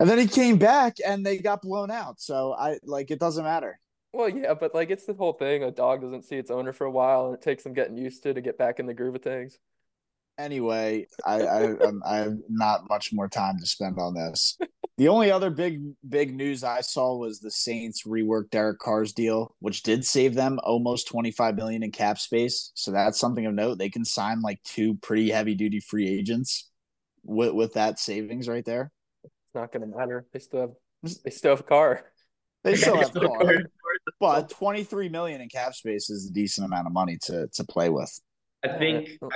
And 0.00 0.08
then 0.08 0.18
he 0.18 0.26
came 0.26 0.58
back 0.58 0.96
and 1.06 1.24
they 1.24 1.38
got 1.38 1.62
blown 1.62 1.90
out. 1.90 2.20
So 2.20 2.52
I 2.52 2.78
like 2.82 3.10
it 3.10 3.20
doesn't 3.20 3.44
matter. 3.44 3.78
Well, 4.12 4.28
yeah, 4.28 4.54
but 4.54 4.74
like 4.74 4.90
it's 4.90 5.06
the 5.06 5.14
whole 5.14 5.32
thing. 5.32 5.62
A 5.62 5.70
dog 5.70 6.00
doesn't 6.00 6.22
see 6.22 6.36
its 6.36 6.50
owner 6.50 6.72
for 6.72 6.84
a 6.84 6.90
while, 6.90 7.26
and 7.26 7.34
it 7.34 7.42
takes 7.42 7.64
them 7.64 7.74
getting 7.74 7.96
used 7.96 8.22
to 8.22 8.34
to 8.34 8.40
get 8.40 8.58
back 8.58 8.78
in 8.80 8.86
the 8.86 8.94
groove 8.94 9.16
of 9.16 9.22
things 9.22 9.58
anyway, 10.38 11.06
I, 11.24 11.42
I 11.42 11.76
I 12.04 12.16
have 12.18 12.36
not 12.48 12.88
much 12.88 13.12
more 13.12 13.28
time 13.28 13.58
to 13.60 13.66
spend 13.66 13.98
on 13.98 14.14
this. 14.14 14.58
The 14.96 15.08
only 15.08 15.30
other 15.30 15.50
big 15.50 15.82
big 16.08 16.34
news 16.34 16.62
I 16.62 16.80
saw 16.80 17.16
was 17.16 17.40
the 17.40 17.50
Saints 17.50 18.04
reworked 18.04 18.50
Derek 18.50 18.78
Carr's 18.78 19.12
deal, 19.12 19.54
which 19.58 19.82
did 19.82 20.04
save 20.04 20.34
them 20.34 20.60
almost 20.62 21.08
25 21.08 21.56
million 21.56 21.82
in 21.82 21.90
cap 21.90 22.18
space. 22.18 22.70
So 22.74 22.92
that's 22.92 23.18
something 23.18 23.44
of 23.44 23.54
note. 23.54 23.78
They 23.78 23.90
can 23.90 24.04
sign 24.04 24.40
like 24.40 24.62
two 24.62 24.94
pretty 24.96 25.30
heavy 25.30 25.56
duty 25.56 25.80
free 25.80 26.08
agents 26.08 26.70
with 27.24 27.54
with 27.54 27.72
that 27.72 27.98
savings 27.98 28.48
right 28.48 28.64
there. 28.64 28.92
It's 29.24 29.54
not 29.54 29.72
going 29.72 29.90
to 29.90 29.96
matter. 29.96 30.26
They 30.32 30.38
still 30.38 30.60
have 30.60 31.16
they 31.24 31.30
still 31.30 31.52
have 31.52 31.60
a 31.60 31.64
Carr. 31.64 32.04
They 32.62 32.76
still 32.76 32.96
have 32.96 33.12
Carr. 33.12 33.64
But 34.20 34.48
23 34.50 35.08
million 35.08 35.40
in 35.40 35.48
cap 35.48 35.74
space 35.74 36.08
is 36.08 36.28
a 36.28 36.32
decent 36.32 36.66
amount 36.66 36.86
of 36.86 36.92
money 36.92 37.18
to 37.22 37.48
to 37.48 37.64
play 37.64 37.88
with. 37.88 38.20
I 38.64 38.68
uh, 38.68 38.78
think, 38.78 39.10
oh. 39.22 39.28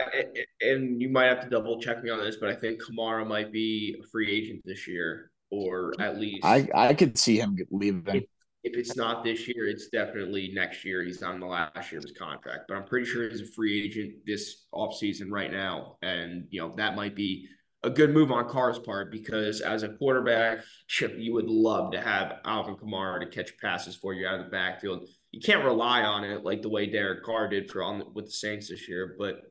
and 0.60 1.00
you 1.00 1.08
might 1.08 1.26
have 1.26 1.40
to 1.42 1.48
double 1.48 1.80
check 1.80 2.02
me 2.02 2.10
on 2.10 2.18
this, 2.18 2.36
but 2.40 2.48
I 2.48 2.54
think 2.54 2.80
Kamara 2.82 3.26
might 3.26 3.52
be 3.52 3.96
a 4.02 4.06
free 4.08 4.30
agent 4.30 4.62
this 4.64 4.88
year, 4.88 5.30
or 5.50 5.92
at 6.00 6.18
least 6.18 6.44
I 6.44 6.68
I 6.74 6.94
could 6.94 7.18
see 7.18 7.38
him 7.38 7.56
leaving. 7.70 8.16
If, 8.16 8.24
if 8.64 8.76
it's 8.76 8.96
not 8.96 9.24
this 9.24 9.46
year, 9.46 9.68
it's 9.68 9.88
definitely 9.88 10.50
next 10.52 10.84
year. 10.84 11.02
He's 11.02 11.22
on 11.22 11.40
the 11.40 11.46
last 11.46 11.92
year 11.92 11.98
of 11.98 12.04
his 12.04 12.16
contract, 12.16 12.64
but 12.68 12.76
I'm 12.76 12.84
pretty 12.84 13.06
sure 13.06 13.28
he's 13.28 13.40
a 13.40 13.46
free 13.46 13.84
agent 13.84 14.14
this 14.26 14.66
offseason 14.74 15.30
right 15.30 15.52
now. 15.52 15.96
And, 16.02 16.46
you 16.50 16.60
know, 16.60 16.74
that 16.76 16.96
might 16.96 17.14
be 17.14 17.46
a 17.82 17.90
good 17.90 18.10
move 18.10 18.32
on 18.32 18.48
Carr's 18.48 18.78
part 18.78 19.12
because 19.12 19.60
as 19.60 19.82
a 19.82 19.90
quarterback, 19.90 20.64
Chip, 20.88 21.14
you 21.16 21.32
would 21.34 21.48
love 21.48 21.92
to 21.92 22.00
have 22.00 22.38
Alvin 22.44 22.76
Kamara 22.76 23.20
to 23.20 23.26
catch 23.26 23.56
passes 23.58 23.94
for 23.94 24.14
you 24.14 24.26
out 24.26 24.40
of 24.40 24.46
the 24.46 24.50
backfield. 24.50 25.08
You 25.30 25.40
can't 25.40 25.64
rely 25.64 26.02
on 26.02 26.24
it 26.24 26.44
like 26.44 26.62
the 26.62 26.68
way 26.68 26.86
Derek 26.86 27.22
Carr 27.22 27.48
did 27.48 27.70
for 27.70 27.82
on 27.82 28.02
with 28.14 28.26
the 28.26 28.32
Saints 28.32 28.68
this 28.68 28.88
year, 28.88 29.14
but 29.18 29.42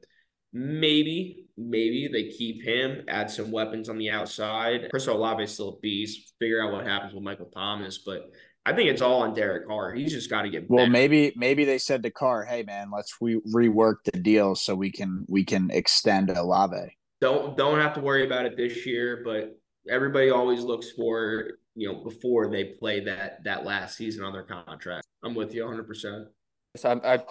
maybe, 0.52 1.46
maybe 1.56 2.10
they 2.12 2.30
keep 2.30 2.63
him, 2.63 3.06
add 3.08 3.30
some 3.30 3.52
weapons 3.52 3.88
on 3.88 3.98
the 3.98 4.10
outside. 4.10 4.90
Chris 4.90 5.08
Olave 5.08 5.44
is 5.44 5.54
still 5.54 5.70
a 5.70 5.80
beast. 5.80 6.34
Figure 6.40 6.62
out 6.62 6.74
what 6.74 6.86
happens 6.86 7.13
with 7.13 7.24
Michael 7.24 7.52
Thomas, 7.54 8.00
but 8.06 8.30
I 8.66 8.74
think 8.74 8.90
it's 8.90 9.02
all 9.02 9.22
on 9.22 9.34
Derek 9.34 9.66
Carr. 9.66 9.94
He's 9.94 10.12
just 10.12 10.30
got 10.30 10.42
to 10.42 10.50
get. 10.50 10.70
Well, 10.70 10.88
maybe 10.88 11.32
maybe 11.38 11.63
they 11.63 11.78
said 11.78 12.04
to 12.04 12.12
Carr, 12.12 12.44
"Hey, 12.44 12.63
man, 12.63 12.90
let's 12.94 13.16
re- 13.22 13.40
rework 13.48 13.98
the 14.04 14.20
deal 14.20 14.56
so 14.56 14.76
we 14.76 14.92
can 14.92 15.26
we 15.30 15.46
can 15.46 15.70
extend 15.72 16.30
Olave." 16.30 16.97
Don't 17.20 17.58
don't 17.58 17.80
have 17.80 17.94
to 17.96 18.02
worry 18.02 18.26
about 18.26 18.46
it 18.46 18.58
this 18.58 18.86
year, 18.86 19.22
but 19.26 19.58
everybody 19.90 20.30
always 20.30 20.62
looks 20.62 20.92
for 20.92 21.52
you 21.76 21.92
know 21.92 22.04
before 22.04 22.50
they 22.50 22.64
play 22.64 23.00
that 23.02 23.44
that 23.44 23.66
last 23.66 23.98
season 23.98 24.24
on 24.24 24.34
their 24.34 24.44
contract. 24.44 25.06
I'm 25.24 25.34
with 25.36 25.54
you 25.54 25.64
100. 25.64 25.84
percent 25.88 26.28
So 26.76 26.90
I, 27.04 27.16
I 27.16 27.24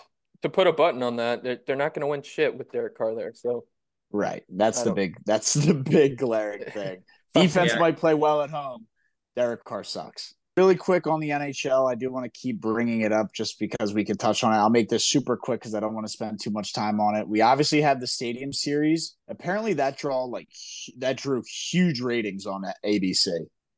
to 0.42 0.49
put 0.49 0.66
a 0.66 0.72
button 0.72 1.03
on 1.03 1.16
that, 1.16 1.42
they're, 1.42 1.59
they're 1.66 1.77
not 1.77 1.94
going 1.94 2.03
to 2.03 2.07
win 2.09 2.22
shit 2.22 2.57
with 2.57 2.70
Derek 2.70 2.96
Carr 2.96 3.14
there. 3.14 3.33
So 3.35 3.64
right, 4.11 4.44
that's 4.49 4.83
the 4.83 4.92
big 4.92 5.16
that's 5.25 5.55
the 5.55 5.75
big 5.90 6.18
glaring 6.18 6.64
thing. 6.70 7.03
Defense 7.35 7.72
yeah. 7.75 7.79
might 7.79 7.99
play 7.99 8.14
well 8.14 8.42
at 8.42 8.51
home. 8.51 8.87
Derek 9.35 9.64
Carr 9.64 9.85
sucks. 9.85 10.35
Really 10.56 10.74
quick 10.74 11.06
on 11.06 11.20
the 11.20 11.28
NHL, 11.28 11.90
I 11.90 11.94
do 11.94 12.10
want 12.10 12.24
to 12.24 12.30
keep 12.30 12.62
bringing 12.62 13.02
it 13.02 13.12
up 13.12 13.34
just 13.34 13.58
because 13.58 13.92
we 13.92 14.04
can 14.04 14.16
touch 14.16 14.42
on 14.42 14.54
it. 14.54 14.56
I'll 14.56 14.70
make 14.70 14.88
this 14.88 15.04
super 15.04 15.36
quick 15.36 15.60
because 15.60 15.74
I 15.74 15.80
don't 15.80 15.92
want 15.92 16.06
to 16.06 16.12
spend 16.12 16.40
too 16.40 16.50
much 16.50 16.72
time 16.72 16.98
on 16.98 17.14
it. 17.14 17.28
We 17.28 17.42
obviously 17.42 17.82
had 17.82 18.00
the 18.00 18.06
Stadium 18.06 18.54
Series. 18.54 19.16
Apparently, 19.28 19.74
that 19.74 19.98
draw 19.98 20.24
like 20.24 20.48
that 20.96 21.18
drew 21.18 21.42
huge 21.70 22.00
ratings 22.00 22.46
on 22.46 22.64
ABC. 22.86 23.28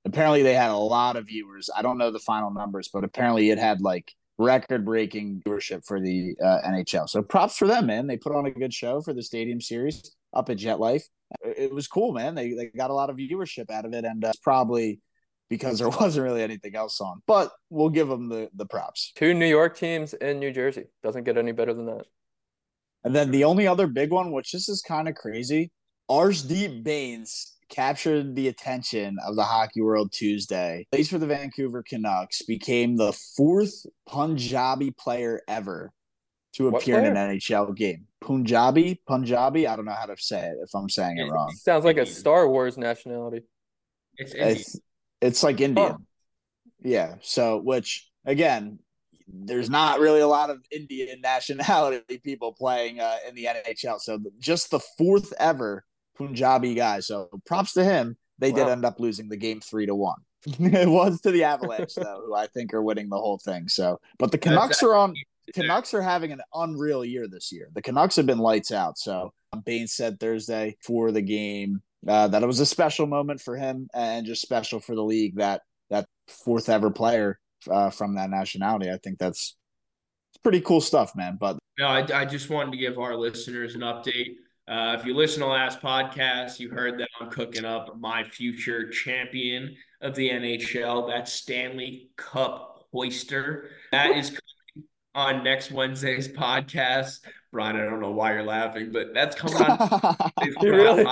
Apparently, 0.04 0.44
they 0.44 0.54
had 0.54 0.70
a 0.70 0.76
lot 0.76 1.16
of 1.16 1.26
viewers. 1.26 1.68
I 1.76 1.82
don't 1.82 1.98
know 1.98 2.12
the 2.12 2.20
final 2.20 2.52
numbers, 2.52 2.88
but 2.92 3.02
apparently, 3.02 3.50
it 3.50 3.58
had 3.58 3.80
like 3.80 4.14
record-breaking 4.38 5.42
viewership 5.44 5.84
for 5.84 6.00
the 6.00 6.36
uh, 6.40 6.58
NHL. 6.64 7.08
So 7.08 7.22
props 7.22 7.56
for 7.56 7.66
them, 7.66 7.86
man. 7.86 8.06
They 8.06 8.16
put 8.16 8.36
on 8.36 8.46
a 8.46 8.52
good 8.52 8.72
show 8.72 9.00
for 9.00 9.12
the 9.12 9.22
Stadium 9.24 9.60
Series 9.60 10.14
up 10.32 10.48
at 10.48 10.58
MetLife. 10.58 11.02
It 11.44 11.74
was 11.74 11.88
cool, 11.88 12.12
man. 12.12 12.36
They 12.36 12.52
they 12.52 12.66
got 12.66 12.90
a 12.90 12.94
lot 12.94 13.10
of 13.10 13.16
viewership 13.16 13.68
out 13.68 13.84
of 13.84 13.92
it, 13.94 14.04
and 14.04 14.24
uh, 14.24 14.32
probably 14.44 15.00
because 15.48 15.78
there 15.78 15.88
wasn't 16.00 16.24
really 16.24 16.42
anything 16.42 16.74
else 16.76 17.00
on. 17.00 17.22
But 17.26 17.50
we'll 17.70 17.90
give 17.90 18.08
them 18.08 18.28
the 18.28 18.50
the 18.54 18.66
props. 18.66 19.12
Two 19.14 19.34
New 19.34 19.46
York 19.46 19.76
teams 19.76 20.14
in 20.14 20.38
New 20.38 20.52
Jersey 20.52 20.84
doesn't 21.02 21.24
get 21.24 21.38
any 21.38 21.52
better 21.52 21.74
than 21.74 21.86
that. 21.86 22.06
And 23.04 23.14
then 23.14 23.30
the 23.30 23.44
only 23.44 23.66
other 23.66 23.86
big 23.86 24.10
one, 24.10 24.32
which 24.32 24.52
this 24.52 24.68
is 24.68 24.82
kind 24.82 25.08
of 25.08 25.14
crazy, 25.14 25.70
Arshdeep 26.10 26.82
Bains 26.82 27.54
captured 27.68 28.34
the 28.34 28.48
attention 28.48 29.18
of 29.26 29.36
the 29.36 29.44
Hockey 29.44 29.82
World 29.82 30.10
Tuesday. 30.12 30.86
Plays 30.90 31.08
for 31.08 31.18
the 31.18 31.26
Vancouver 31.26 31.82
Canucks, 31.82 32.42
became 32.42 32.96
the 32.96 33.12
fourth 33.12 33.86
Punjabi 34.08 34.90
player 34.90 35.42
ever 35.46 35.92
to 36.54 36.68
appear 36.68 36.98
in 36.98 37.16
an 37.16 37.38
NHL 37.38 37.74
game. 37.76 38.06
Punjabi, 38.20 39.00
Punjabi. 39.06 39.66
I 39.66 39.76
don't 39.76 39.84
know 39.84 39.92
how 39.92 40.06
to 40.06 40.16
say 40.16 40.40
it 40.40 40.56
if 40.62 40.74
I'm 40.74 40.88
saying 40.88 41.18
it 41.18 41.30
wrong. 41.30 41.52
Sounds 41.52 41.84
like 41.84 41.98
a 41.98 42.06
Star 42.06 42.48
Wars 42.48 42.76
nationality. 42.76 43.42
It's, 44.16 44.32
it's 44.34 44.80
it's 45.20 45.42
like 45.42 45.60
Indian. 45.60 45.92
Oh. 45.92 45.98
Yeah. 46.82 47.16
So, 47.22 47.58
which 47.58 48.08
again, 48.24 48.78
there's 49.26 49.68
not 49.68 50.00
really 50.00 50.20
a 50.20 50.28
lot 50.28 50.50
of 50.50 50.64
Indian 50.70 51.20
nationality 51.22 52.18
people 52.18 52.52
playing 52.52 53.00
uh, 53.00 53.16
in 53.28 53.34
the 53.34 53.46
NHL. 53.46 54.00
So, 54.00 54.18
just 54.38 54.70
the 54.70 54.80
fourth 54.96 55.32
ever 55.38 55.84
Punjabi 56.16 56.74
guy. 56.74 57.00
So, 57.00 57.28
props 57.46 57.72
to 57.74 57.84
him. 57.84 58.16
They 58.38 58.52
wow. 58.52 58.56
did 58.58 58.68
end 58.68 58.84
up 58.84 59.00
losing 59.00 59.28
the 59.28 59.36
game 59.36 59.60
three 59.60 59.86
to 59.86 59.94
one. 59.94 60.20
it 60.46 60.88
was 60.88 61.20
to 61.22 61.32
the 61.32 61.44
Avalanche, 61.44 61.94
though, 61.96 62.22
who 62.26 62.34
I 62.34 62.46
think 62.46 62.72
are 62.72 62.82
winning 62.82 63.08
the 63.08 63.18
whole 63.18 63.38
thing. 63.38 63.68
So, 63.68 64.00
but 64.18 64.30
the 64.30 64.38
Canucks 64.38 64.82
are 64.82 64.94
on. 64.94 65.14
Canucks 65.54 65.94
are 65.94 66.02
having 66.02 66.30
an 66.30 66.42
unreal 66.54 67.04
year 67.04 67.26
this 67.26 67.50
year. 67.50 67.70
The 67.72 67.80
Canucks 67.80 68.16
have 68.16 68.26
been 68.26 68.38
lights 68.38 68.70
out. 68.70 68.98
So, 68.98 69.32
Bain 69.64 69.86
said 69.86 70.20
Thursday 70.20 70.76
for 70.82 71.10
the 71.10 71.22
game 71.22 71.82
uh, 72.06 72.28
that 72.28 72.42
it 72.42 72.46
was 72.46 72.60
a 72.60 72.66
special 72.66 73.06
moment 73.06 73.40
for 73.40 73.56
him 73.56 73.88
and 73.94 74.26
just 74.26 74.42
special 74.42 74.80
for 74.80 74.94
the 74.94 75.04
league 75.04 75.36
that 75.36 75.62
that 75.90 76.06
fourth 76.28 76.68
ever 76.68 76.90
player 76.90 77.38
uh, 77.70 77.90
from 77.90 78.14
that 78.16 78.30
nationality. 78.30 78.90
I 78.90 78.98
think 78.98 79.18
that's 79.18 79.56
it's 80.30 80.42
pretty 80.42 80.60
cool 80.60 80.80
stuff, 80.80 81.16
man. 81.16 81.38
But 81.40 81.58
no, 81.78 81.86
I, 81.86 82.06
I 82.14 82.24
just 82.24 82.50
wanted 82.50 82.72
to 82.72 82.78
give 82.78 82.98
our 82.98 83.16
listeners 83.16 83.74
an 83.74 83.80
update. 83.80 84.36
Uh, 84.68 84.96
if 84.98 85.06
you 85.06 85.14
listen 85.14 85.40
to 85.40 85.46
last 85.46 85.80
podcast, 85.80 86.58
you 86.58 86.70
heard 86.70 87.00
that 87.00 87.08
I'm 87.20 87.30
cooking 87.30 87.64
up 87.64 87.98
my 87.98 88.22
future 88.22 88.90
champion 88.90 89.74
of 90.02 90.14
the 90.14 90.28
NHL. 90.28 91.08
That 91.08 91.28
Stanley 91.28 92.10
Cup 92.16 92.86
hoister. 92.94 93.68
That 93.92 94.10
is 94.10 94.28
coming 94.30 94.88
on 95.14 95.44
next 95.44 95.70
Wednesday's 95.70 96.28
podcast. 96.28 97.20
Brian, 97.50 97.76
I 97.76 97.84
don't 97.84 98.00
know 98.00 98.10
why 98.10 98.34
you're 98.34 98.44
laughing, 98.44 98.92
but 98.92 99.14
that's 99.14 99.34
coming 99.34 99.56
on. 99.56 100.16
really? 100.62 101.06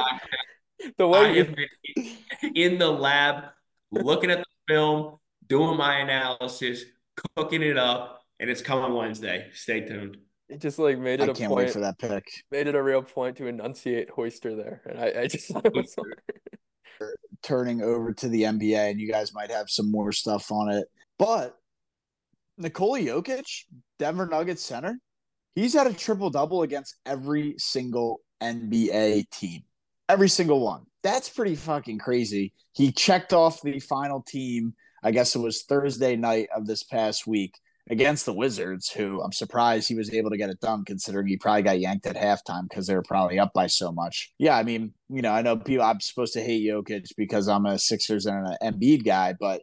Podcast 0.82 0.96
the 0.96 1.08
way 1.08 1.18
I 1.18 1.30
you... 1.32 2.16
in 2.54 2.78
the 2.78 2.90
lab 2.90 3.44
looking 3.90 4.30
at 4.30 4.38
the 4.38 4.74
film, 4.74 5.18
doing 5.46 5.76
my 5.76 5.98
analysis, 5.98 6.84
cooking 7.36 7.62
it 7.62 7.78
up, 7.78 8.22
and 8.40 8.50
it's 8.50 8.62
coming 8.62 8.94
Wednesday. 8.96 9.48
Stay 9.52 9.80
tuned. 9.80 10.18
It 10.48 10.60
just 10.60 10.78
like 10.78 10.98
made 10.98 11.20
it 11.20 11.28
I 11.28 11.32
a 11.32 11.34
can't 11.34 11.50
point, 11.50 11.66
wait 11.66 11.72
for 11.72 11.80
that 11.80 11.98
pick. 11.98 12.24
Made 12.50 12.68
it 12.68 12.74
a 12.74 12.82
real 12.82 13.02
point 13.02 13.36
to 13.38 13.46
enunciate 13.46 14.10
Hoister 14.10 14.56
there, 14.56 14.82
and 14.86 14.98
I, 14.98 15.22
I 15.22 15.26
just 15.26 15.48
thought 15.48 15.66
it 15.66 15.74
was. 15.74 15.94
Turning 17.42 17.82
over 17.82 18.12
to 18.14 18.28
the 18.28 18.42
NBA, 18.42 18.90
and 18.90 19.00
you 19.00 19.10
guys 19.10 19.34
might 19.34 19.50
have 19.50 19.68
some 19.68 19.90
more 19.90 20.12
stuff 20.12 20.50
on 20.50 20.70
it, 20.70 20.86
but 21.18 21.56
Nikola 22.58 23.00
Jokic, 23.00 23.64
Denver 23.98 24.26
Nuggets 24.26 24.62
center, 24.62 24.98
he's 25.54 25.74
had 25.74 25.86
a 25.86 25.92
triple 25.92 26.30
double 26.30 26.62
against 26.62 26.96
every 27.04 27.54
single 27.58 28.20
NBA 28.42 29.28
team. 29.30 29.62
Every 30.08 30.28
single 30.28 30.60
one. 30.60 30.82
That's 31.02 31.28
pretty 31.28 31.56
fucking 31.56 31.98
crazy. 31.98 32.52
He 32.72 32.92
checked 32.92 33.32
off 33.32 33.62
the 33.62 33.80
final 33.80 34.22
team, 34.22 34.74
I 35.02 35.10
guess 35.10 35.34
it 35.34 35.40
was 35.40 35.62
Thursday 35.62 36.16
night 36.16 36.48
of 36.54 36.66
this 36.66 36.82
past 36.82 37.26
week 37.26 37.54
against 37.88 38.26
the 38.26 38.32
Wizards, 38.32 38.90
who 38.90 39.22
I'm 39.22 39.32
surprised 39.32 39.88
he 39.88 39.94
was 39.94 40.12
able 40.12 40.30
to 40.30 40.36
get 40.36 40.50
it 40.50 40.60
done 40.60 40.84
considering 40.84 41.28
he 41.28 41.36
probably 41.36 41.62
got 41.62 41.78
yanked 41.78 42.06
at 42.06 42.16
halftime 42.16 42.68
because 42.68 42.86
they 42.86 42.94
were 42.94 43.02
probably 43.02 43.38
up 43.38 43.52
by 43.52 43.68
so 43.68 43.92
much. 43.92 44.32
Yeah, 44.38 44.56
I 44.56 44.62
mean, 44.64 44.92
you 45.08 45.22
know, 45.22 45.32
I 45.32 45.42
know 45.42 45.56
people 45.56 45.84
I'm 45.84 46.00
supposed 46.00 46.32
to 46.34 46.42
hate 46.42 46.66
Jokic 46.66 47.08
because 47.16 47.48
I'm 47.48 47.66
a 47.66 47.78
Sixers 47.78 48.26
and 48.26 48.46
an 48.46 48.56
Embiid 48.62 49.04
guy, 49.04 49.34
but 49.38 49.62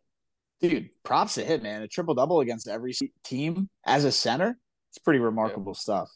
dude, 0.62 0.90
props 1.04 1.36
to 1.36 1.44
him, 1.44 1.64
man. 1.64 1.82
A 1.82 1.88
triple 1.88 2.16
double 2.16 2.40
against 2.40 2.68
every 2.68 2.94
team 3.24 3.70
as 3.86 4.06
a 4.06 4.12
center. 4.12 4.58
It's 4.90 5.00
pretty 5.00 5.20
remarkable 5.20 5.74
yeah. 5.76 5.82
stuff. 5.82 6.10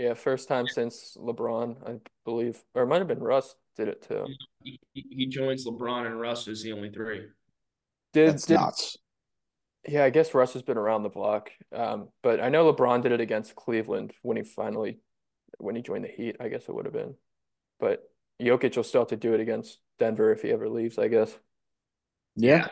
Yeah, 0.00 0.14
first 0.14 0.48
time 0.48 0.66
since 0.66 1.14
LeBron, 1.20 1.76
I 1.86 1.96
believe, 2.24 2.58
or 2.74 2.84
it 2.84 2.86
might 2.86 3.00
have 3.00 3.06
been 3.06 3.20
Russ 3.20 3.54
did 3.76 3.86
it 3.86 4.00
too. 4.08 4.24
He, 4.62 4.80
he 4.94 5.26
joins 5.26 5.66
LeBron 5.66 6.06
and 6.06 6.18
Russ 6.18 6.48
as 6.48 6.62
the 6.62 6.72
only 6.72 6.90
three. 6.90 7.26
Did, 8.14 8.30
That's 8.30 8.46
did, 8.46 8.54
nuts. 8.54 8.96
Yeah, 9.86 10.04
I 10.04 10.08
guess 10.08 10.32
Russ 10.32 10.54
has 10.54 10.62
been 10.62 10.78
around 10.78 11.02
the 11.02 11.10
block, 11.10 11.50
um, 11.74 12.08
but 12.22 12.40
I 12.40 12.48
know 12.48 12.72
LeBron 12.72 13.02
did 13.02 13.12
it 13.12 13.20
against 13.20 13.54
Cleveland 13.54 14.14
when 14.22 14.38
he 14.38 14.42
finally 14.42 15.00
when 15.58 15.76
he 15.76 15.82
joined 15.82 16.04
the 16.04 16.08
Heat. 16.08 16.36
I 16.40 16.48
guess 16.48 16.66
it 16.66 16.74
would 16.74 16.86
have 16.86 16.94
been, 16.94 17.14
but 17.78 18.02
Jokic 18.40 18.76
will 18.76 18.84
still 18.84 19.02
have 19.02 19.08
to 19.08 19.16
do 19.16 19.34
it 19.34 19.40
against 19.40 19.80
Denver 19.98 20.32
if 20.32 20.40
he 20.40 20.50
ever 20.50 20.70
leaves. 20.70 20.98
I 20.98 21.08
guess. 21.08 21.30
Yeah, 22.36 22.68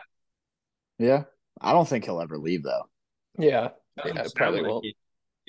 yeah. 0.97 1.25
I 1.61 1.73
don't 1.73 1.87
think 1.87 2.05
he'll 2.05 2.21
ever 2.21 2.39
leave 2.39 2.63
though. 2.63 2.89
Yeah, 3.37 3.69
yeah 4.03 4.25
probably 4.35 4.63
won't. 4.63 4.85
It 4.85 4.95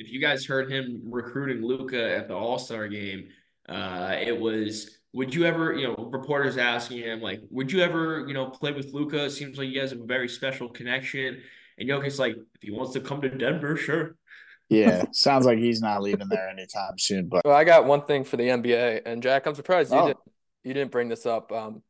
if 0.01 0.11
you 0.11 0.19
guys 0.19 0.47
heard 0.47 0.73
him 0.73 1.03
recruiting 1.05 1.63
Luka 1.63 2.17
at 2.17 2.27
the 2.27 2.35
All 2.35 2.59
Star 2.59 2.89
game, 2.89 3.29
uh, 3.69 4.17
it 4.19 4.39
was 4.39 4.99
would 5.13 5.35
you 5.35 5.45
ever, 5.45 5.75
you 5.75 5.87
know, 5.87 6.09
reporters 6.11 6.57
asking 6.57 6.99
him 6.99 7.21
like, 7.21 7.41
would 7.51 7.71
you 7.71 7.81
ever, 7.83 8.25
you 8.27 8.33
know, 8.33 8.47
play 8.47 8.73
with 8.73 8.95
Luka? 8.95 9.29
Seems 9.29 9.59
like 9.59 9.69
you 9.69 9.79
guys 9.79 9.91
have 9.91 10.01
a 10.01 10.07
very 10.07 10.29
special 10.29 10.69
connection. 10.69 11.43
And 11.79 11.89
Jokic's 11.89 12.19
like, 12.19 12.37
if 12.37 12.63
he 12.63 12.71
wants 12.71 12.93
to 12.95 13.01
come 13.01 13.21
to 13.21 13.29
Denver, 13.29 13.77
sure. 13.77 14.17
Yeah, 14.71 15.05
sounds 15.13 15.45
like 15.45 15.59
he's 15.59 15.83
not 15.83 16.01
leaving 16.01 16.29
there 16.29 16.49
anytime 16.49 16.99
soon. 16.99 17.27
But 17.29 17.45
well, 17.45 17.57
I 17.57 17.65
got 17.65 17.85
one 17.85 18.03
thing 18.03 18.25
for 18.25 18.37
the 18.37 18.45
NBA, 18.45 19.03
and 19.05 19.23
Jack, 19.23 19.47
I'm 19.47 19.55
surprised 19.55 19.93
you 19.93 19.99
oh. 19.99 20.07
didn't 20.09 20.21
you 20.63 20.75
didn't 20.75 20.93
bring 20.93 21.09
this 21.09 21.27
up. 21.27 21.51
Um, 21.53 21.83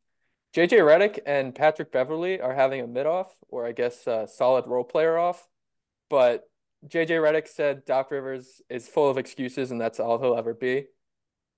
JJ 0.56 0.78
Redick 0.78 1.18
and 1.26 1.54
Patrick 1.54 1.92
Beverley 1.92 2.40
are 2.40 2.54
having 2.54 2.80
a 2.80 2.86
mid 2.86 3.06
off, 3.06 3.32
or 3.48 3.66
I 3.66 3.72
guess 3.72 4.06
a 4.06 4.26
solid 4.26 4.66
role 4.66 4.84
player 4.84 5.18
off, 5.18 5.46
but 6.08 6.49
JJ 6.88 7.08
Redick 7.08 7.48
said 7.48 7.84
Doc 7.84 8.10
Rivers 8.10 8.62
is 8.70 8.88
full 8.88 9.10
of 9.10 9.18
excuses 9.18 9.70
and 9.70 9.80
that's 9.80 10.00
all 10.00 10.18
he'll 10.20 10.36
ever 10.36 10.54
be. 10.54 10.86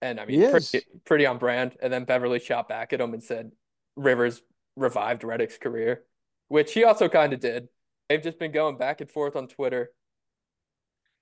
And 0.00 0.18
I 0.18 0.26
mean, 0.26 0.50
pretty, 0.50 0.80
pretty 1.04 1.26
on 1.26 1.38
brand. 1.38 1.76
And 1.80 1.92
then 1.92 2.04
Beverley 2.04 2.40
shot 2.40 2.68
back 2.68 2.92
at 2.92 3.00
him 3.00 3.14
and 3.14 3.22
said 3.22 3.52
Rivers 3.96 4.42
revived 4.76 5.22
Redick's 5.22 5.58
career, 5.58 6.02
which 6.48 6.72
he 6.72 6.82
also 6.84 7.08
kind 7.08 7.32
of 7.32 7.40
did. 7.40 7.68
They've 8.08 8.22
just 8.22 8.38
been 8.38 8.52
going 8.52 8.78
back 8.78 9.00
and 9.00 9.10
forth 9.10 9.36
on 9.36 9.46
Twitter. 9.46 9.90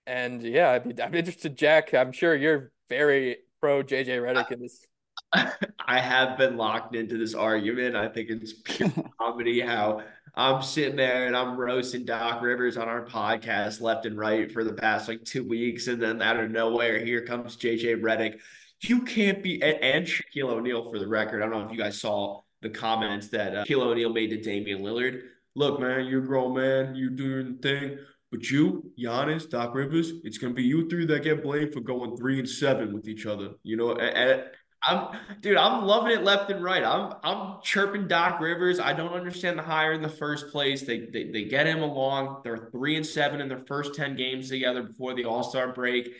And 0.06 0.42
yeah, 0.42 0.70
I'd 0.70 0.96
be, 0.96 1.02
I'm 1.02 1.14
interested, 1.14 1.56
Jack. 1.56 1.92
I'm 1.92 2.12
sure 2.12 2.34
you're 2.34 2.72
very 2.88 3.36
pro 3.60 3.82
JJ 3.82 4.06
Redick 4.06 4.50
in 4.50 4.60
this. 4.60 4.86
I 5.32 6.00
have 6.00 6.38
been 6.38 6.56
locked 6.56 6.94
into 6.94 7.16
this 7.16 7.34
argument. 7.34 7.96
I 7.96 8.08
think 8.08 8.30
it's 8.30 8.52
pure 8.52 8.92
comedy 9.20 9.60
how 9.60 10.02
I'm 10.34 10.62
sitting 10.62 10.96
there 10.96 11.26
and 11.26 11.36
I'm 11.36 11.56
roasting 11.56 12.04
Doc 12.04 12.42
Rivers 12.42 12.76
on 12.76 12.88
our 12.88 13.04
podcast 13.04 13.80
left 13.80 14.06
and 14.06 14.16
right 14.16 14.50
for 14.50 14.64
the 14.64 14.72
past 14.72 15.08
like 15.08 15.24
two 15.24 15.46
weeks. 15.46 15.86
And 15.86 16.00
then 16.00 16.22
out 16.22 16.38
of 16.38 16.50
nowhere, 16.50 17.04
here 17.04 17.24
comes 17.24 17.56
JJ 17.56 18.00
Redick. 18.00 18.40
You 18.82 19.02
can't 19.02 19.42
be, 19.42 19.62
and, 19.62 19.78
and 19.82 20.06
Shaquille 20.06 20.50
O'Neal 20.50 20.90
for 20.90 20.98
the 20.98 21.08
record. 21.08 21.42
I 21.42 21.46
don't 21.46 21.58
know 21.58 21.66
if 21.66 21.72
you 21.72 21.78
guys 21.78 22.00
saw 22.00 22.40
the 22.62 22.70
comments 22.70 23.28
that 23.28 23.56
uh, 23.56 23.64
Shaquille 23.64 23.82
O'Neal 23.82 24.12
made 24.12 24.30
to 24.30 24.40
Damian 24.40 24.82
Lillard. 24.82 25.22
Look, 25.54 25.80
man, 25.80 26.06
you're 26.06 26.22
a 26.22 26.26
grown 26.26 26.54
man. 26.54 26.94
You're 26.94 27.10
doing 27.10 27.58
the 27.60 27.68
thing. 27.68 27.98
But 28.30 28.48
you, 28.48 28.92
Giannis, 28.98 29.50
Doc 29.50 29.74
Rivers, 29.74 30.12
it's 30.22 30.38
gonna 30.38 30.54
be 30.54 30.62
you 30.62 30.88
three 30.88 31.04
that 31.06 31.24
get 31.24 31.42
blamed 31.42 31.74
for 31.74 31.80
going 31.80 32.16
three 32.16 32.38
and 32.38 32.48
seven 32.48 32.94
with 32.94 33.08
each 33.08 33.26
other. 33.26 33.50
You 33.64 33.76
know, 33.76 33.96
and, 33.96 34.30
and 34.30 34.44
I'm 34.82 35.08
dude, 35.40 35.56
I'm 35.56 35.84
loving 35.84 36.12
it 36.12 36.24
left 36.24 36.50
and 36.50 36.62
right. 36.62 36.82
I'm 36.82 37.14
I'm 37.22 37.58
chirping 37.62 38.08
Doc 38.08 38.40
Rivers. 38.40 38.80
I 38.80 38.92
don't 38.92 39.12
understand 39.12 39.58
the 39.58 39.62
hire 39.62 39.92
in 39.92 40.02
the 40.02 40.08
first 40.08 40.48
place. 40.48 40.82
They 40.82 41.00
they, 41.00 41.30
they 41.30 41.44
get 41.44 41.66
him 41.66 41.82
along. 41.82 42.40
They're 42.44 42.68
three 42.72 42.96
and 42.96 43.06
seven 43.06 43.40
in 43.40 43.48
their 43.48 43.58
first 43.58 43.94
10 43.94 44.16
games 44.16 44.48
together 44.48 44.82
before 44.82 45.14
the 45.14 45.24
All-Star 45.24 45.72
break. 45.72 46.12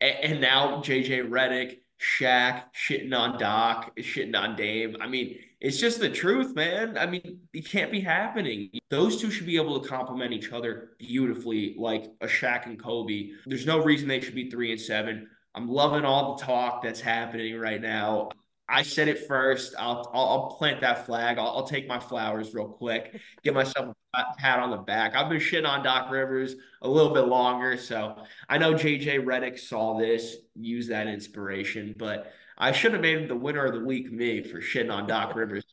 And, 0.00 0.16
and 0.22 0.40
now 0.40 0.80
JJ 0.82 1.28
Redick, 1.28 1.78
Shaq 2.00 2.64
shitting 2.74 3.16
on 3.16 3.38
Doc, 3.38 3.96
shitting 3.98 4.36
on 4.36 4.56
Dame. 4.56 4.96
I 5.00 5.06
mean, 5.06 5.38
it's 5.60 5.78
just 5.78 6.00
the 6.00 6.08
truth, 6.08 6.54
man. 6.54 6.96
I 6.96 7.06
mean, 7.06 7.40
it 7.52 7.68
can't 7.68 7.90
be 7.90 8.00
happening. 8.00 8.70
Those 8.90 9.20
two 9.20 9.30
should 9.30 9.46
be 9.46 9.56
able 9.56 9.80
to 9.80 9.88
complement 9.88 10.32
each 10.32 10.52
other 10.52 10.90
beautifully, 10.98 11.74
like 11.76 12.04
a 12.20 12.26
Shaq 12.26 12.66
and 12.66 12.80
Kobe. 12.80 13.30
There's 13.46 13.66
no 13.66 13.82
reason 13.82 14.06
they 14.06 14.20
should 14.20 14.36
be 14.36 14.50
three 14.50 14.70
and 14.70 14.80
seven. 14.80 15.28
I'm 15.58 15.68
loving 15.68 16.04
all 16.04 16.36
the 16.36 16.44
talk 16.44 16.84
that's 16.84 17.00
happening 17.00 17.58
right 17.58 17.80
now. 17.80 18.28
I 18.68 18.82
said 18.82 19.08
it 19.08 19.26
first. 19.26 19.74
I'll 19.76 20.08
I'll, 20.14 20.26
I'll 20.26 20.50
plant 20.50 20.82
that 20.82 21.04
flag. 21.04 21.36
I'll, 21.36 21.48
I'll, 21.48 21.66
take 21.66 21.88
my 21.88 21.98
flowers 21.98 22.54
real 22.54 22.68
quick. 22.68 23.20
Give 23.42 23.54
myself 23.54 23.92
a 24.14 24.24
pat 24.38 24.60
on 24.60 24.70
the 24.70 24.76
back. 24.76 25.16
I've 25.16 25.28
been 25.28 25.40
shitting 25.40 25.66
on 25.66 25.82
Doc 25.82 26.12
Rivers 26.12 26.54
a 26.82 26.88
little 26.88 27.12
bit 27.12 27.22
longer, 27.22 27.76
so 27.76 28.22
I 28.48 28.56
know 28.58 28.72
JJ 28.72 29.24
Redick 29.24 29.58
saw 29.58 29.98
this, 29.98 30.36
used 30.54 30.90
that 30.90 31.08
inspiration, 31.08 31.92
but 31.98 32.30
I 32.56 32.70
should 32.70 32.92
have 32.92 33.02
made 33.02 33.18
him 33.18 33.26
the 33.26 33.34
winner 33.34 33.64
of 33.64 33.72
the 33.72 33.84
week, 33.84 34.12
me, 34.12 34.44
for 34.44 34.60
shitting 34.60 34.92
on 34.92 35.08
Doc 35.08 35.34
Rivers. 35.34 35.64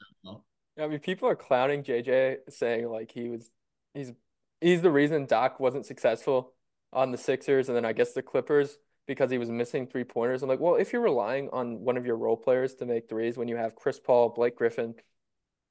I 0.81 0.87
mean, 0.87 0.97
people 0.97 1.29
are 1.29 1.35
clowning 1.35 1.83
JJ, 1.83 2.37
saying 2.49 2.89
like 2.89 3.11
he 3.11 3.29
was, 3.29 3.51
he's, 3.93 4.13
he's 4.61 4.81
the 4.81 4.91
reason 4.91 5.27
Doc 5.27 5.59
wasn't 5.59 5.85
successful 5.85 6.53
on 6.91 7.11
the 7.11 7.19
Sixers, 7.19 7.69
and 7.69 7.75
then 7.75 7.85
I 7.85 7.93
guess 7.93 8.13
the 8.13 8.23
Clippers 8.23 8.79
because 9.07 9.31
he 9.31 9.37
was 9.37 9.49
missing 9.49 9.87
three 9.87 10.03
pointers. 10.03 10.41
I'm 10.41 10.49
like, 10.49 10.59
well, 10.59 10.75
if 10.75 10.93
you're 10.93 11.01
relying 11.01 11.49
on 11.51 11.79
one 11.81 11.97
of 11.97 12.05
your 12.05 12.17
role 12.17 12.37
players 12.37 12.75
to 12.75 12.85
make 12.85 13.07
threes, 13.07 13.37
when 13.37 13.47
you 13.47 13.55
have 13.55 13.75
Chris 13.75 13.99
Paul, 13.99 14.29
Blake 14.29 14.55
Griffin, 14.55 14.95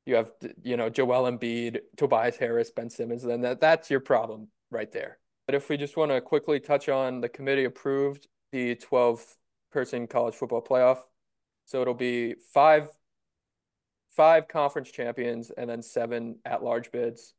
you 0.07 0.17
have 0.17 0.31
you 0.63 0.77
know 0.77 0.91
Joel 0.91 1.31
Embiid, 1.31 1.81
Tobias 1.97 2.37
Harris, 2.37 2.71
Ben 2.71 2.91
Simmons, 2.91 3.23
then 3.23 3.41
that 3.41 3.61
that's 3.61 3.91
your 3.91 4.01
problem 4.01 4.49
right 4.71 4.93
there. 4.93 5.19
But 5.47 5.55
if 5.55 5.69
we 5.69 5.77
just 5.77 5.97
want 5.97 6.11
to 6.11 6.21
quickly 6.21 6.61
touch 6.61 6.89
on 6.89 7.21
the 7.21 7.29
committee 7.29 7.65
approved 7.65 8.29
the 8.53 8.77
12 8.77 9.37
person 9.75 10.07
college 10.07 10.35
football 10.35 10.63
playoff. 10.63 10.99
So 11.67 11.83
it'll 11.83 11.93
be 11.93 12.37
five 12.53 12.89
five 14.17 14.47
conference 14.47 14.93
champions 14.93 15.51
and 15.51 15.69
then 15.69 15.83
seven 15.83 16.37
at 16.45 16.63
large 16.63 16.93
bids. 16.93 17.35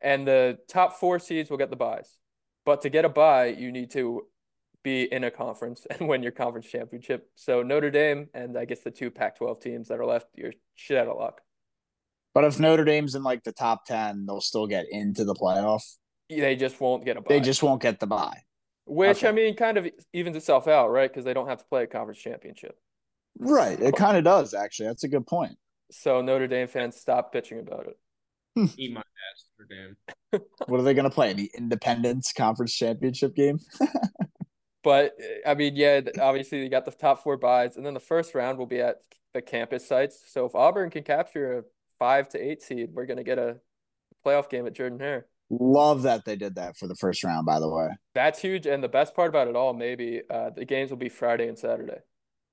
And 0.00 0.26
the 0.26 0.58
top 0.68 0.94
four 0.94 1.18
seeds 1.18 1.50
will 1.50 1.56
get 1.56 1.70
the 1.70 1.76
buys. 1.76 2.18
But 2.64 2.82
to 2.82 2.88
get 2.88 3.04
a 3.04 3.08
buy, 3.08 3.46
you 3.46 3.72
need 3.72 3.90
to 3.90 4.26
be 4.84 5.12
in 5.12 5.24
a 5.24 5.30
conference 5.30 5.86
and 5.90 6.08
win 6.08 6.22
your 6.22 6.32
conference 6.32 6.68
championship. 6.68 7.28
So 7.34 7.62
Notre 7.62 7.90
Dame 7.90 8.28
and 8.34 8.56
I 8.56 8.66
guess 8.66 8.80
the 8.80 8.92
two 8.92 9.10
Pac 9.10 9.38
12 9.38 9.58
teams 9.58 9.88
that 9.88 9.98
are 9.98 10.06
left, 10.06 10.26
you're 10.36 10.52
shit 10.76 10.96
out 10.96 11.08
of 11.08 11.18
luck. 11.18 11.40
But 12.34 12.44
if 12.44 12.60
Notre 12.60 12.84
Dame's 12.84 13.14
in 13.14 13.22
like 13.22 13.42
the 13.42 13.52
top 13.52 13.86
10, 13.86 14.26
they'll 14.26 14.40
still 14.40 14.66
get 14.66 14.86
into 14.90 15.24
the 15.24 15.34
playoff. 15.34 15.82
They 16.28 16.56
just 16.56 16.80
won't 16.80 17.04
get 17.04 17.16
a 17.16 17.20
buy. 17.20 17.26
They 17.28 17.40
just 17.40 17.62
won't 17.62 17.82
get 17.82 18.00
the 18.00 18.06
buy. 18.06 18.42
Which 18.86 19.18
okay. 19.18 19.28
I 19.28 19.32
mean, 19.32 19.56
kind 19.56 19.78
of 19.78 19.88
evens 20.12 20.36
itself 20.36 20.68
out, 20.68 20.90
right? 20.90 21.10
Because 21.10 21.24
they 21.24 21.32
don't 21.32 21.48
have 21.48 21.58
to 21.58 21.64
play 21.64 21.84
a 21.84 21.86
conference 21.86 22.18
championship. 22.18 22.76
Right. 23.38 23.80
It 23.80 23.96
kind 23.96 24.16
of 24.16 24.24
does, 24.24 24.52
actually. 24.52 24.88
That's 24.88 25.04
a 25.04 25.08
good 25.08 25.26
point. 25.26 25.56
So 25.90 26.20
Notre 26.20 26.48
Dame 26.48 26.66
fans, 26.66 26.96
stop 26.96 27.32
bitching 27.32 27.60
about 27.60 27.86
it. 27.86 27.98
Hmm. 28.56 28.66
Eat 28.76 28.92
my 28.92 29.00
ass, 29.00 29.44
Notre 29.58 29.96
Dame. 30.32 30.40
what 30.66 30.80
are 30.80 30.82
they 30.82 30.94
going 30.94 31.08
to 31.08 31.14
play? 31.14 31.32
The 31.32 31.50
Independence 31.56 32.32
Conference 32.32 32.74
Championship 32.74 33.34
game? 33.34 33.58
but 34.84 35.16
I 35.46 35.54
mean, 35.54 35.74
yeah, 35.74 36.02
obviously 36.20 36.62
you 36.62 36.68
got 36.68 36.84
the 36.84 36.92
top 36.92 37.24
four 37.24 37.36
buys, 37.36 37.76
and 37.76 37.84
then 37.84 37.94
the 37.94 38.00
first 38.00 38.34
round 38.34 38.58
will 38.58 38.66
be 38.66 38.80
at 38.80 38.98
the 39.32 39.42
campus 39.42 39.88
sites. 39.88 40.22
So 40.26 40.44
if 40.46 40.54
Auburn 40.54 40.90
can 40.90 41.02
capture 41.02 41.58
a 41.58 41.62
five 41.98 42.28
to 42.30 42.38
eight 42.38 42.62
seed, 42.62 42.90
we're 42.92 43.06
going 43.06 43.16
to 43.16 43.24
get 43.24 43.38
a 43.38 43.56
playoff 44.24 44.48
game 44.48 44.66
at 44.66 44.74
Jordan 44.74 45.00
Hare. 45.00 45.26
Love 45.50 46.02
that 46.02 46.24
they 46.24 46.36
did 46.36 46.54
that 46.54 46.76
for 46.76 46.86
the 46.86 46.94
first 46.94 47.24
round, 47.24 47.46
by 47.46 47.58
the 47.60 47.68
way. 47.68 47.88
That's 48.14 48.40
huge. 48.40 48.66
And 48.66 48.82
the 48.82 48.88
best 48.88 49.14
part 49.14 49.28
about 49.28 49.48
it 49.48 49.56
all, 49.56 49.74
maybe 49.74 50.22
uh, 50.30 50.50
the 50.50 50.64
games 50.64 50.90
will 50.90 50.96
be 50.96 51.08
Friday 51.08 51.48
and 51.48 51.58
Saturday. 51.58 51.98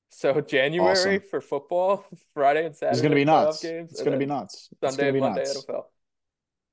So 0.09 0.41
January 0.47 0.91
awesome. 0.91 1.21
for 1.29 1.41
football, 1.41 2.05
Friday 2.33 2.65
and 2.65 2.75
Saturday. 2.75 2.93
It's 2.93 3.01
going 3.01 3.11
to 3.11 3.15
be 3.15 3.25
nuts. 3.25 3.63
Games, 3.63 3.91
it's 3.91 4.01
going 4.01 4.13
to 4.13 4.17
be 4.17 4.25
nuts. 4.25 4.69
Sunday 4.83 5.09
and 5.09 5.19
Monday 5.19 5.41
nuts. 5.41 5.65
NFL. 5.65 5.83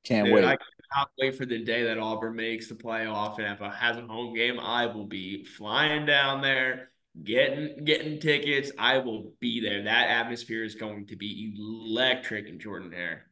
Can't 0.08 0.24
Dude, 0.24 0.36
wait. 0.36 0.44
I 0.44 0.56
cannot 0.56 1.10
wait 1.20 1.36
for 1.36 1.44
the 1.44 1.62
day 1.62 1.84
that 1.84 1.98
Auburn 1.98 2.34
makes 2.34 2.66
the 2.66 2.74
playoff 2.74 3.38
and 3.38 3.46
if 3.46 3.60
it 3.60 3.74
has 3.74 3.98
a 3.98 4.00
home 4.00 4.34
game, 4.34 4.58
I 4.58 4.86
will 4.86 5.04
be 5.04 5.44
flying 5.44 6.06
down 6.06 6.40
there, 6.40 6.88
getting 7.22 7.84
getting 7.84 8.18
tickets. 8.18 8.72
I 8.78 8.98
will 8.98 9.34
be 9.38 9.60
there. 9.60 9.82
That 9.82 10.08
atmosphere 10.08 10.64
is 10.64 10.74
going 10.74 11.08
to 11.08 11.16
be 11.16 11.54
electric 11.58 12.48
in 12.48 12.58
Jordan 12.58 12.90
Hare. 12.90 13.26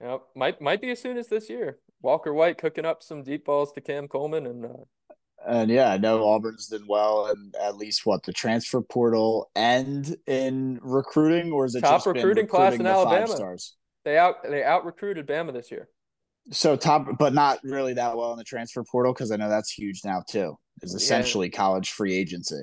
Yep, 0.00 0.22
might 0.34 0.62
might 0.62 0.80
be 0.80 0.90
as 0.90 1.02
soon 1.02 1.18
as 1.18 1.28
this 1.28 1.50
year. 1.50 1.78
Walker 2.00 2.32
White 2.32 2.56
cooking 2.56 2.86
up 2.86 3.02
some 3.02 3.22
deep 3.22 3.44
balls 3.44 3.70
to 3.72 3.82
Cam 3.82 4.08
Coleman 4.08 4.46
and 4.46 4.64
uh... 4.64 4.68
and 5.46 5.70
yeah, 5.70 5.90
I 5.90 5.98
know 5.98 6.24
Auburn's 6.24 6.68
done 6.68 6.86
well 6.88 7.26
and 7.26 7.54
at 7.62 7.76
least 7.76 8.06
what 8.06 8.22
the 8.22 8.32
transfer 8.32 8.80
portal 8.80 9.50
and 9.54 10.16
in 10.26 10.78
recruiting 10.80 11.52
or 11.52 11.66
is 11.66 11.74
it 11.74 11.82
top 11.82 12.06
recruiting, 12.06 12.46
recruiting 12.46 12.46
class 12.46 12.74
in 12.76 12.86
Alabama? 12.86 13.28
Stars? 13.28 13.76
They 14.06 14.16
out 14.16 14.36
they 14.42 14.64
out 14.64 14.86
recruited 14.86 15.26
Bama 15.26 15.52
this 15.52 15.70
year. 15.70 15.90
So 16.50 16.76
top, 16.76 17.18
but 17.18 17.34
not 17.34 17.58
really 17.62 17.94
that 17.94 18.16
well 18.16 18.32
in 18.32 18.38
the 18.38 18.44
transfer 18.44 18.82
portal 18.82 19.12
because 19.12 19.30
I 19.30 19.36
know 19.36 19.48
that's 19.48 19.70
huge 19.70 20.02
now 20.04 20.22
too. 20.26 20.56
Is 20.82 20.94
essentially 20.94 21.48
yeah. 21.48 21.56
college 21.56 21.90
free 21.90 22.16
agency. 22.16 22.62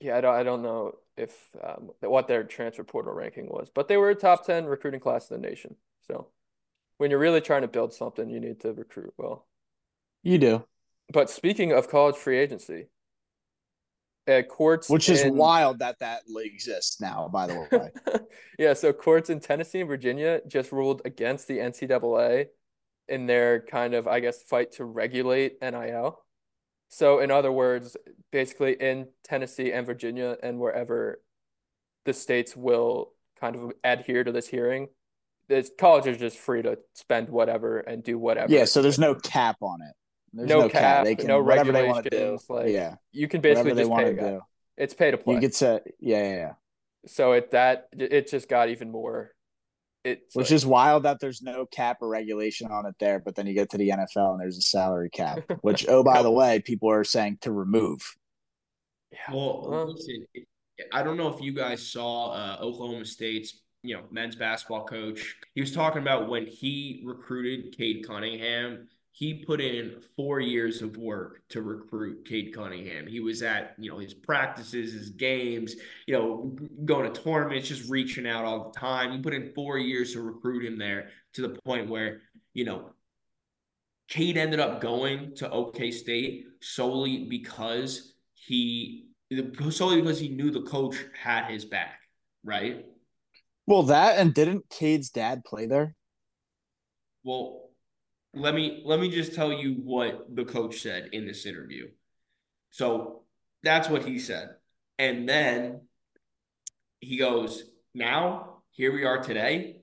Yeah, 0.00 0.16
I 0.16 0.20
don't 0.20 0.34
I 0.34 0.42
don't 0.42 0.62
know 0.62 0.92
if 1.16 1.34
um, 1.62 1.90
what 2.00 2.28
their 2.28 2.44
transfer 2.44 2.84
portal 2.84 3.14
ranking 3.14 3.48
was, 3.48 3.70
but 3.74 3.88
they 3.88 3.96
were 3.96 4.10
a 4.10 4.14
top 4.14 4.46
ten 4.46 4.66
recruiting 4.66 5.00
class 5.00 5.30
in 5.30 5.40
the 5.40 5.48
nation. 5.48 5.76
So 6.06 6.28
when 6.98 7.10
you're 7.10 7.18
really 7.18 7.40
trying 7.40 7.62
to 7.62 7.68
build 7.68 7.92
something, 7.92 8.28
you 8.28 8.40
need 8.40 8.60
to 8.60 8.72
recruit 8.72 9.14
well. 9.16 9.46
You 10.22 10.38
do. 10.38 10.64
But 11.12 11.30
speaking 11.30 11.72
of 11.72 11.88
college 11.88 12.16
free 12.16 12.38
agency, 12.38 12.86
at 14.26 14.48
courts, 14.48 14.88
which 14.88 15.08
is 15.08 15.22
in... 15.22 15.36
wild 15.36 15.78
that 15.78 15.98
that 16.00 16.22
exists 16.36 17.00
now. 17.00 17.28
By 17.32 17.46
the 17.46 17.68
way, 17.70 17.90
yeah. 18.58 18.74
So 18.74 18.92
courts 18.92 19.30
in 19.30 19.40
Tennessee 19.40 19.80
and 19.80 19.88
Virginia 19.88 20.40
just 20.46 20.72
ruled 20.72 21.02
against 21.04 21.48
the 21.48 21.58
NCAA 21.58 22.46
in 23.08 23.26
their 23.26 23.60
kind 23.60 23.94
of, 23.94 24.06
I 24.08 24.20
guess, 24.20 24.42
fight 24.42 24.72
to 24.72 24.84
regulate 24.84 25.60
NIL. 25.62 26.18
So, 26.88 27.18
in 27.18 27.30
other 27.30 27.50
words, 27.50 27.96
basically 28.30 28.74
in 28.74 29.08
Tennessee 29.24 29.72
and 29.72 29.86
Virginia 29.86 30.36
and 30.42 30.58
wherever 30.58 31.20
the 32.04 32.12
states 32.12 32.56
will 32.56 33.12
kind 33.40 33.56
of 33.56 33.72
adhere 33.82 34.24
to 34.24 34.32
this 34.32 34.46
hearing, 34.48 34.88
this 35.48 35.70
college 35.78 36.06
is 36.06 36.18
just 36.18 36.38
free 36.38 36.62
to 36.62 36.78
spend 36.94 37.28
whatever 37.28 37.78
and 37.78 38.02
do 38.02 38.18
whatever. 38.18 38.52
Yeah, 38.52 38.64
so 38.64 38.82
there's 38.82 38.98
no 38.98 39.14
cap 39.14 39.56
on 39.62 39.82
it. 39.82 39.94
There's 40.32 40.48
no, 40.48 40.62
no 40.62 40.68
cap, 40.68 40.80
cap. 40.80 41.04
They 41.04 41.14
can, 41.14 41.28
no 41.28 41.42
whatever 41.42 41.72
they 41.72 41.86
want 41.86 42.04
to 42.04 42.10
do. 42.10 42.38
Like, 42.48 42.68
yeah, 42.68 42.96
you 43.12 43.28
can 43.28 43.40
basically 43.40 43.74
just 43.74 43.90
pay 43.90 44.04
to 44.04 44.14
do. 44.14 44.40
It's 44.76 44.94
pay 44.94 45.10
to 45.10 45.16
play. 45.16 45.34
You 45.34 45.40
could 45.40 45.54
say, 45.54 45.80
yeah, 45.98 46.22
yeah, 46.22 46.34
yeah. 46.34 46.52
So 47.06 47.32
it 47.32 47.52
that 47.52 47.88
it 47.92 48.28
just 48.30 48.48
got 48.48 48.68
even 48.68 48.90
more. 48.90 49.32
It's 50.06 50.34
which 50.34 50.50
like, 50.50 50.54
is 50.54 50.66
wild 50.66 51.02
that 51.02 51.18
there's 51.20 51.42
no 51.42 51.66
cap 51.66 51.98
or 52.00 52.08
regulation 52.08 52.70
on 52.70 52.86
it 52.86 52.94
there, 53.00 53.18
but 53.18 53.34
then 53.34 53.46
you 53.46 53.54
get 53.54 53.70
to 53.70 53.78
the 53.78 53.90
NFL 53.90 54.32
and 54.32 54.40
there's 54.40 54.58
a 54.58 54.62
salary 54.62 55.10
cap. 55.10 55.40
Which, 55.62 55.86
oh 55.88 56.04
by 56.04 56.22
the 56.22 56.30
way, 56.30 56.60
people 56.60 56.90
are 56.90 57.04
saying 57.04 57.38
to 57.42 57.52
remove. 57.52 58.00
Yeah. 59.10 59.34
Well, 59.34 59.92
listen, 59.92 60.26
I 60.92 61.02
don't 61.02 61.16
know 61.16 61.28
if 61.28 61.40
you 61.40 61.52
guys 61.52 61.86
saw 61.86 62.32
uh, 62.32 62.58
Oklahoma 62.60 63.04
State's 63.04 63.60
you 63.86 63.94
know, 63.94 64.02
men's 64.10 64.36
basketball 64.36 64.84
coach. 64.84 65.36
He 65.54 65.60
was 65.60 65.72
talking 65.72 66.02
about 66.02 66.28
when 66.28 66.46
he 66.46 67.02
recruited 67.04 67.76
Cade 67.76 68.06
Cunningham, 68.06 68.88
he 69.16 69.32
put 69.32 69.62
in 69.62 69.96
four 70.14 70.40
years 70.40 70.82
of 70.82 70.98
work 70.98 71.40
to 71.48 71.62
recruit 71.62 72.26
Cade 72.26 72.52
Cunningham. 72.54 73.06
He 73.06 73.20
was 73.20 73.40
at, 73.40 73.74
you 73.78 73.90
know, 73.90 73.96
his 73.96 74.12
practices, 74.12 74.92
his 74.92 75.08
games, 75.08 75.74
you 76.06 76.12
know, 76.12 76.54
going 76.84 77.10
to 77.10 77.22
tournaments, 77.22 77.68
just 77.68 77.88
reaching 77.88 78.26
out 78.26 78.44
all 78.44 78.70
the 78.70 78.78
time. 78.78 79.12
He 79.12 79.18
put 79.18 79.32
in 79.32 79.54
four 79.54 79.78
years 79.78 80.12
to 80.12 80.20
recruit 80.20 80.66
him 80.66 80.78
there 80.78 81.08
to 81.32 81.40
the 81.40 81.58
point 81.64 81.88
where, 81.88 82.20
you 82.52 82.66
know, 82.66 82.90
Cade 84.08 84.36
ended 84.36 84.60
up 84.60 84.82
going 84.82 85.34
to 85.36 85.50
OK 85.50 85.92
State 85.92 86.44
solely 86.60 87.24
because 87.24 88.12
he 88.34 89.06
solely 89.70 90.02
because 90.02 90.20
he 90.20 90.28
knew 90.28 90.50
the 90.50 90.60
coach 90.60 90.94
had 91.18 91.50
his 91.50 91.64
back, 91.64 92.00
right? 92.44 92.84
Well, 93.66 93.84
that 93.84 94.18
and 94.18 94.34
didn't 94.34 94.68
Cade's 94.68 95.08
dad 95.08 95.42
play 95.42 95.64
there? 95.64 95.94
Well, 97.24 97.65
let 98.36 98.54
me 98.54 98.82
let 98.84 99.00
me 99.00 99.10
just 99.10 99.34
tell 99.34 99.52
you 99.52 99.74
what 99.82 100.26
the 100.34 100.44
coach 100.44 100.80
said 100.80 101.08
in 101.12 101.26
this 101.26 101.46
interview. 101.46 101.88
So 102.70 103.22
that's 103.62 103.88
what 103.88 104.04
he 104.04 104.18
said. 104.18 104.50
And 104.98 105.28
then 105.28 105.80
he 107.00 107.16
goes, 107.16 107.64
Now, 107.94 108.58
here 108.70 108.92
we 108.92 109.04
are 109.04 109.22
today. 109.22 109.78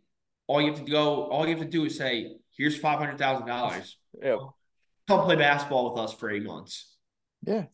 All 0.47 0.61
you 0.61 0.71
have 0.71 0.85
to 0.85 0.91
go, 0.91 1.25
all 1.25 1.47
you 1.47 1.55
have 1.55 1.63
to 1.63 1.69
do 1.69 1.85
is 1.85 1.97
say, 1.97 2.35
Here's 2.55 2.77
five 2.77 2.99
hundred 2.99 3.17
thousand 3.17 3.47
dollars. 3.47 3.97
Yeah. 4.21 4.37
Come 5.07 5.25
play 5.25 5.35
basketball 5.35 5.91
with 5.91 5.99
us 5.99 6.13
for 6.13 6.29
eight 6.29 6.43
months. 6.43 6.95
Yeah. 7.45 7.65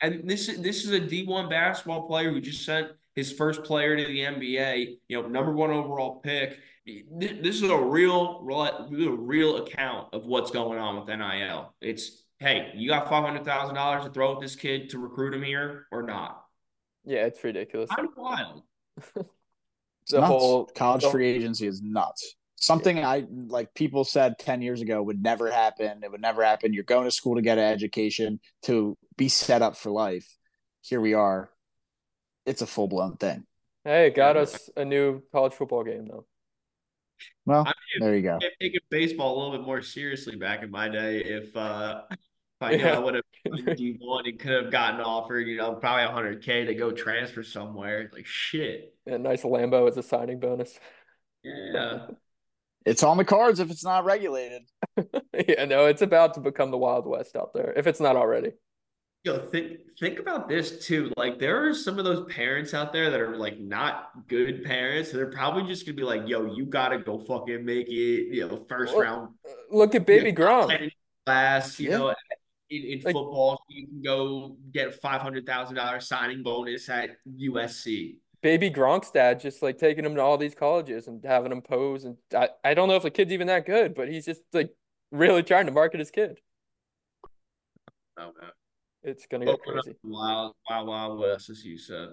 And 0.00 0.28
this 0.28 0.48
is 0.48 0.60
this 0.60 0.84
is 0.84 0.92
a 0.92 1.00
D1 1.00 1.50
basketball 1.50 2.06
player 2.06 2.30
who 2.30 2.40
just 2.40 2.64
sent 2.64 2.88
his 3.14 3.32
first 3.32 3.64
player 3.64 3.96
to 3.96 4.04
the 4.04 4.20
NBA, 4.20 4.98
you 5.08 5.22
know, 5.22 5.28
number 5.28 5.52
one 5.52 5.70
overall 5.70 6.20
pick. 6.20 6.58
This 6.86 7.62
is 7.62 7.70
a 7.70 7.76
real, 7.76 8.40
real, 8.42 9.16
real 9.16 9.56
account 9.58 10.08
of 10.12 10.26
what's 10.26 10.50
going 10.50 10.78
on 10.78 10.96
with 10.96 11.06
NIL. 11.06 11.74
It's 11.80 12.24
hey, 12.38 12.72
you 12.74 12.88
got 12.88 13.08
five 13.08 13.24
hundred 13.24 13.44
thousand 13.44 13.74
dollars 13.74 14.04
to 14.04 14.10
throw 14.10 14.34
at 14.34 14.40
this 14.40 14.56
kid 14.56 14.90
to 14.90 14.98
recruit 14.98 15.34
him 15.34 15.42
here 15.42 15.86
or 15.92 16.02
not? 16.02 16.42
Yeah, 17.04 17.26
it's 17.26 17.42
ridiculous. 17.42 17.90
Kind 17.90 18.08
of 18.08 18.16
wild. 18.16 18.62
the 19.14 20.20
nuts. 20.20 20.26
whole 20.26 20.64
college 20.66 21.04
free 21.06 21.28
agency 21.28 21.66
is 21.66 21.80
nuts. 21.82 22.34
Something 22.56 22.98
yeah. 22.98 23.08
I 23.08 23.24
like 23.48 23.74
people 23.74 24.04
said 24.04 24.38
10 24.38 24.62
years 24.62 24.80
ago 24.80 25.02
would 25.02 25.22
never 25.22 25.50
happen. 25.50 26.02
It 26.04 26.10
would 26.10 26.20
never 26.20 26.44
happen. 26.44 26.72
You're 26.72 26.84
going 26.84 27.06
to 27.06 27.10
school 27.10 27.34
to 27.36 27.42
get 27.42 27.58
an 27.58 27.64
education 27.64 28.40
to 28.62 28.96
be 29.16 29.28
set 29.28 29.62
up 29.62 29.76
for 29.76 29.90
life. 29.90 30.36
Here 30.80 31.00
we 31.00 31.14
are. 31.14 31.50
It's 32.46 32.62
a 32.62 32.66
full 32.66 32.88
blown 32.88 33.16
thing. 33.16 33.44
Hey, 33.84 34.06
it 34.06 34.14
got 34.14 34.36
us 34.36 34.70
a 34.76 34.84
new 34.84 35.22
college 35.32 35.52
football 35.52 35.84
game 35.84 36.06
though. 36.06 36.26
Well, 37.44 37.62
I 37.66 37.72
mean, 37.72 38.06
there 38.06 38.16
you 38.16 38.22
go. 38.22 38.38
Taking 38.60 38.80
baseball 38.90 39.34
a 39.34 39.38
little 39.38 39.58
bit 39.58 39.66
more 39.66 39.82
seriously 39.82 40.36
back 40.36 40.62
in 40.62 40.70
my 40.70 40.88
day, 40.88 41.22
if 41.24 41.56
uh, 41.56 42.02
if 42.10 42.18
I 42.60 42.72
yeah. 42.72 42.98
would 42.98 43.14
have 43.14 43.24
D 43.76 43.96
one 44.00 44.26
and 44.26 44.38
could 44.38 44.52
have 44.52 44.70
gotten 44.70 45.00
offered, 45.00 45.48
you 45.48 45.56
know, 45.56 45.74
probably 45.74 46.12
hundred 46.12 46.42
k 46.42 46.64
to 46.64 46.74
go 46.74 46.92
transfer 46.92 47.42
somewhere. 47.42 48.10
Like 48.12 48.26
shit. 48.26 48.94
Yeah, 49.06 49.16
nice 49.16 49.42
Lambo 49.42 49.88
as 49.88 49.96
a 49.96 50.02
signing 50.02 50.40
bonus. 50.40 50.78
Yeah. 51.42 52.06
It's 52.84 53.04
on 53.04 53.16
the 53.16 53.24
cards 53.24 53.60
if 53.60 53.70
it's 53.70 53.84
not 53.84 54.04
regulated. 54.04 54.62
yeah, 54.96 55.66
no, 55.66 55.86
it's 55.86 56.02
about 56.02 56.34
to 56.34 56.40
become 56.40 56.72
the 56.72 56.76
Wild 56.76 57.06
West 57.06 57.36
out 57.36 57.54
there 57.54 57.72
if 57.76 57.86
it's 57.86 58.00
not 58.00 58.16
already. 58.16 58.54
Yo, 59.24 59.38
think 59.38 59.78
think 60.00 60.18
about 60.18 60.48
this 60.48 60.84
too. 60.84 61.12
Like 61.16 61.38
there 61.38 61.64
are 61.64 61.72
some 61.72 61.96
of 61.98 62.04
those 62.04 62.26
parents 62.32 62.74
out 62.74 62.92
there 62.92 63.08
that 63.08 63.20
are 63.20 63.36
like 63.36 63.60
not 63.60 64.10
good 64.26 64.64
parents. 64.64 65.12
They're 65.12 65.30
probably 65.30 65.62
just 65.62 65.86
gonna 65.86 65.96
be 65.96 66.02
like, 66.02 66.26
"Yo, 66.26 66.52
you 66.52 66.66
gotta 66.66 66.98
go 66.98 67.18
fucking 67.18 67.64
make 67.64 67.86
it." 67.86 68.34
You 68.34 68.48
know, 68.48 68.64
first 68.68 68.92
well, 68.94 69.02
round. 69.02 69.28
Look 69.70 69.94
at 69.94 70.06
Baby 70.06 70.30
you 70.30 70.32
know, 70.32 70.66
Gronk. 70.66 70.90
Class, 71.24 71.78
you 71.78 71.90
yeah. 71.90 71.98
know, 71.98 72.14
in, 72.68 72.82
in 72.82 73.00
like, 73.04 73.14
football, 73.14 73.62
you 73.68 73.86
can 73.86 74.02
go 74.02 74.56
get 74.72 75.00
five 75.00 75.20
hundred 75.20 75.46
thousand 75.46 75.76
dollars 75.76 76.08
signing 76.08 76.42
bonus 76.42 76.88
at 76.88 77.10
USC. 77.40 78.16
Baby 78.42 78.70
Gronk's 78.70 79.12
dad 79.12 79.38
just 79.38 79.62
like 79.62 79.78
taking 79.78 80.04
him 80.04 80.16
to 80.16 80.20
all 80.20 80.36
these 80.36 80.56
colleges 80.56 81.06
and 81.06 81.24
having 81.24 81.52
him 81.52 81.62
pose, 81.62 82.04
and 82.04 82.16
I, 82.34 82.48
I 82.64 82.74
don't 82.74 82.88
know 82.88 82.96
if 82.96 83.04
the 83.04 83.10
kid's 83.12 83.30
even 83.30 83.46
that 83.46 83.66
good, 83.66 83.94
but 83.94 84.08
he's 84.08 84.24
just 84.24 84.40
like 84.52 84.74
really 85.12 85.44
trying 85.44 85.66
to 85.66 85.72
market 85.72 86.00
his 86.00 86.10
kid. 86.10 86.40
Oh 88.18 88.32
man. 88.40 88.50
It's 89.04 89.26
gonna 89.26 89.46
get 89.46 89.60
crazy. 89.62 89.96
Wild, 90.04 90.54
wild, 90.70 90.88
wild 90.88 91.18
west, 91.18 91.50
as 91.50 91.64
you 91.64 91.76
said. 91.76 92.08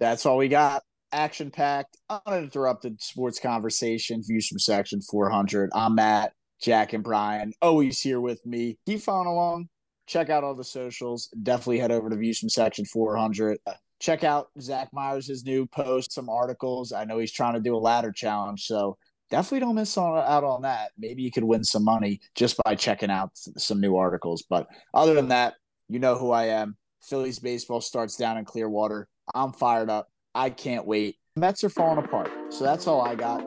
That's 0.00 0.24
all 0.24 0.38
we 0.38 0.48
got. 0.48 0.82
Action 1.12 1.50
packed, 1.50 1.98
uninterrupted 2.26 3.02
sports 3.02 3.38
conversation. 3.38 4.22
Views 4.26 4.48
from 4.48 4.58
Section 4.58 5.02
400. 5.02 5.70
I'm 5.74 5.94
Matt, 5.94 6.32
Jack, 6.62 6.94
and 6.94 7.04
Brian. 7.04 7.52
Always 7.60 8.00
here 8.00 8.20
with 8.20 8.44
me. 8.46 8.78
Keep 8.86 9.00
following 9.00 9.28
along. 9.28 9.68
Check 10.06 10.30
out 10.30 10.42
all 10.42 10.54
the 10.54 10.64
socials. 10.64 11.28
Definitely 11.42 11.80
head 11.80 11.92
over 11.92 12.08
to 12.08 12.16
Views 12.16 12.38
from 12.38 12.48
Section 12.48 12.86
400. 12.86 13.58
Uh, 13.66 13.74
check 14.00 14.24
out 14.24 14.48
Zach 14.58 14.88
Myers' 14.92 15.26
his 15.26 15.44
new 15.44 15.66
post, 15.66 16.12
some 16.12 16.30
articles. 16.30 16.92
I 16.92 17.04
know 17.04 17.18
he's 17.18 17.32
trying 17.32 17.54
to 17.54 17.60
do 17.60 17.76
a 17.76 17.78
ladder 17.78 18.10
challenge, 18.10 18.64
so 18.64 18.96
definitely 19.32 19.60
don't 19.60 19.74
miss 19.74 19.96
on, 19.96 20.18
out 20.18 20.44
on 20.44 20.62
that. 20.62 20.90
Maybe 20.98 21.22
you 21.22 21.32
could 21.32 21.42
win 21.42 21.64
some 21.64 21.82
money 21.82 22.20
just 22.34 22.60
by 22.64 22.74
checking 22.74 23.10
out 23.10 23.30
some 23.34 23.80
new 23.80 23.96
articles. 23.96 24.44
But 24.48 24.68
other 24.92 25.14
than 25.14 25.28
that, 25.28 25.54
you 25.88 25.98
know 25.98 26.16
who 26.16 26.30
I 26.30 26.44
am. 26.44 26.76
Phillies 27.00 27.38
baseball 27.38 27.80
starts 27.80 28.16
down 28.16 28.36
in 28.36 28.44
Clearwater. 28.44 29.08
I'm 29.34 29.52
fired 29.52 29.88
up. 29.88 30.08
I 30.34 30.50
can't 30.50 30.86
wait. 30.86 31.16
Mets 31.34 31.64
are 31.64 31.70
falling 31.70 32.04
apart. 32.04 32.30
So 32.50 32.62
that's 32.62 32.86
all 32.86 33.00
I 33.00 33.14
got. 33.14 33.40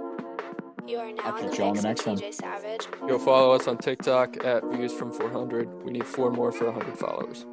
You 0.87 0.97
are 0.97 1.11
now 1.11 1.23
I'll 1.23 1.41
catch 1.41 1.57
you 1.57 1.63
on 1.63 1.75
the 1.75 1.83
next 1.83 2.05
one. 2.05 2.17
Savage. 2.31 2.87
Go 3.07 3.19
follow 3.19 3.51
us 3.53 3.67
on 3.67 3.77
TikTok 3.77 4.43
at 4.43 4.63
Views 4.71 4.91
from 4.91 5.11
400. 5.11 5.83
We 5.83 5.91
need 5.91 6.05
four 6.05 6.31
more 6.31 6.51
for 6.51 6.65
100 6.65 6.97
followers. 6.97 7.45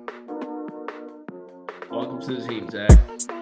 Welcome 1.91 2.21
to 2.23 2.37
the 2.37 2.49
team, 2.49 2.71
Zach. 2.71 3.42